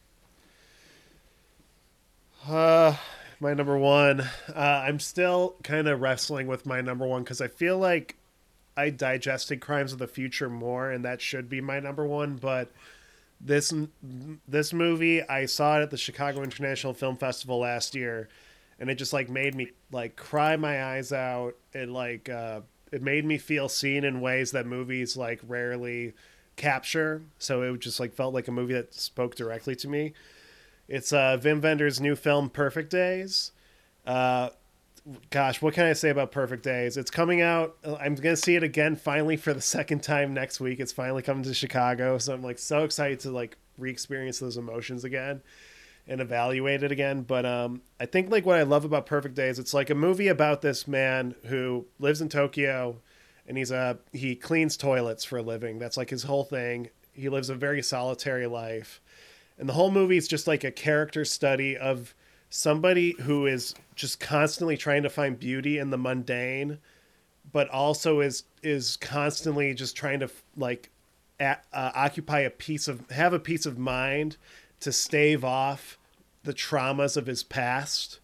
[2.49, 2.97] Uh,
[3.41, 4.21] my number one.
[4.55, 8.17] Uh, I'm still kind of wrestling with my number one because I feel like
[8.77, 12.37] I digested Crimes of the Future more, and that should be my number one.
[12.37, 12.71] But
[13.41, 13.73] this
[14.47, 18.29] this movie, I saw it at the Chicago International Film Festival last year,
[18.79, 21.55] and it just like made me like cry my eyes out.
[21.73, 22.61] It like uh,
[22.93, 26.15] it made me feel seen in ways that movies like rarely
[26.57, 27.23] capture.
[27.39, 30.13] So it just like felt like a movie that spoke directly to me.
[30.89, 33.53] It's uh, Wim Wenders' new film, Perfect Days.
[34.05, 34.51] Uh,
[35.31, 36.97] gosh, what can I say about Perfect Days?
[36.97, 37.77] It's coming out.
[38.01, 40.81] I'm gonna see it again finally for the second time next week.
[40.81, 45.05] It's finally coming to Chicago, so I'm like so excited to like re-experience those emotions
[45.05, 45.41] again
[46.07, 47.23] and evaluate it again.
[47.23, 50.29] But um, I think like what I love about Perfect Days, it's like a movie
[50.29, 52.97] about this man who lives in Tokyo,
[53.47, 55.79] and he's a he cleans toilets for a living.
[55.79, 56.91] That's like his whole thing.
[57.13, 59.01] He lives a very solitary life,
[59.59, 62.15] and the whole movie is just like a character study of
[62.51, 66.79] somebody who is just constantly trying to find beauty in the mundane,
[67.53, 70.91] but also is is constantly just trying to like
[71.41, 74.37] uh, occupy a piece of have a piece of mind
[74.81, 75.99] to stave off
[76.43, 78.21] the traumas of his past.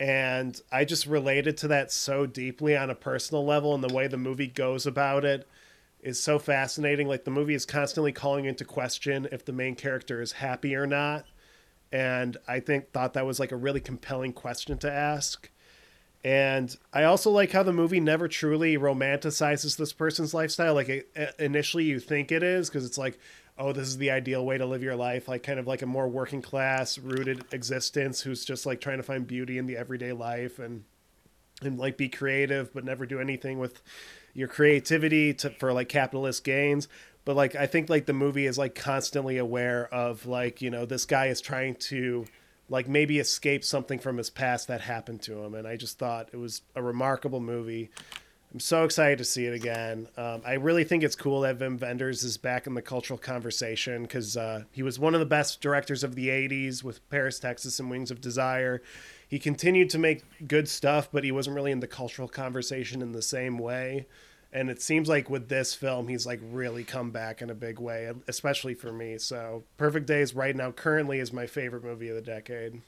[0.00, 4.06] And i just related to that so deeply on a personal level and the way
[4.06, 5.48] the movie goes about it
[6.00, 7.08] is so fascinating.
[7.08, 10.86] Like the movie is constantly calling into question if the main character is happy or
[10.86, 11.26] not.
[11.90, 15.50] And i think thought that was like a really compelling question to ask.
[16.24, 20.74] And I also like how the movie never truly romanticizes this person's lifestyle.
[20.74, 23.18] Like it, uh, initially, you think it is because it's like,
[23.58, 25.86] oh, this is the ideal way to live your life, like kind of like a
[25.86, 30.12] more working class rooted existence who's just like trying to find beauty in the everyday
[30.12, 30.84] life and
[31.60, 33.82] and like be creative but never do anything with
[34.32, 36.86] your creativity to, for like capitalist gains.
[37.24, 40.86] but like I think like the movie is like constantly aware of like you know
[40.86, 42.26] this guy is trying to
[42.68, 46.28] like maybe escape something from his past that happened to him, and I just thought
[46.32, 47.90] it was a remarkable movie.
[48.52, 50.08] I'm so excited to see it again.
[50.16, 54.02] Um, I really think it's cool that Wim Wenders is back in the cultural conversation
[54.02, 57.78] because uh, he was one of the best directors of the 80s with Paris, Texas,
[57.78, 58.80] and Wings of Desire.
[59.28, 63.12] He continued to make good stuff, but he wasn't really in the cultural conversation in
[63.12, 64.06] the same way.
[64.50, 67.78] And it seems like with this film, he's like really come back in a big
[67.78, 69.18] way, especially for me.
[69.18, 72.80] So, Perfect Days right now currently is my favorite movie of the decade.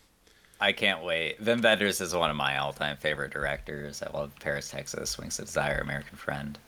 [0.60, 1.42] I can't wait.
[1.42, 4.02] Wim Wenders is one of my all-time favorite directors.
[4.02, 6.58] I love Paris, Texas, Wings of Desire, American Friend.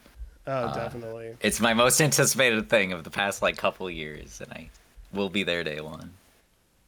[0.47, 1.35] Oh, definitely.
[1.41, 4.69] It's my most anticipated thing of the past like couple years, and I
[5.13, 6.11] will be there day one.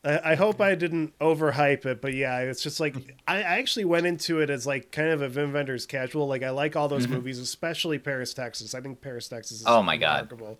[0.04, 2.96] I, I hope I didn't overhype it, but yeah, it's just like
[3.28, 6.28] I, I actually went into it as like kind of a Wim Wenders casual.
[6.28, 8.74] Like I like all those movies, especially Paris, Texas.
[8.76, 9.74] I think Paris, Texas is Mm-hmm.
[9.74, 10.32] Oh my God.
[10.32, 10.60] remarkable.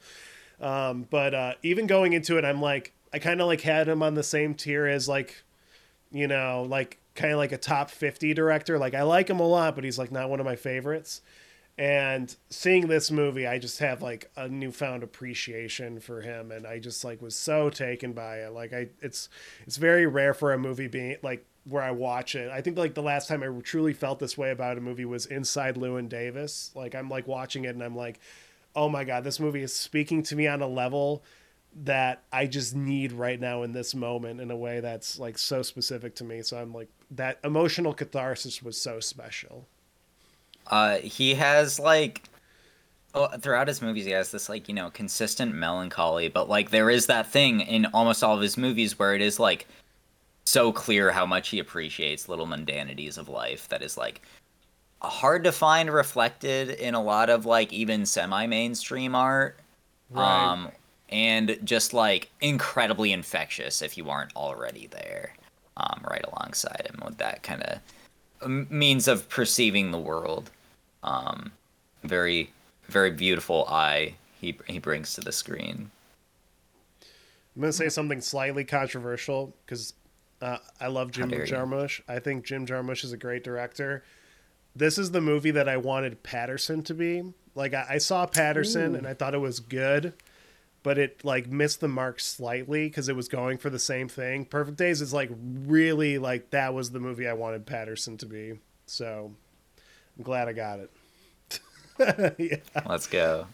[0.62, 4.04] Um, but uh, even going into it, I'm like I kind of like had him
[4.04, 5.44] on the same tier as like
[6.12, 8.78] you know like kind of like a top 50 director.
[8.78, 11.22] Like I like him a lot, but he's like not one of my favorites.
[11.78, 16.80] And seeing this movie, I just have like a newfound appreciation for him, and I
[16.80, 18.54] just like was so taken by it.
[18.54, 19.28] Like I, it's
[19.68, 22.50] it's very rare for a movie being like where I watch it.
[22.50, 25.26] I think like the last time I truly felt this way about a movie was
[25.26, 26.72] Inside Llewyn Davis.
[26.76, 28.20] Like I'm like watching it and I'm like,
[28.74, 31.24] oh my god, this movie is speaking to me on a level
[31.84, 35.62] that I just need right now in this moment in a way that's like so
[35.62, 36.42] specific to me.
[36.42, 39.68] So I'm like that emotional catharsis was so special.
[40.68, 42.24] Uh, he has like
[43.14, 46.90] oh, throughout his movies, he has this like you know consistent melancholy, but like there
[46.90, 49.68] is that thing in almost all of his movies where it is like
[50.46, 54.22] so clear how much he appreciates little mundanities of life that is like
[55.02, 59.60] hard to find reflected in a lot of like even semi-mainstream art.
[60.10, 60.52] Right.
[60.52, 60.72] Um,
[61.16, 65.34] and just like incredibly infectious if you aren't already there,
[65.78, 70.52] um, right alongside him with that kind of means of perceiving the world.
[71.04, 71.54] Um,
[72.04, 72.52] very,
[72.90, 75.90] very beautiful eye he he brings to the screen.
[77.56, 79.94] I'm gonna say something slightly controversial because
[80.42, 81.32] uh, I love Jim.
[81.32, 82.02] Jarmusch.
[82.10, 84.04] I think Jim Jarmusch is a great director.
[84.76, 87.24] This is the movie that I wanted Paterson to be.
[87.56, 90.12] Like I, I saw Paterson and I thought it was good,
[90.86, 94.46] but it like missed the mark slightly because it was going for the same thing.
[94.46, 95.32] Perfect Days is like
[95.66, 98.60] really like that was the movie I wanted Paterson to be.
[98.86, 99.32] So
[100.16, 100.92] I'm glad I got it.
[102.38, 102.82] yeah.
[102.88, 103.48] Let's go.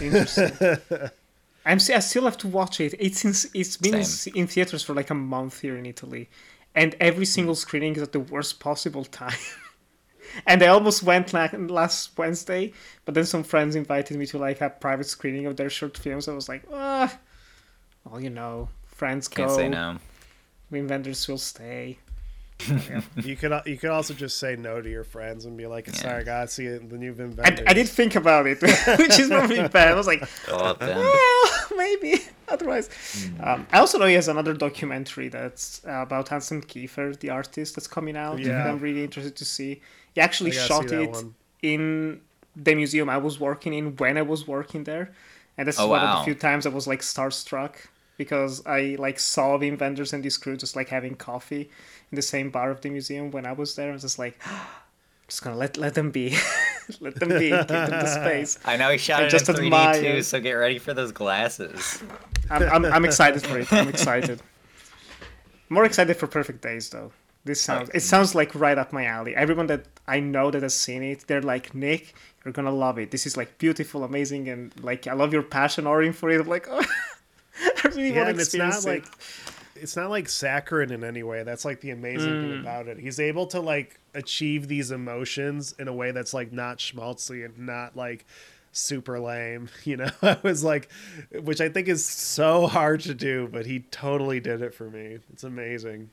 [0.00, 0.52] Interesting.
[1.66, 2.94] I'm st- I still have to watch it.
[3.00, 4.34] It's in, it's been Same.
[4.36, 6.28] in theaters for like a month here in Italy,
[6.76, 7.58] and every single hmm.
[7.58, 9.34] screening is at the worst possible time.
[10.46, 12.72] And I almost went like last Wednesday,
[13.04, 16.28] but then some friends invited me to like a private screening of their short films.
[16.28, 17.18] I was like, ah,
[18.04, 19.98] well, you know, friends Can't go, say no.
[20.72, 21.98] Wim Wenders will stay.
[23.22, 26.20] You could you could also just say no to your friends and be like, "Sorry,
[26.20, 28.60] I gotta see it, the new Wim I, Wenders." I did think about it,
[28.98, 29.88] which is probably bad.
[29.88, 32.24] I was like, Go well, maybe.
[32.48, 32.88] Otherwise,
[33.40, 37.76] um, I also know he has another documentary that's uh, about Anselm Kiefer, the artist,
[37.76, 38.38] that's coming out.
[38.38, 38.48] Yeah.
[38.48, 39.82] that I'm really interested to see.
[40.16, 41.34] He actually shot it one.
[41.60, 42.22] in
[42.56, 45.12] the museum I was working in when I was working there,
[45.58, 47.74] and that's Oh, one of the few times I was like starstruck
[48.16, 51.68] because I like saw the Wenders and this crew just like having coffee
[52.10, 53.90] in the same bar of the museum when I was there.
[53.90, 54.38] I was just like.
[54.46, 54.84] Ah,
[55.28, 56.34] just gonna let let them be,
[57.00, 58.58] let them be, give them the space.
[58.64, 60.94] I know he shot I it just in 3D admire- too, so get ready for
[60.94, 62.02] those glasses.
[62.48, 63.70] I'm, I'm, I'm excited for it.
[63.70, 64.40] I'm excited.
[65.68, 67.12] More excited for Perfect Days though.
[67.46, 69.34] This sounds it sounds like right up my alley.
[69.34, 72.14] Everyone that I know that has seen it, they're like Nick,
[72.44, 73.10] you're gonna love it.
[73.10, 76.40] This is like beautiful, amazing, and like I love your passion, Orrin, for it.
[76.40, 76.84] I'm like, oh,
[77.62, 79.04] I really yeah, want to it's not experience like
[79.76, 81.42] it's not like saccharine in any way.
[81.44, 82.40] That's like the amazing Mm.
[82.42, 82.98] thing about it.
[82.98, 87.58] He's able to like achieve these emotions in a way that's like not schmaltzy and
[87.58, 88.24] not like
[88.72, 89.68] super lame.
[89.84, 90.88] You know, I was like,
[91.42, 95.18] which I think is so hard to do, but he totally did it for me.
[95.32, 96.10] It's amazing.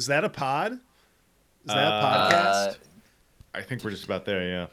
[0.00, 0.72] Is that a pod?
[0.72, 0.78] Is
[1.66, 2.78] that a Uh, podcast?
[3.54, 4.48] I think we're just about there.
[4.48, 4.66] Yeah.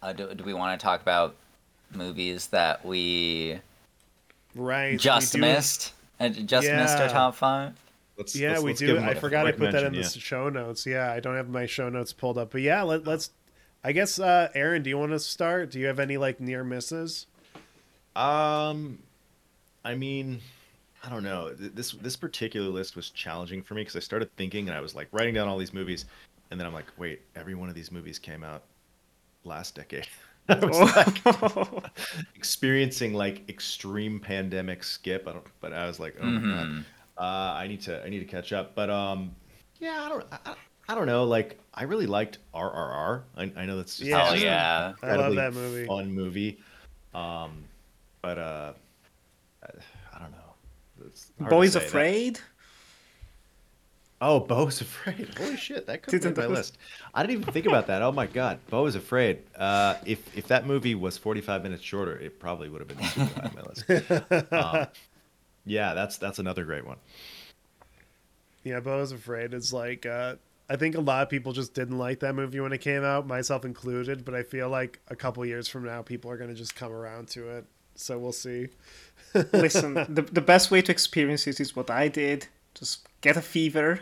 [0.00, 1.34] Uh, do, do we want to talk about
[1.92, 3.58] movies that we
[4.54, 4.92] right.
[4.92, 5.92] we just do- missed?
[6.20, 7.12] Uh, just missed our Yeah.
[7.12, 7.72] top five?
[8.16, 8.94] Let's, Yeah, let's- we let's do.
[8.94, 10.86] them I a forgot I quick put that in mention, the show notes.
[10.86, 13.30] Yeah, I don't have my show notes pulled up, but yeah, let, let's.
[13.82, 15.70] I guess, uh, Aaron, do you want to start?
[15.70, 17.26] Do you have any like near misses?
[18.14, 18.98] Um,
[19.84, 20.40] I mean,
[21.02, 21.52] I don't know.
[21.54, 24.94] This this particular list was challenging for me because I started thinking and I was
[24.94, 26.04] like writing down all these movies,
[26.50, 28.62] and then I'm like, wait, every one of these movies came out
[29.44, 30.06] last decade.
[30.48, 31.84] I was like
[32.34, 35.28] experiencing like extreme pandemic skip.
[35.28, 36.84] I don't, but I was like, oh my god,
[37.16, 38.74] uh, I need to, I need to catch up.
[38.74, 39.34] But um,
[39.78, 40.54] yeah, I don't, I,
[40.88, 41.22] I don't know.
[41.24, 43.22] Like, I really liked RRR.
[43.36, 44.28] I, I know that's just Yeah.
[44.28, 44.92] Oh yeah.
[45.02, 45.86] I love that movie.
[45.86, 46.58] fun movie.
[47.14, 47.64] Um,
[48.22, 48.72] but uh,
[49.62, 49.68] I,
[50.16, 50.36] I don't know.
[50.36, 50.46] It's hard
[50.82, 50.89] to
[51.38, 51.78] Boys say.
[51.80, 52.40] That- Afraid.
[54.22, 55.30] Oh, Beau is Afraid.
[55.38, 56.48] Holy shit, that could be on my know.
[56.50, 56.76] list.
[57.14, 58.02] I didn't even think about that.
[58.02, 59.38] Oh my god, Beau is Afraid.
[59.56, 63.40] Uh, if if that movie was 45 minutes shorter, it probably would have been super
[63.40, 64.52] high on my list.
[64.52, 64.86] Um,
[65.64, 66.98] yeah, that's that's another great one.
[68.62, 70.36] Yeah, Beau is Afraid is like uh
[70.68, 73.26] I think a lot of people just didn't like that movie when it came out,
[73.26, 76.54] myself included, but I feel like a couple years from now people are going to
[76.54, 77.64] just come around to it.
[78.00, 78.68] So we'll see.
[79.52, 82.48] Listen, the the best way to experience it is what I did.
[82.74, 84.00] Just get a fever.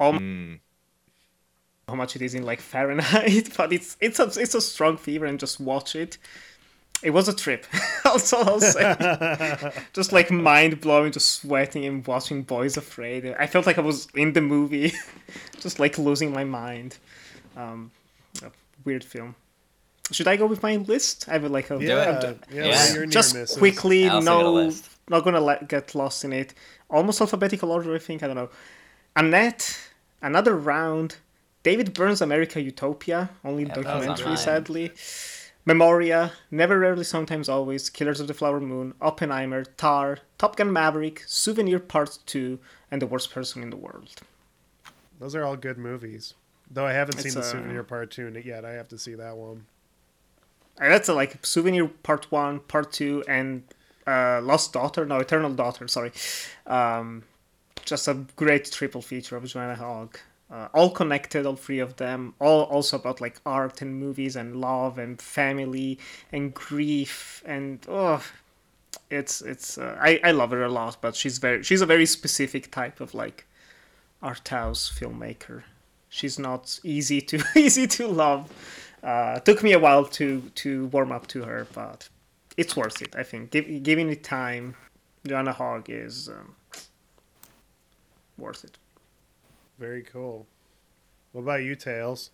[0.00, 0.60] All Mm.
[1.88, 5.26] how much it is in like Fahrenheit, but it's it's a it's a strong fever
[5.26, 6.18] and just watch it.
[7.02, 7.64] It was a trip.
[8.04, 13.24] also, I'll say, just like mind blowing, just sweating and watching Beau Is Afraid.
[13.38, 14.92] I felt like I was in the movie,
[15.60, 16.98] just like losing my mind.
[17.56, 17.92] Um,
[18.42, 18.50] a
[18.84, 19.36] weird film.
[20.10, 21.28] Should I go with my list?
[21.28, 21.88] I would like a Yeah,
[22.20, 22.62] yeah, Yeah.
[22.70, 24.72] well, you're near just quickly I also got a no
[25.10, 26.54] not gonna let, get lost in it
[26.90, 28.50] almost alphabetical order i think i don't know
[29.16, 29.78] annette
[30.22, 31.16] another round
[31.62, 34.92] david byrne's america utopia only that was on documentary sadly
[35.64, 41.22] memoria never rarely sometimes always killers of the flower moon oppenheimer tar top gun maverick
[41.26, 42.58] souvenir part 2
[42.90, 44.10] and the worst person in the world
[45.18, 46.34] Those are all good movies.
[46.70, 48.64] Though I haven't It's, seen the uh, Souvenir Part 2 yet.
[48.64, 49.66] I have to see that one.
[50.80, 53.62] And that's uh, like souvenir part one part two and
[54.06, 56.12] uh, lost daughter no eternal daughter sorry.
[56.66, 57.24] Um,
[57.84, 60.18] just a great triple feature of joanna hogg.
[60.50, 62.34] Uh, all connected all three of them.
[62.38, 65.98] All also about like art and movies and love and family
[66.32, 68.24] and grief and oh
[69.10, 72.06] it's it's uh, I, I love her a lot but she's very she's a very
[72.06, 73.46] specific type of like
[74.22, 75.64] art house filmmaker.
[76.08, 78.50] She's not easy to easy to love
[79.02, 82.08] uh, took me a while to to warm up to her, but
[82.56, 83.14] it's worth it.
[83.16, 84.74] I think Give, giving it time,
[85.26, 86.54] Joanna Hogg is um,
[88.36, 88.78] worth it.
[89.78, 90.46] Very cool.
[91.32, 92.30] What about you, Tails?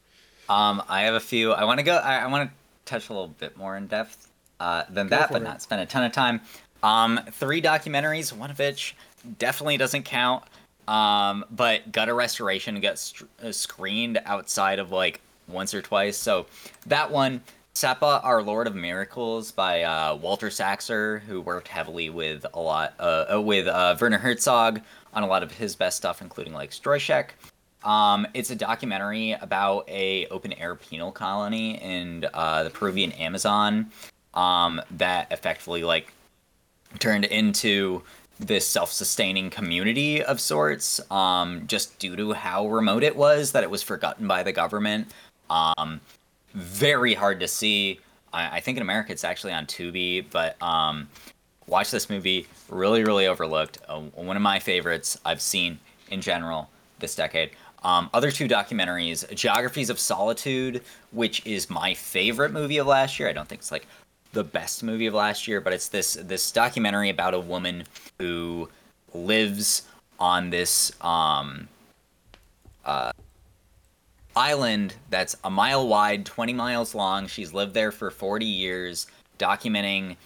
[0.49, 1.53] Um, I have a few.
[1.53, 1.97] I want to go.
[1.97, 4.29] I, I want to touch a little bit more in depth
[4.61, 5.45] uh, than Go that, but it.
[5.45, 6.41] not spend a ton of time.
[6.83, 8.95] Um, three documentaries, one of which
[9.39, 10.45] definitely doesn't count.
[10.87, 16.17] Um, but Gutter Restoration got str- uh, screened outside of like once or twice.
[16.17, 16.47] So
[16.87, 17.43] that one,
[17.75, 22.95] Sepa, Our Lord of Miracles by uh, Walter Saxer, who worked heavily with a lot
[23.01, 24.81] uh, uh, with uh, Werner Herzog
[25.13, 27.31] on a lot of his best stuff, including like Stroszek.
[27.83, 33.91] Um, it's a documentary about a open air penal colony in uh, the Peruvian Amazon
[34.35, 36.13] um, that effectively like
[36.99, 38.03] turned into
[38.41, 43.71] this self-sustaining community of sorts um, just due to how remote it was that it
[43.71, 45.09] was forgotten by the government
[45.51, 46.01] um,
[46.55, 48.01] very hard to see.
[48.33, 51.09] I, I think in america it's actually on tubi but um,
[51.67, 53.79] watch this movie really really overlooked.
[53.89, 55.79] Uh, one of my favorites i've seen
[56.11, 56.69] in general
[56.99, 57.51] this decade.
[57.83, 63.29] Um, other two documentaries geographies of solitude which is my favorite movie of last year.
[63.29, 63.87] I don't think it's like
[64.33, 67.85] the best movie of last year but it's this this documentary about a woman
[68.19, 68.69] who
[69.13, 69.83] lives
[70.19, 71.69] on this um,
[74.37, 77.27] island that's a mile wide, 20 miles long.
[77.27, 79.07] She's lived there for 40 years,
[79.39, 80.17] documenting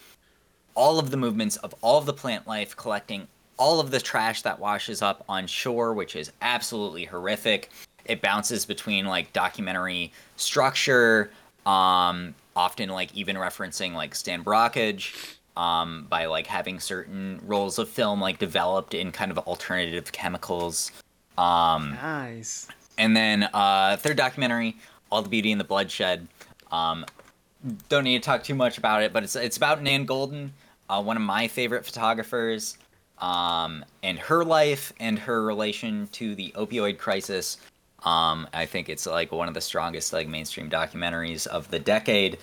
[0.75, 3.27] all of the movements of all of the plant life, collecting
[3.57, 7.69] all of the trash that washes up on shore, which is absolutely horrific.
[8.05, 11.31] It bounces between like documentary structure,
[11.65, 17.89] um, often like even referencing like Stan Brakhage, um, by like having certain rolls of
[17.89, 20.91] film like developed in kind of alternative chemicals.
[21.37, 22.67] Um, Nice.
[22.99, 24.75] And then uh, third documentary,
[25.09, 26.27] All the Beauty and the Bloodshed.
[26.71, 27.05] Um,
[27.87, 30.49] don't need to talk too much about it, but it's it's about Nan Goldin,
[30.89, 32.77] uh, one of my favorite photographers,
[33.19, 37.57] um, and her life and her relation to the opioid crisis.
[38.03, 42.37] Um, I think it's like one of the strongest like mainstream documentaries of the decade.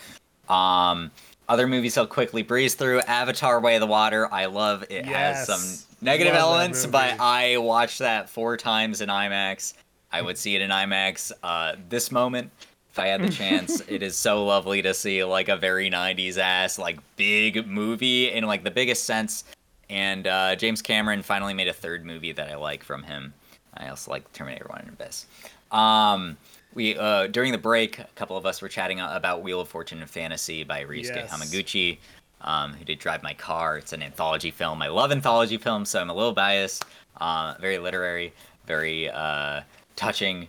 [0.49, 1.11] Um,
[1.49, 4.33] other movies I'll quickly breeze through: Avatar: Way of the Water.
[4.33, 5.05] I love it.
[5.05, 5.47] Yes.
[5.47, 7.20] Has some negative Love elements, but.
[7.20, 9.74] I watched that four times in IMAX.
[10.16, 11.30] I would see it in IMAX.
[11.43, 12.51] Uh, this moment,
[12.90, 16.38] if I had the chance, it is so lovely to see like a very '90s
[16.38, 19.44] ass like big movie in like the biggest sense.
[19.90, 23.34] And uh, James Cameron finally made a third movie that I like from him.
[23.76, 25.26] I also like Terminator One and Abyss.
[25.70, 26.38] Um,
[26.72, 30.01] we uh, during the break, a couple of us were chatting about Wheel of Fortune
[30.01, 31.30] and Fantasy by Ryusuke Yes.
[31.30, 31.98] Hamaguchi,
[32.40, 33.76] um, who did Drive My Car.
[33.76, 34.80] It's an anthology film.
[34.80, 36.86] I love anthology films, so I'm a little biased.
[37.20, 38.32] Uh, very literary,
[38.66, 39.60] very uh,
[39.97, 40.48] touching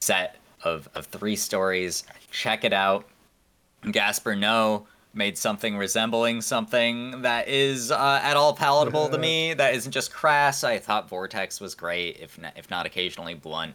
[0.00, 2.04] set of, of three stories.
[2.30, 3.06] Check it out.
[3.90, 9.54] Gaspar Noé made something resembling something that is uh, at all palatable to me.
[9.54, 10.64] That isn't just crass.
[10.64, 13.74] I thought Vortex was great, if not, if not occasionally blunt.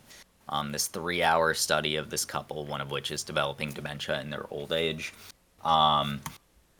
[0.49, 4.45] Um, this three-hour study of this couple, one of which is developing dementia in their
[4.49, 5.13] old age.
[5.63, 6.21] Um,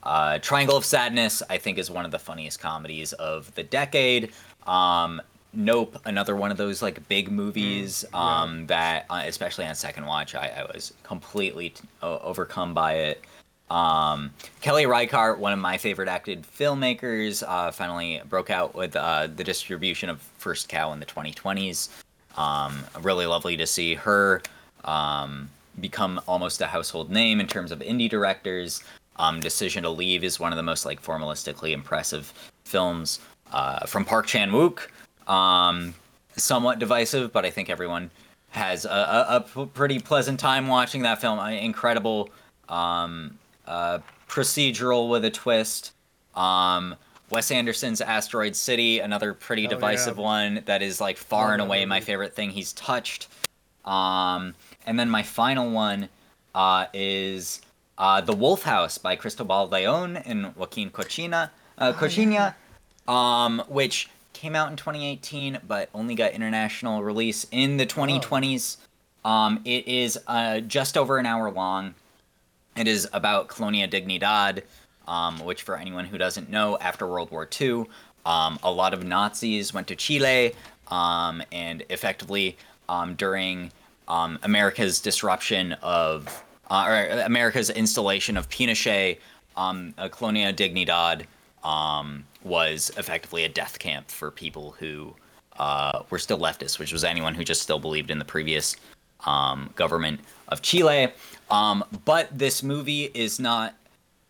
[0.02, 4.32] uh, Triangle of Sadness, I think, is one of the funniest comedies of the decade.
[4.66, 5.20] Um,
[5.54, 10.34] Nope, another one of those like big movies um, that, uh, especially on second watch,
[10.34, 13.24] I, I was completely t- overcome by it.
[13.70, 14.30] Um,
[14.60, 19.44] Kelly Reichardt, one of my favorite acted filmmakers, uh, finally broke out with uh, the
[19.44, 21.88] distribution of First Cow in the 2020s.
[22.36, 24.42] Um, really lovely to see her
[24.84, 25.50] um,
[25.80, 28.82] become almost a household name in terms of indie directors.
[29.16, 32.32] Um, Decision to Leave is one of the most like formalistically impressive
[32.64, 33.20] films
[33.52, 34.88] uh, from Park Chan Wook.
[35.28, 35.94] Um,
[36.36, 38.10] somewhat divisive, but I think everyone
[38.50, 39.44] has a
[39.74, 41.38] pretty pleasant time watching that film.
[41.38, 42.30] Incredible
[42.68, 43.98] um, uh,
[44.28, 45.92] procedural with a twist.
[46.34, 46.96] Um,
[47.30, 50.22] Wes Anderson's Asteroid City, another pretty Oh, divisive yeah.
[50.22, 53.28] one that is like far Love and away my favorite thing he's touched.
[53.84, 54.54] Um,
[54.86, 56.08] and then my final one
[56.54, 57.60] uh, is
[57.98, 62.54] uh, The Wolf House by Cristobal Leon and Joaquin Cociña, uh, Cociña,
[63.06, 68.76] um, which came out in 2018 but only got international release in the 2020s.
[69.24, 71.94] Um, it is uh, just over an hour long.
[72.76, 74.62] It is about Colonia Dignidad,
[75.08, 77.86] um, which, for anyone who doesn't know, after World War II,
[78.24, 80.54] um, a lot of Nazis went to Chile,
[80.86, 82.56] um, and effectively
[82.88, 83.72] um, during
[84.06, 89.18] um, America's disruption of, uh, or America's installation of Pinochet,
[89.56, 91.24] uh, Colonia Dignidad
[92.48, 95.14] was effectively a death camp for people who
[95.58, 98.76] uh, were still leftists, which was anyone who just still believed in the previous
[99.26, 101.12] um, government of Chile.
[101.50, 103.74] Um, but this movie is not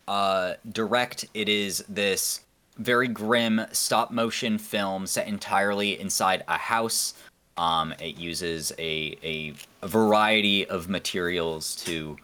[0.07, 1.25] uh, direct.
[1.33, 2.41] It is this
[2.77, 7.13] very grim stop motion film set entirely inside a house.
[7.57, 12.17] Um, it uses a, a, a variety of materials to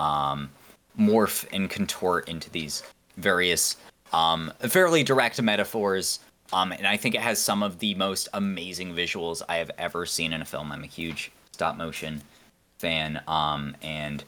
[0.00, 0.50] um,
[0.98, 2.82] morph and contort into these
[3.18, 3.76] various
[4.12, 6.20] um, fairly direct metaphors.
[6.52, 10.06] Um, and I think it has some of the most amazing visuals I have ever
[10.06, 10.72] seen in a film.
[10.72, 12.22] I'm a huge stop motion
[12.78, 13.20] fan.
[13.28, 14.24] Um, and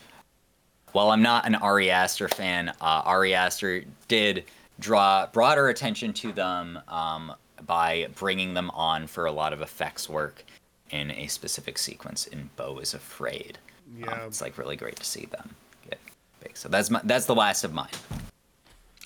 [0.93, 4.45] while I'm not an Ari Aster fan, uh, Ari Aster did
[4.81, 7.33] draw broader attention to them um,
[7.67, 10.45] by bringing them on for a lot of effects work
[10.91, 13.59] in a specific sequence in Beau is Afraid.
[13.97, 14.27] Um, Yeah.
[14.27, 15.55] it's like really great to see them
[15.89, 15.99] get
[16.43, 16.57] big.
[16.57, 17.89] So that's my, that's the last of mine.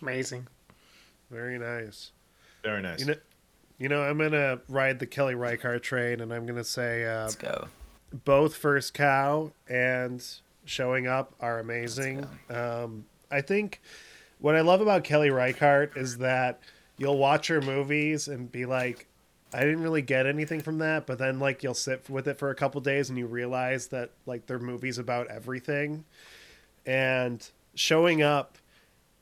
[0.03, 0.47] Amazing.
[1.35, 2.13] Very nice.
[2.63, 3.01] Very nice.
[3.01, 3.15] You know,
[3.79, 7.35] you know, I'm gonna ride the Kelly Reichardt train, and I'm gonna say uh, Let's
[7.35, 7.69] go.
[8.25, 10.25] both First Cow and
[10.65, 12.27] Showing Up are amazing.
[12.49, 13.83] Um, I think
[14.39, 16.61] what I love about Kelly Reichardt is that
[16.99, 19.09] you'll watch her movies and be like,
[19.53, 22.51] I didn't really get anything from that, but then like you'll sit with it for
[22.51, 26.05] a couple days and you realize that like their movies about everything.
[26.87, 28.57] And Showing Up,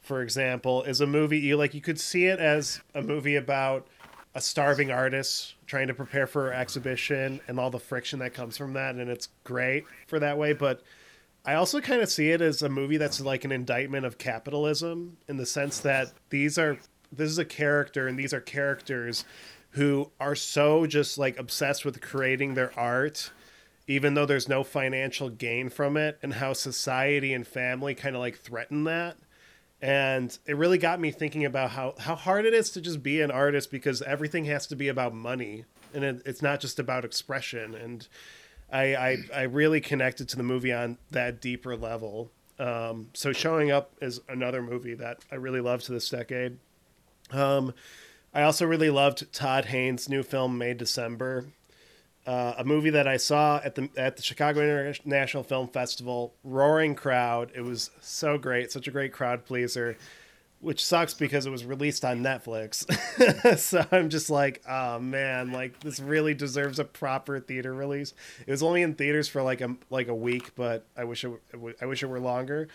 [0.02, 3.86] for example, is a movie you like you could see it as a movie about
[4.34, 8.56] a starving artist trying to prepare for her exhibition and all the friction that comes
[8.56, 10.82] from that and it's great for that way but
[11.44, 15.16] i also kind of see it as a movie that's like an indictment of capitalism
[15.28, 16.78] in the sense that these are
[17.12, 19.24] this is a character and these are characters
[19.70, 23.30] who are so just like obsessed with creating their art
[23.86, 28.20] even though there's no financial gain from it and how society and family kind of
[28.20, 29.16] like threaten that
[29.82, 33.20] and it really got me thinking about how, how hard it is to just be
[33.20, 35.64] an artist because everything has to be about money.
[35.92, 37.74] And it, it's not just about expression.
[37.74, 38.06] And
[38.72, 42.30] I, I i really connected to the movie on that deeper level.
[42.58, 46.58] Um, so showing up is another movie that i really love to this decade.
[47.30, 47.74] Um,
[48.32, 51.46] i also really loved todd haynes new film may december
[52.26, 56.34] uh, a movie that I saw at the at the Chicago International Film Festival.
[56.44, 57.50] Roaring crowd.
[57.54, 59.96] It was so great, such a great crowd pleaser.
[60.60, 62.86] Which sucks because it was released on Netflix.
[63.58, 68.14] so I'm just like, oh man, like this really deserves a proper theater release.
[68.46, 71.32] It was only in theaters for like a like a week, but I wish it
[71.50, 72.68] w- I wish it were longer.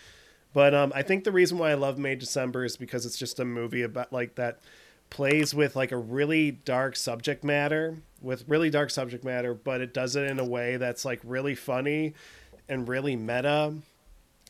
[0.51, 3.39] But um, I think the reason why I love May December is because it's just
[3.39, 4.59] a movie about like that
[5.09, 9.93] plays with like a really dark subject matter with really dark subject matter but it
[9.93, 12.13] does it in a way that's like really funny
[12.69, 13.73] and really meta.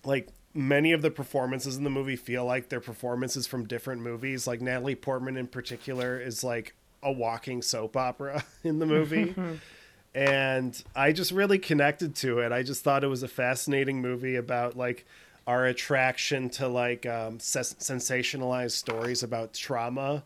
[0.04, 4.48] Like many of the performances in the movie feel like they're performances from different movies.
[4.48, 9.36] Like Natalie Portman in particular is like a walking soap opera in the movie.
[10.16, 12.52] and I just really connected to it.
[12.52, 15.06] I just thought it was a fascinating movie about like
[15.46, 20.24] our attraction to like um, ses- sensationalized stories about trauma,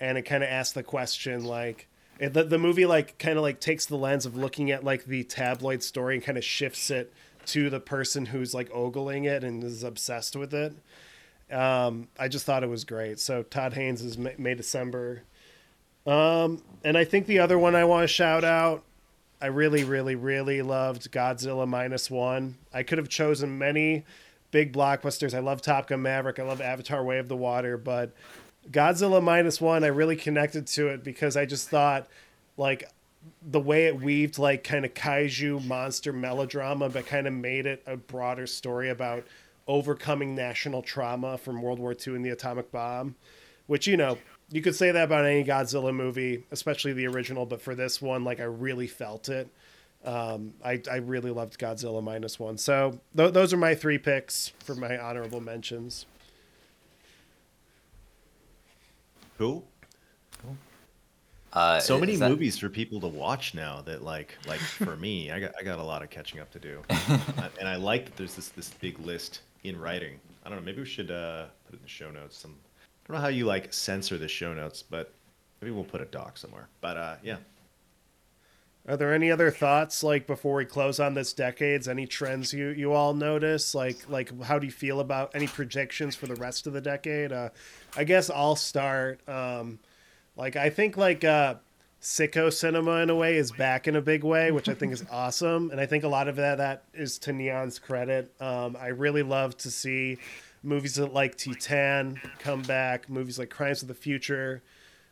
[0.00, 1.88] and it kind of asks the question like
[2.18, 5.04] it, the, the movie like kind of like takes the lens of looking at like
[5.04, 7.12] the tabloid story and kind of shifts it
[7.46, 10.74] to the person who's like ogling it and is obsessed with it.
[11.50, 13.18] Um, I just thought it was great.
[13.20, 15.22] So Todd Haynes is May, May December.
[16.06, 18.84] Um, and I think the other one I want to shout out,
[19.40, 22.56] I really, really, really loved Godzilla minus one.
[22.72, 24.04] I could have chosen many
[24.50, 25.34] big blockbusters.
[25.34, 26.38] I love Top Gun Maverick.
[26.38, 28.12] I love Avatar Way of the Water, but
[28.70, 32.06] Godzilla minus one, I really connected to it because I just thought
[32.56, 32.90] like
[33.42, 37.82] the way it weaved like kind of kaiju monster melodrama, but kind of made it
[37.86, 39.24] a broader story about
[39.66, 43.14] overcoming national trauma from World War II and the atomic bomb,
[43.66, 44.18] which, you know,
[44.50, 48.24] you could say that about any Godzilla movie, especially the original, but for this one,
[48.24, 49.48] like I really felt it.
[50.04, 52.56] Um, I, I really loved Godzilla minus one.
[52.56, 56.06] So th- those are my three picks for my honorable mentions.
[59.38, 59.64] Cool.
[61.52, 65.30] Uh, So many that- movies for people to watch now that like like for me,
[65.30, 68.04] I got I got a lot of catching up to do, I- and I like
[68.04, 70.20] that there's this this big list in writing.
[70.44, 70.64] I don't know.
[70.64, 72.36] Maybe we should uh, put it in the show notes.
[72.36, 75.12] Some I don't know how you like censor the show notes, but
[75.62, 76.68] maybe we'll put a doc somewhere.
[76.82, 77.38] But uh, yeah,
[78.88, 81.88] Are there any other thoughts like before we close on this decades?
[81.88, 83.74] Any trends you you all notice?
[83.74, 87.30] Like like how do you feel about any projections for the rest of the decade?
[87.30, 87.50] Uh,
[87.96, 89.20] I guess I'll start.
[89.28, 89.78] Um,
[90.36, 91.56] like I think like uh,
[92.00, 95.04] sicko cinema in a way is back in a big way, which I think is
[95.12, 98.32] awesome, and I think a lot of that that is to Neon's credit.
[98.40, 100.16] Um, I really love to see
[100.62, 104.62] movies like Titane come back, movies like Crimes of the Future.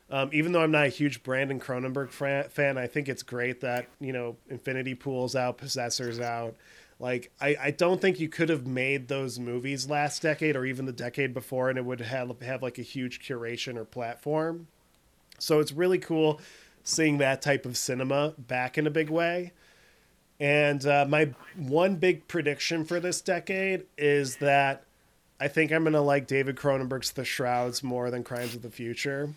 [0.09, 2.09] Um, even though I'm not a huge Brandon Cronenberg
[2.49, 6.55] fan, I think it's great that you know Infinity Pool's out, Possessor's out.
[6.99, 10.85] Like I, I don't think you could have made those movies last decade or even
[10.85, 14.67] the decade before, and it would have have like a huge curation or platform.
[15.39, 16.39] So it's really cool
[16.83, 19.51] seeing that type of cinema back in a big way.
[20.39, 24.83] And uh, my one big prediction for this decade is that
[25.39, 29.33] I think I'm gonna like David Cronenberg's The Shrouds more than Crimes of the Future.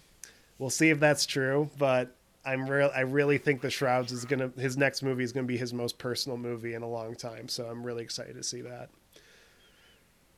[0.61, 2.15] We'll see if that's true, but
[2.45, 2.91] I'm real.
[2.95, 5.97] I really think The Shrouds is gonna his next movie is gonna be his most
[5.97, 7.49] personal movie in a long time.
[7.49, 8.91] So I'm really excited to see that.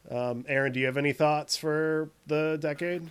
[0.09, 3.11] Um, Aaron, do you have any thoughts for the decade?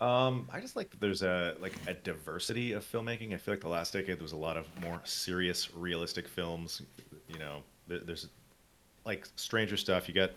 [0.00, 3.34] Um, I just like that there's a like a diversity of filmmaking.
[3.34, 6.80] I feel like the last decade there was a lot of more serious, realistic films.
[7.28, 8.30] You know, there, there's
[9.04, 10.08] like stranger stuff.
[10.08, 10.30] You got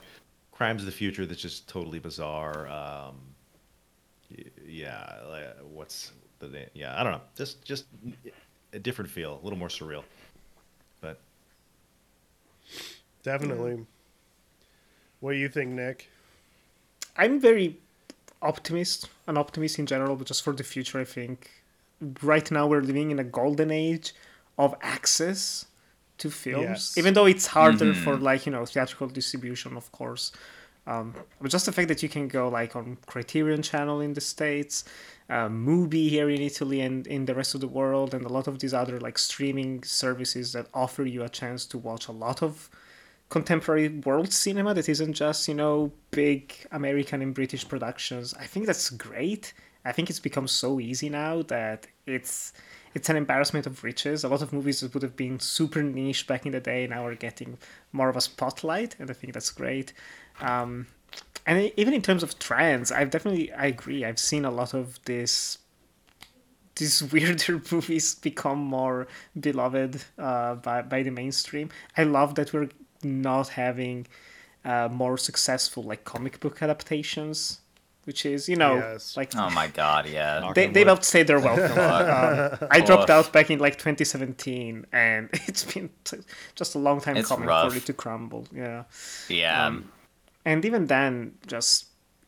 [0.52, 2.68] Crimes of the Future that's just totally bizarre.
[2.68, 3.35] Um,
[4.66, 6.70] yeah, like, what's the name?
[6.74, 7.22] Yeah, I don't know.
[7.36, 7.86] Just just
[8.74, 10.04] a different feel, a little more surreal.
[11.02, 11.20] But
[13.24, 13.86] Definitely.
[15.20, 16.10] What do you think, Nick?
[17.18, 17.78] I'm very
[18.42, 21.50] optimist, an optimist in general, but just for the future, I think
[22.22, 24.14] right now we're living in a golden age
[24.58, 25.66] of access
[26.18, 26.98] to films, Yes.
[26.98, 28.04] even though it's harder mm-hmm.
[28.04, 30.32] for like you know theatrical distribution, of course.
[30.88, 34.22] Um, but just the fact that you can go like on Criterion Channel in the
[34.22, 34.86] states,
[35.30, 38.48] uh, Mubi here in Italy and in the rest of the world, and a lot
[38.48, 42.44] of these other like streaming services that offer you a chance to watch a lot
[42.44, 42.70] of
[43.30, 48.34] contemporary world cinema that isn't just you know big American and British productions.
[48.36, 49.54] I think that's great.
[49.84, 52.54] I think it's become so easy now that it's
[52.94, 54.24] it's an embarrassment of riches.
[54.24, 57.06] A lot of movies that would have been super niche back in the day now
[57.06, 57.58] are getting
[57.92, 59.94] more of a spotlight, and I think that's great.
[60.42, 60.88] Um,
[61.46, 64.04] and even in terms of trends, I've definitely I agree.
[64.06, 65.60] I've seen a lot of this
[66.76, 69.08] these weirder movies become more
[69.40, 71.70] beloved uh, by by the mainstream.
[71.98, 72.70] I love that we're
[73.04, 74.08] not having
[74.66, 77.60] uh, more successful like comic book adaptations,
[78.06, 79.16] which is you know Yes.
[79.16, 80.52] like Oh my god, yeah.
[80.56, 80.98] They on they've wood.
[80.98, 81.78] outstayed their welcome.
[81.78, 86.18] um, I dropped out back in like 2017, and it's been t-
[86.56, 87.72] just a long time It's coming rough.
[87.72, 88.48] for it to crumble.
[88.52, 88.84] Yeah
[89.30, 89.68] Yeah.
[89.68, 89.92] um,
[90.46, 91.88] and even then just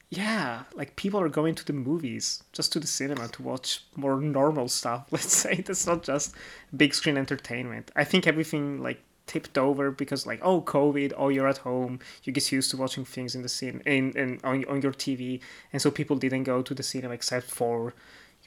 [0.10, 4.19] yeah like people are going to the movies just to the cinema to watch more
[4.19, 5.07] normal stuff.
[5.11, 6.35] Let's say that's not just
[6.76, 7.91] big screen entertainment.
[7.95, 12.31] I think everything like tipped over because like oh covid oh you're at home you
[12.31, 15.41] get used to watching things in the scene in, in on, on your tv
[15.73, 17.94] and so people didn't go to the cinema except for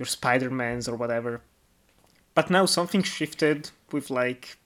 [0.00, 1.42] your spider-mans or whatever.
[2.34, 4.56] But now something shifted with like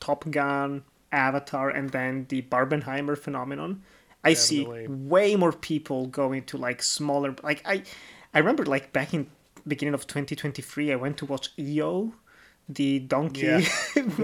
[0.00, 3.84] Top Gun, Avatar and then the Barbenheimer phenomenon,
[4.24, 4.86] I Definitely.
[4.86, 7.34] see way more people going to like smaller.
[7.42, 7.82] Like I,
[8.32, 9.30] I remember like back in
[9.66, 12.14] beginning of 2023, I went to watch EO,
[12.68, 13.46] the donkey.
[13.46, 13.60] Yeah.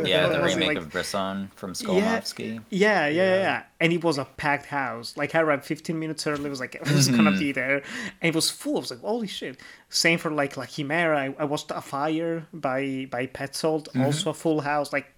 [0.05, 3.63] Yeah, the What was it, remake like- of Bresson from Yeah, yeah, yeah, yeah, yeah.
[3.81, 5.17] And it was a packed house.
[5.17, 6.47] Like I arrived 15 minutes early.
[6.47, 7.83] It was like I was gonna be there,
[8.21, 8.77] and it was full.
[8.77, 9.61] I was like, holy shit.
[9.89, 11.19] Same for like La Chimera.
[11.19, 14.03] I, I watched Afire by by Petzold, mm-hmm.
[14.03, 14.93] also a full house.
[14.93, 15.13] Like,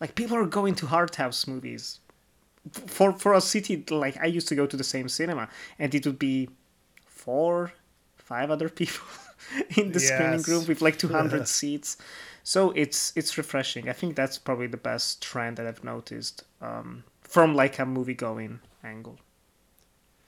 [0.00, 2.00] like people are going to hard house movies.
[2.70, 5.48] For for a city like I used to go to the same cinema,
[5.78, 6.48] and it would be
[7.06, 7.72] four,
[8.16, 9.04] five other people
[9.76, 11.96] in the screening room with like 200 seats.
[12.44, 13.88] So it's it's refreshing.
[13.88, 18.14] I think that's probably the best trend that I've noticed um, from like a movie
[18.14, 19.18] going angle.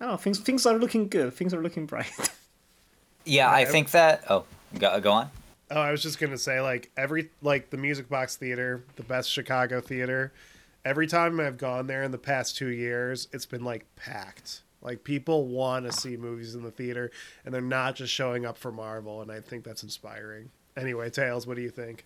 [0.01, 0.16] I don't know.
[0.16, 1.35] Things things are looking good.
[1.35, 2.12] Things are looking bright.
[3.24, 4.24] Yeah, I think that.
[4.28, 4.44] Oh,
[4.78, 5.31] go, go on.
[5.70, 9.31] Oh, I was just gonna say like every like the Music Box Theater, the best
[9.31, 10.32] Chicago theater.
[10.85, 14.62] Every time I've gone there in the past two years, it's been like packed.
[14.82, 17.11] Like people want to see movies in the theater,
[17.44, 19.23] and they're not just showing up for Marvel.
[19.23, 20.51] And I think that's inspiring.
[20.77, 22.05] Anyway, Tails, what do you think?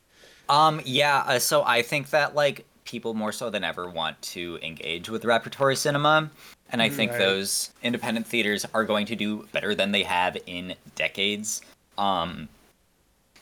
[0.49, 4.59] Um, yeah, uh, so I think that like people more so than ever want to
[4.63, 6.31] engage with repertory cinema,
[6.71, 7.19] and I think Right.
[7.19, 11.63] those independent theaters are going to do better than they have in decades.
[11.99, 12.49] Um,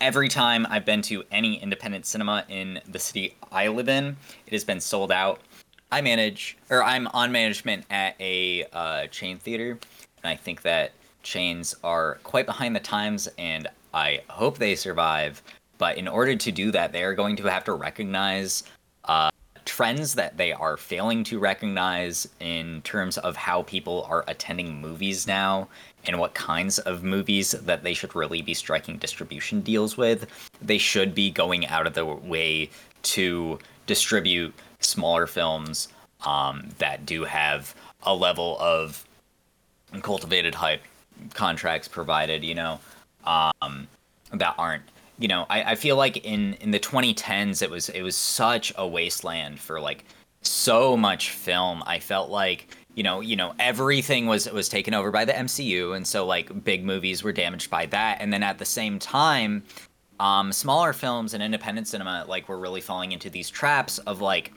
[0.01, 4.17] every time I've been to any independent cinema in the city I live in,
[4.47, 5.41] it has been sold out.
[5.91, 9.79] I manage, or I'm on management at a uh, chain theater,
[10.23, 10.93] and I think that
[11.23, 15.43] chains are quite behind the times, and I hope they survive.
[15.79, 18.65] But in order to do that, they are going to have to recognize
[19.05, 19.31] uh,
[19.65, 25.27] trends that they are failing to recognize in terms of how people are attending movies
[25.27, 25.69] now
[26.07, 30.27] and what kinds of movies that they should really be striking distribution deals with.
[30.63, 32.71] They should be going out of the way
[33.03, 35.89] to distribute smaller films
[36.25, 39.05] um, that do have a level of
[40.03, 40.83] cultivated hype
[41.35, 42.81] contracts provided, you know,
[43.25, 43.89] um,
[44.33, 44.83] that aren't
[45.19, 48.73] you know I, I feel like in in the 2010s it was it was such
[48.77, 50.05] a wasteland for like
[50.43, 55.13] so much film i felt like you know you know everything was was taken over
[55.13, 58.21] by the mcu and so like big movies were damaged by that.
[58.21, 59.63] And then at the same time
[60.19, 64.53] um smaller films and independent cinema like were really falling into these traps of like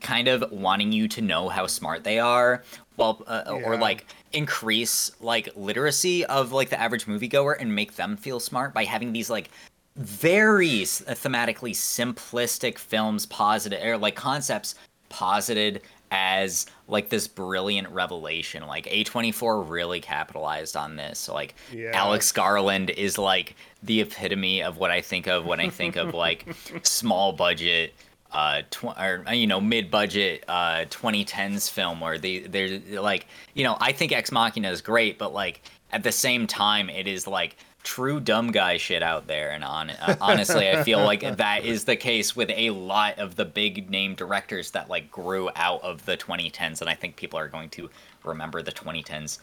[0.00, 2.62] kind of wanting you to know how smart they are
[2.96, 8.16] well uh, or like increase like literacy of like the average moviegoer and make them
[8.16, 9.50] feel smart by having these like
[9.96, 14.74] very thematically simplistic films posited or like concepts
[15.08, 15.82] posited
[16.14, 21.90] as like this brilliant revelation like a24 really capitalized on this like Yeah.
[21.94, 26.12] alex garland is like the epitome of what i think of when i think of
[26.12, 26.46] like
[26.82, 27.94] small budget
[28.30, 33.64] uh tw- or uh, you know mid-budget uh 2010s film where they they're like you
[33.64, 35.62] know i think ex machina is great but like
[35.92, 39.90] at the same time it is like true dumb guy shit out there and on
[39.90, 43.90] uh, honestly i feel like that is the case with a lot of the big
[43.90, 47.68] name directors that like grew out of the 2010s and i think people are going
[47.68, 47.90] to
[48.24, 49.38] remember the 2010s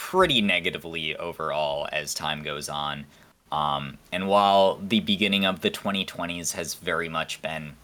[0.00, 3.04] pretty negatively overall as time goes on.
[3.52, 7.74] Um, and while the beginning of the 2020s has very much been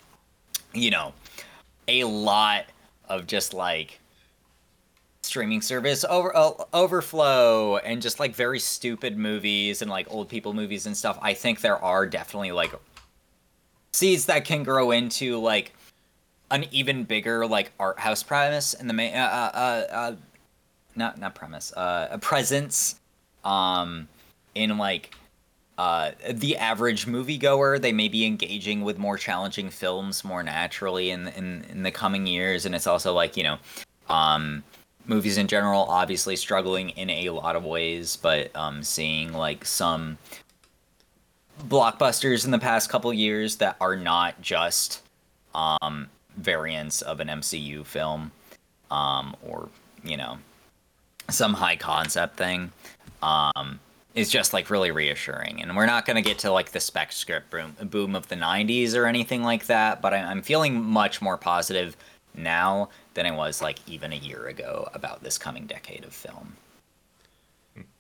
[0.73, 1.13] you know,
[1.89, 2.67] a lot
[3.09, 4.01] of just like
[5.27, 10.55] streaming service over uh, overflow and just like very stupid movies and like old people
[10.55, 11.19] movies and stuff.
[11.21, 12.73] I think there are definitely like
[13.93, 15.75] seeds that can grow into like
[16.51, 20.17] an even bigger like art house premise and the main uh, uh, uh, uh
[20.95, 23.01] not not premise uh a presence
[23.45, 24.07] um
[24.55, 25.15] in like
[25.79, 31.29] uh, the average moviegoer, they may be engaging with more challenging films more naturally in,
[31.29, 33.59] in in the coming years, and it's also like you know,
[34.09, 34.65] um,
[35.07, 40.19] movies in general obviously struggling in a lot of ways, but um, seeing like some
[41.69, 45.03] blockbusters in the past couple years that are not just
[45.55, 48.31] um, variants of an MCU film,
[48.91, 49.69] um, or
[50.05, 50.39] you know,
[51.29, 52.73] some high concept thing.
[53.23, 53.81] Um,
[54.17, 55.63] is just like really reassuring.
[55.63, 58.35] And we're not going to get to like the spec script boom, boom of the
[58.35, 61.97] 90s or anything like that, but I, I'm feeling much more positive
[62.37, 66.57] now than I was like even a year ago about this coming decade of film.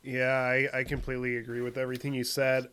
[0.02, 2.68] Yeah, I, I completely agree with everything you said.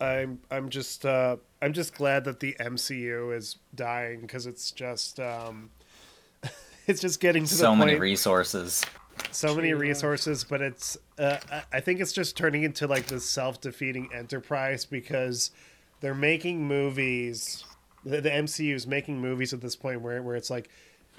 [0.00, 5.18] I'm I'm just uh, I'm just glad that the MCU is dying because it's just
[5.20, 5.70] um,
[6.86, 8.84] it's just getting to the So many point resources.
[9.32, 13.28] so many resources, but it's uh, I- I think it's just turning into like this
[13.28, 15.50] self defeating enterprise because
[16.00, 17.64] they're making movies
[18.04, 20.70] the, the MCU is making movies at this point where where it's like,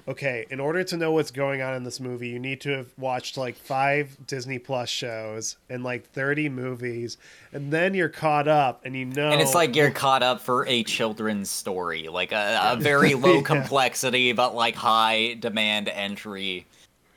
[0.08, 2.86] okay, in order to know what's going on in this movie, you need to have
[2.98, 7.16] watched like five Disney Plus shows and like thirty movies,
[7.52, 9.30] and then you're caught up and you know.
[9.30, 13.36] And it's like you're caught up for a children's story, like a, a very low
[13.36, 13.42] Yeah.
[13.42, 16.66] complexity but like high demand entry.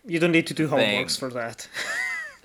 [0.06, 1.06] You don't need to do Thing.
[1.06, 1.68] homeworks for that.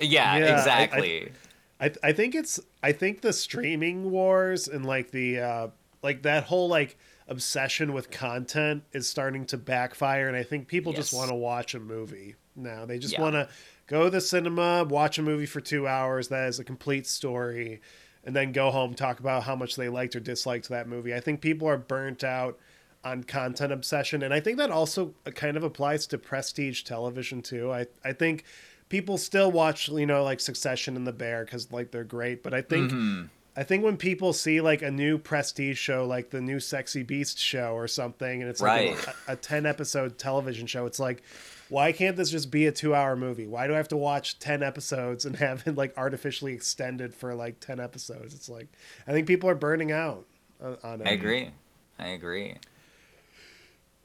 [0.00, 1.32] Yeah, Yeah, I- I- exactly.
[1.80, 5.68] I I think it's I think the streaming wars and like the uh
[6.04, 6.96] like that whole like
[7.28, 11.74] obsession with content is starting to backfire and I think people just want to watch
[11.74, 12.86] a movie now.
[12.86, 13.22] They just Yeah.
[13.22, 13.48] want to
[13.86, 17.80] go to the cinema, watch a movie for 2 hours that is a complete story
[18.24, 21.14] and then go home talk about how much they liked or disliked that movie.
[21.14, 22.58] I think people are burnt out
[23.04, 27.70] on content obsession and I think that also kind of applies to prestige television too.
[27.72, 28.44] I I think
[28.88, 32.54] people still watch you know like Succession and The Bear cuz like they're great, but
[32.54, 33.26] I think Mm-hmm.
[33.58, 37.40] I think when people see like a new prestige show, like the new Sexy Beast
[37.40, 41.24] show or something, and it's like a, a 10 episode television show, it's like,
[41.68, 43.48] why can't this just be a two hour movie?
[43.48, 47.34] Why do I have to watch 10 episodes and have it like artificially extended for
[47.34, 48.32] like 10 episodes?
[48.32, 48.68] It's like,
[49.08, 50.24] I think people are burning out
[50.62, 51.08] on, on it.
[51.08, 51.50] I agree.
[51.98, 52.54] I agree.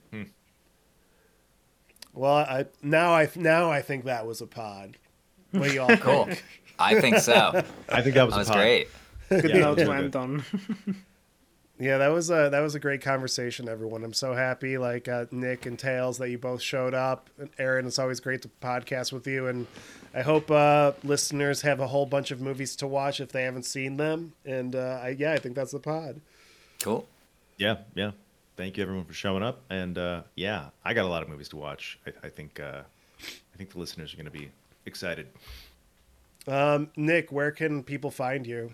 [0.10, 0.24] Hmm.
[2.12, 4.98] Well, I now I now I think that was a pod.
[5.52, 6.26] What do y'all Cool.
[6.26, 6.44] think?
[6.80, 7.64] I think so.
[7.90, 8.58] I think that was, That a was pod.
[8.58, 8.88] great.
[9.41, 9.95] Good Yeah, note to good.
[9.95, 10.43] end on.
[11.80, 14.03] Yeah, that was a that was a great conversation, everyone.
[14.03, 17.31] I'm so happy, like uh, Nick and Tails, that you both showed up.
[17.39, 19.65] And Aaron, it's always great to podcast with you, and
[20.14, 23.64] I hope uh, listeners have a whole bunch of movies to watch if they haven't
[23.65, 24.34] seen them.
[24.45, 26.22] And uh, I, yeah, I think that's the pod.
[26.84, 27.07] Cool.
[27.57, 28.11] Yeah, yeah.
[28.55, 31.49] Thank you everyone for showing up, and uh, yeah, I got a lot of movies
[31.49, 31.97] to watch.
[32.05, 32.84] I, I think uh,
[33.19, 34.51] I think the listeners are going to be
[34.85, 35.27] excited.
[36.47, 38.72] Um, Nick, where can people find you?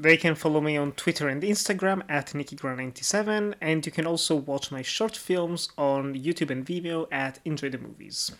[0.00, 4.70] They can follow me on Twitter and Instagram at NikkiGran97, and you can also watch
[4.70, 8.30] my short films on YouTube and Vimeo at Enjoy the Movies.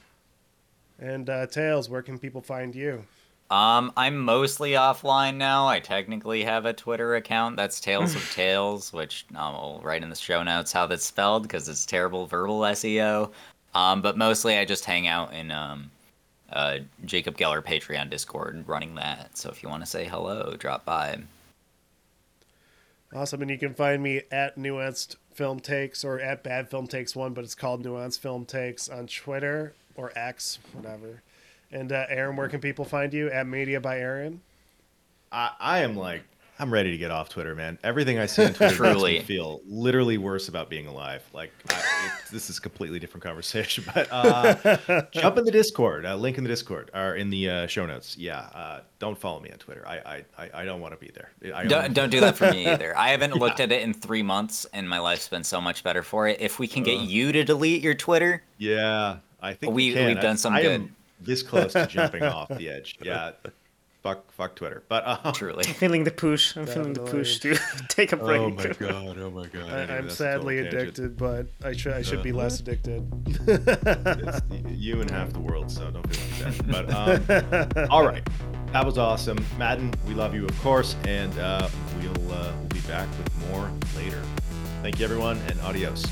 [1.00, 3.04] And uh, Tails, where can people find you?
[3.50, 5.66] Um, I'm mostly offline now.
[5.66, 7.56] I technically have a Twitter account.
[7.56, 11.68] That's Tales of Tales, which I'll write in the show notes how that's spelled because
[11.68, 13.32] it's terrible verbal SEO.
[13.74, 15.90] Um, but mostly I just hang out in um,
[16.52, 19.36] uh, Jacob Geller Patreon Discord running that.
[19.36, 21.18] So if you want to say hello, drop by.
[23.14, 27.16] Awesome, and you can find me at Nuanced Film Takes or at Bad Film Takes
[27.16, 31.22] One, but it's called Nuanced Film Takes on Twitter or X, whatever.
[31.72, 33.30] And uh, Aaron, where can people find you?
[33.30, 34.42] At Media by Aaron.
[35.32, 36.22] I, I am like
[36.60, 37.78] I'm ready to get off Twitter, man.
[37.84, 41.22] Everything I see on Twitter makes me feel literally worse about being alive.
[41.32, 46.04] Like I, it, this is a completely different conversation, but uh, jump in the Discord.
[46.04, 48.16] Uh, link in the Discord or in the uh, show notes.
[48.18, 49.86] Yeah, uh, don't follow me on Twitter.
[49.86, 51.30] I I, I, don't want to be there.
[51.54, 52.96] I Don't, don't do that for me either.
[52.98, 56.02] I haven't looked at it in three months, and my life's been so much better
[56.02, 56.40] for it.
[56.40, 60.14] If we can get you to delete your Twitter, Yeah, I think We- we, I-
[60.14, 60.80] done some I good.
[60.80, 62.98] am this close to jumping off the edge.
[63.00, 63.32] Yeah,
[64.02, 64.82] fuck, fuck Twitter.
[64.88, 65.64] But uh, truly.
[65.64, 66.56] Feeling the push.
[66.56, 67.58] I'm feeling the push to
[67.88, 68.40] take a break.
[68.40, 69.90] oh my god, oh my god.
[69.90, 73.06] I, i'm sadly addicted, but I should I should be less addicted.
[73.46, 77.26] It's you and half the world, so don't feel like that.
[77.26, 78.26] But um, all right,
[78.72, 79.94] that was awesome, Madyn.
[80.06, 81.68] We love you, of course, and uh,
[82.00, 84.22] we'll uh, we'll be back with more later.
[84.82, 86.04] Thank you, everyone, and adios.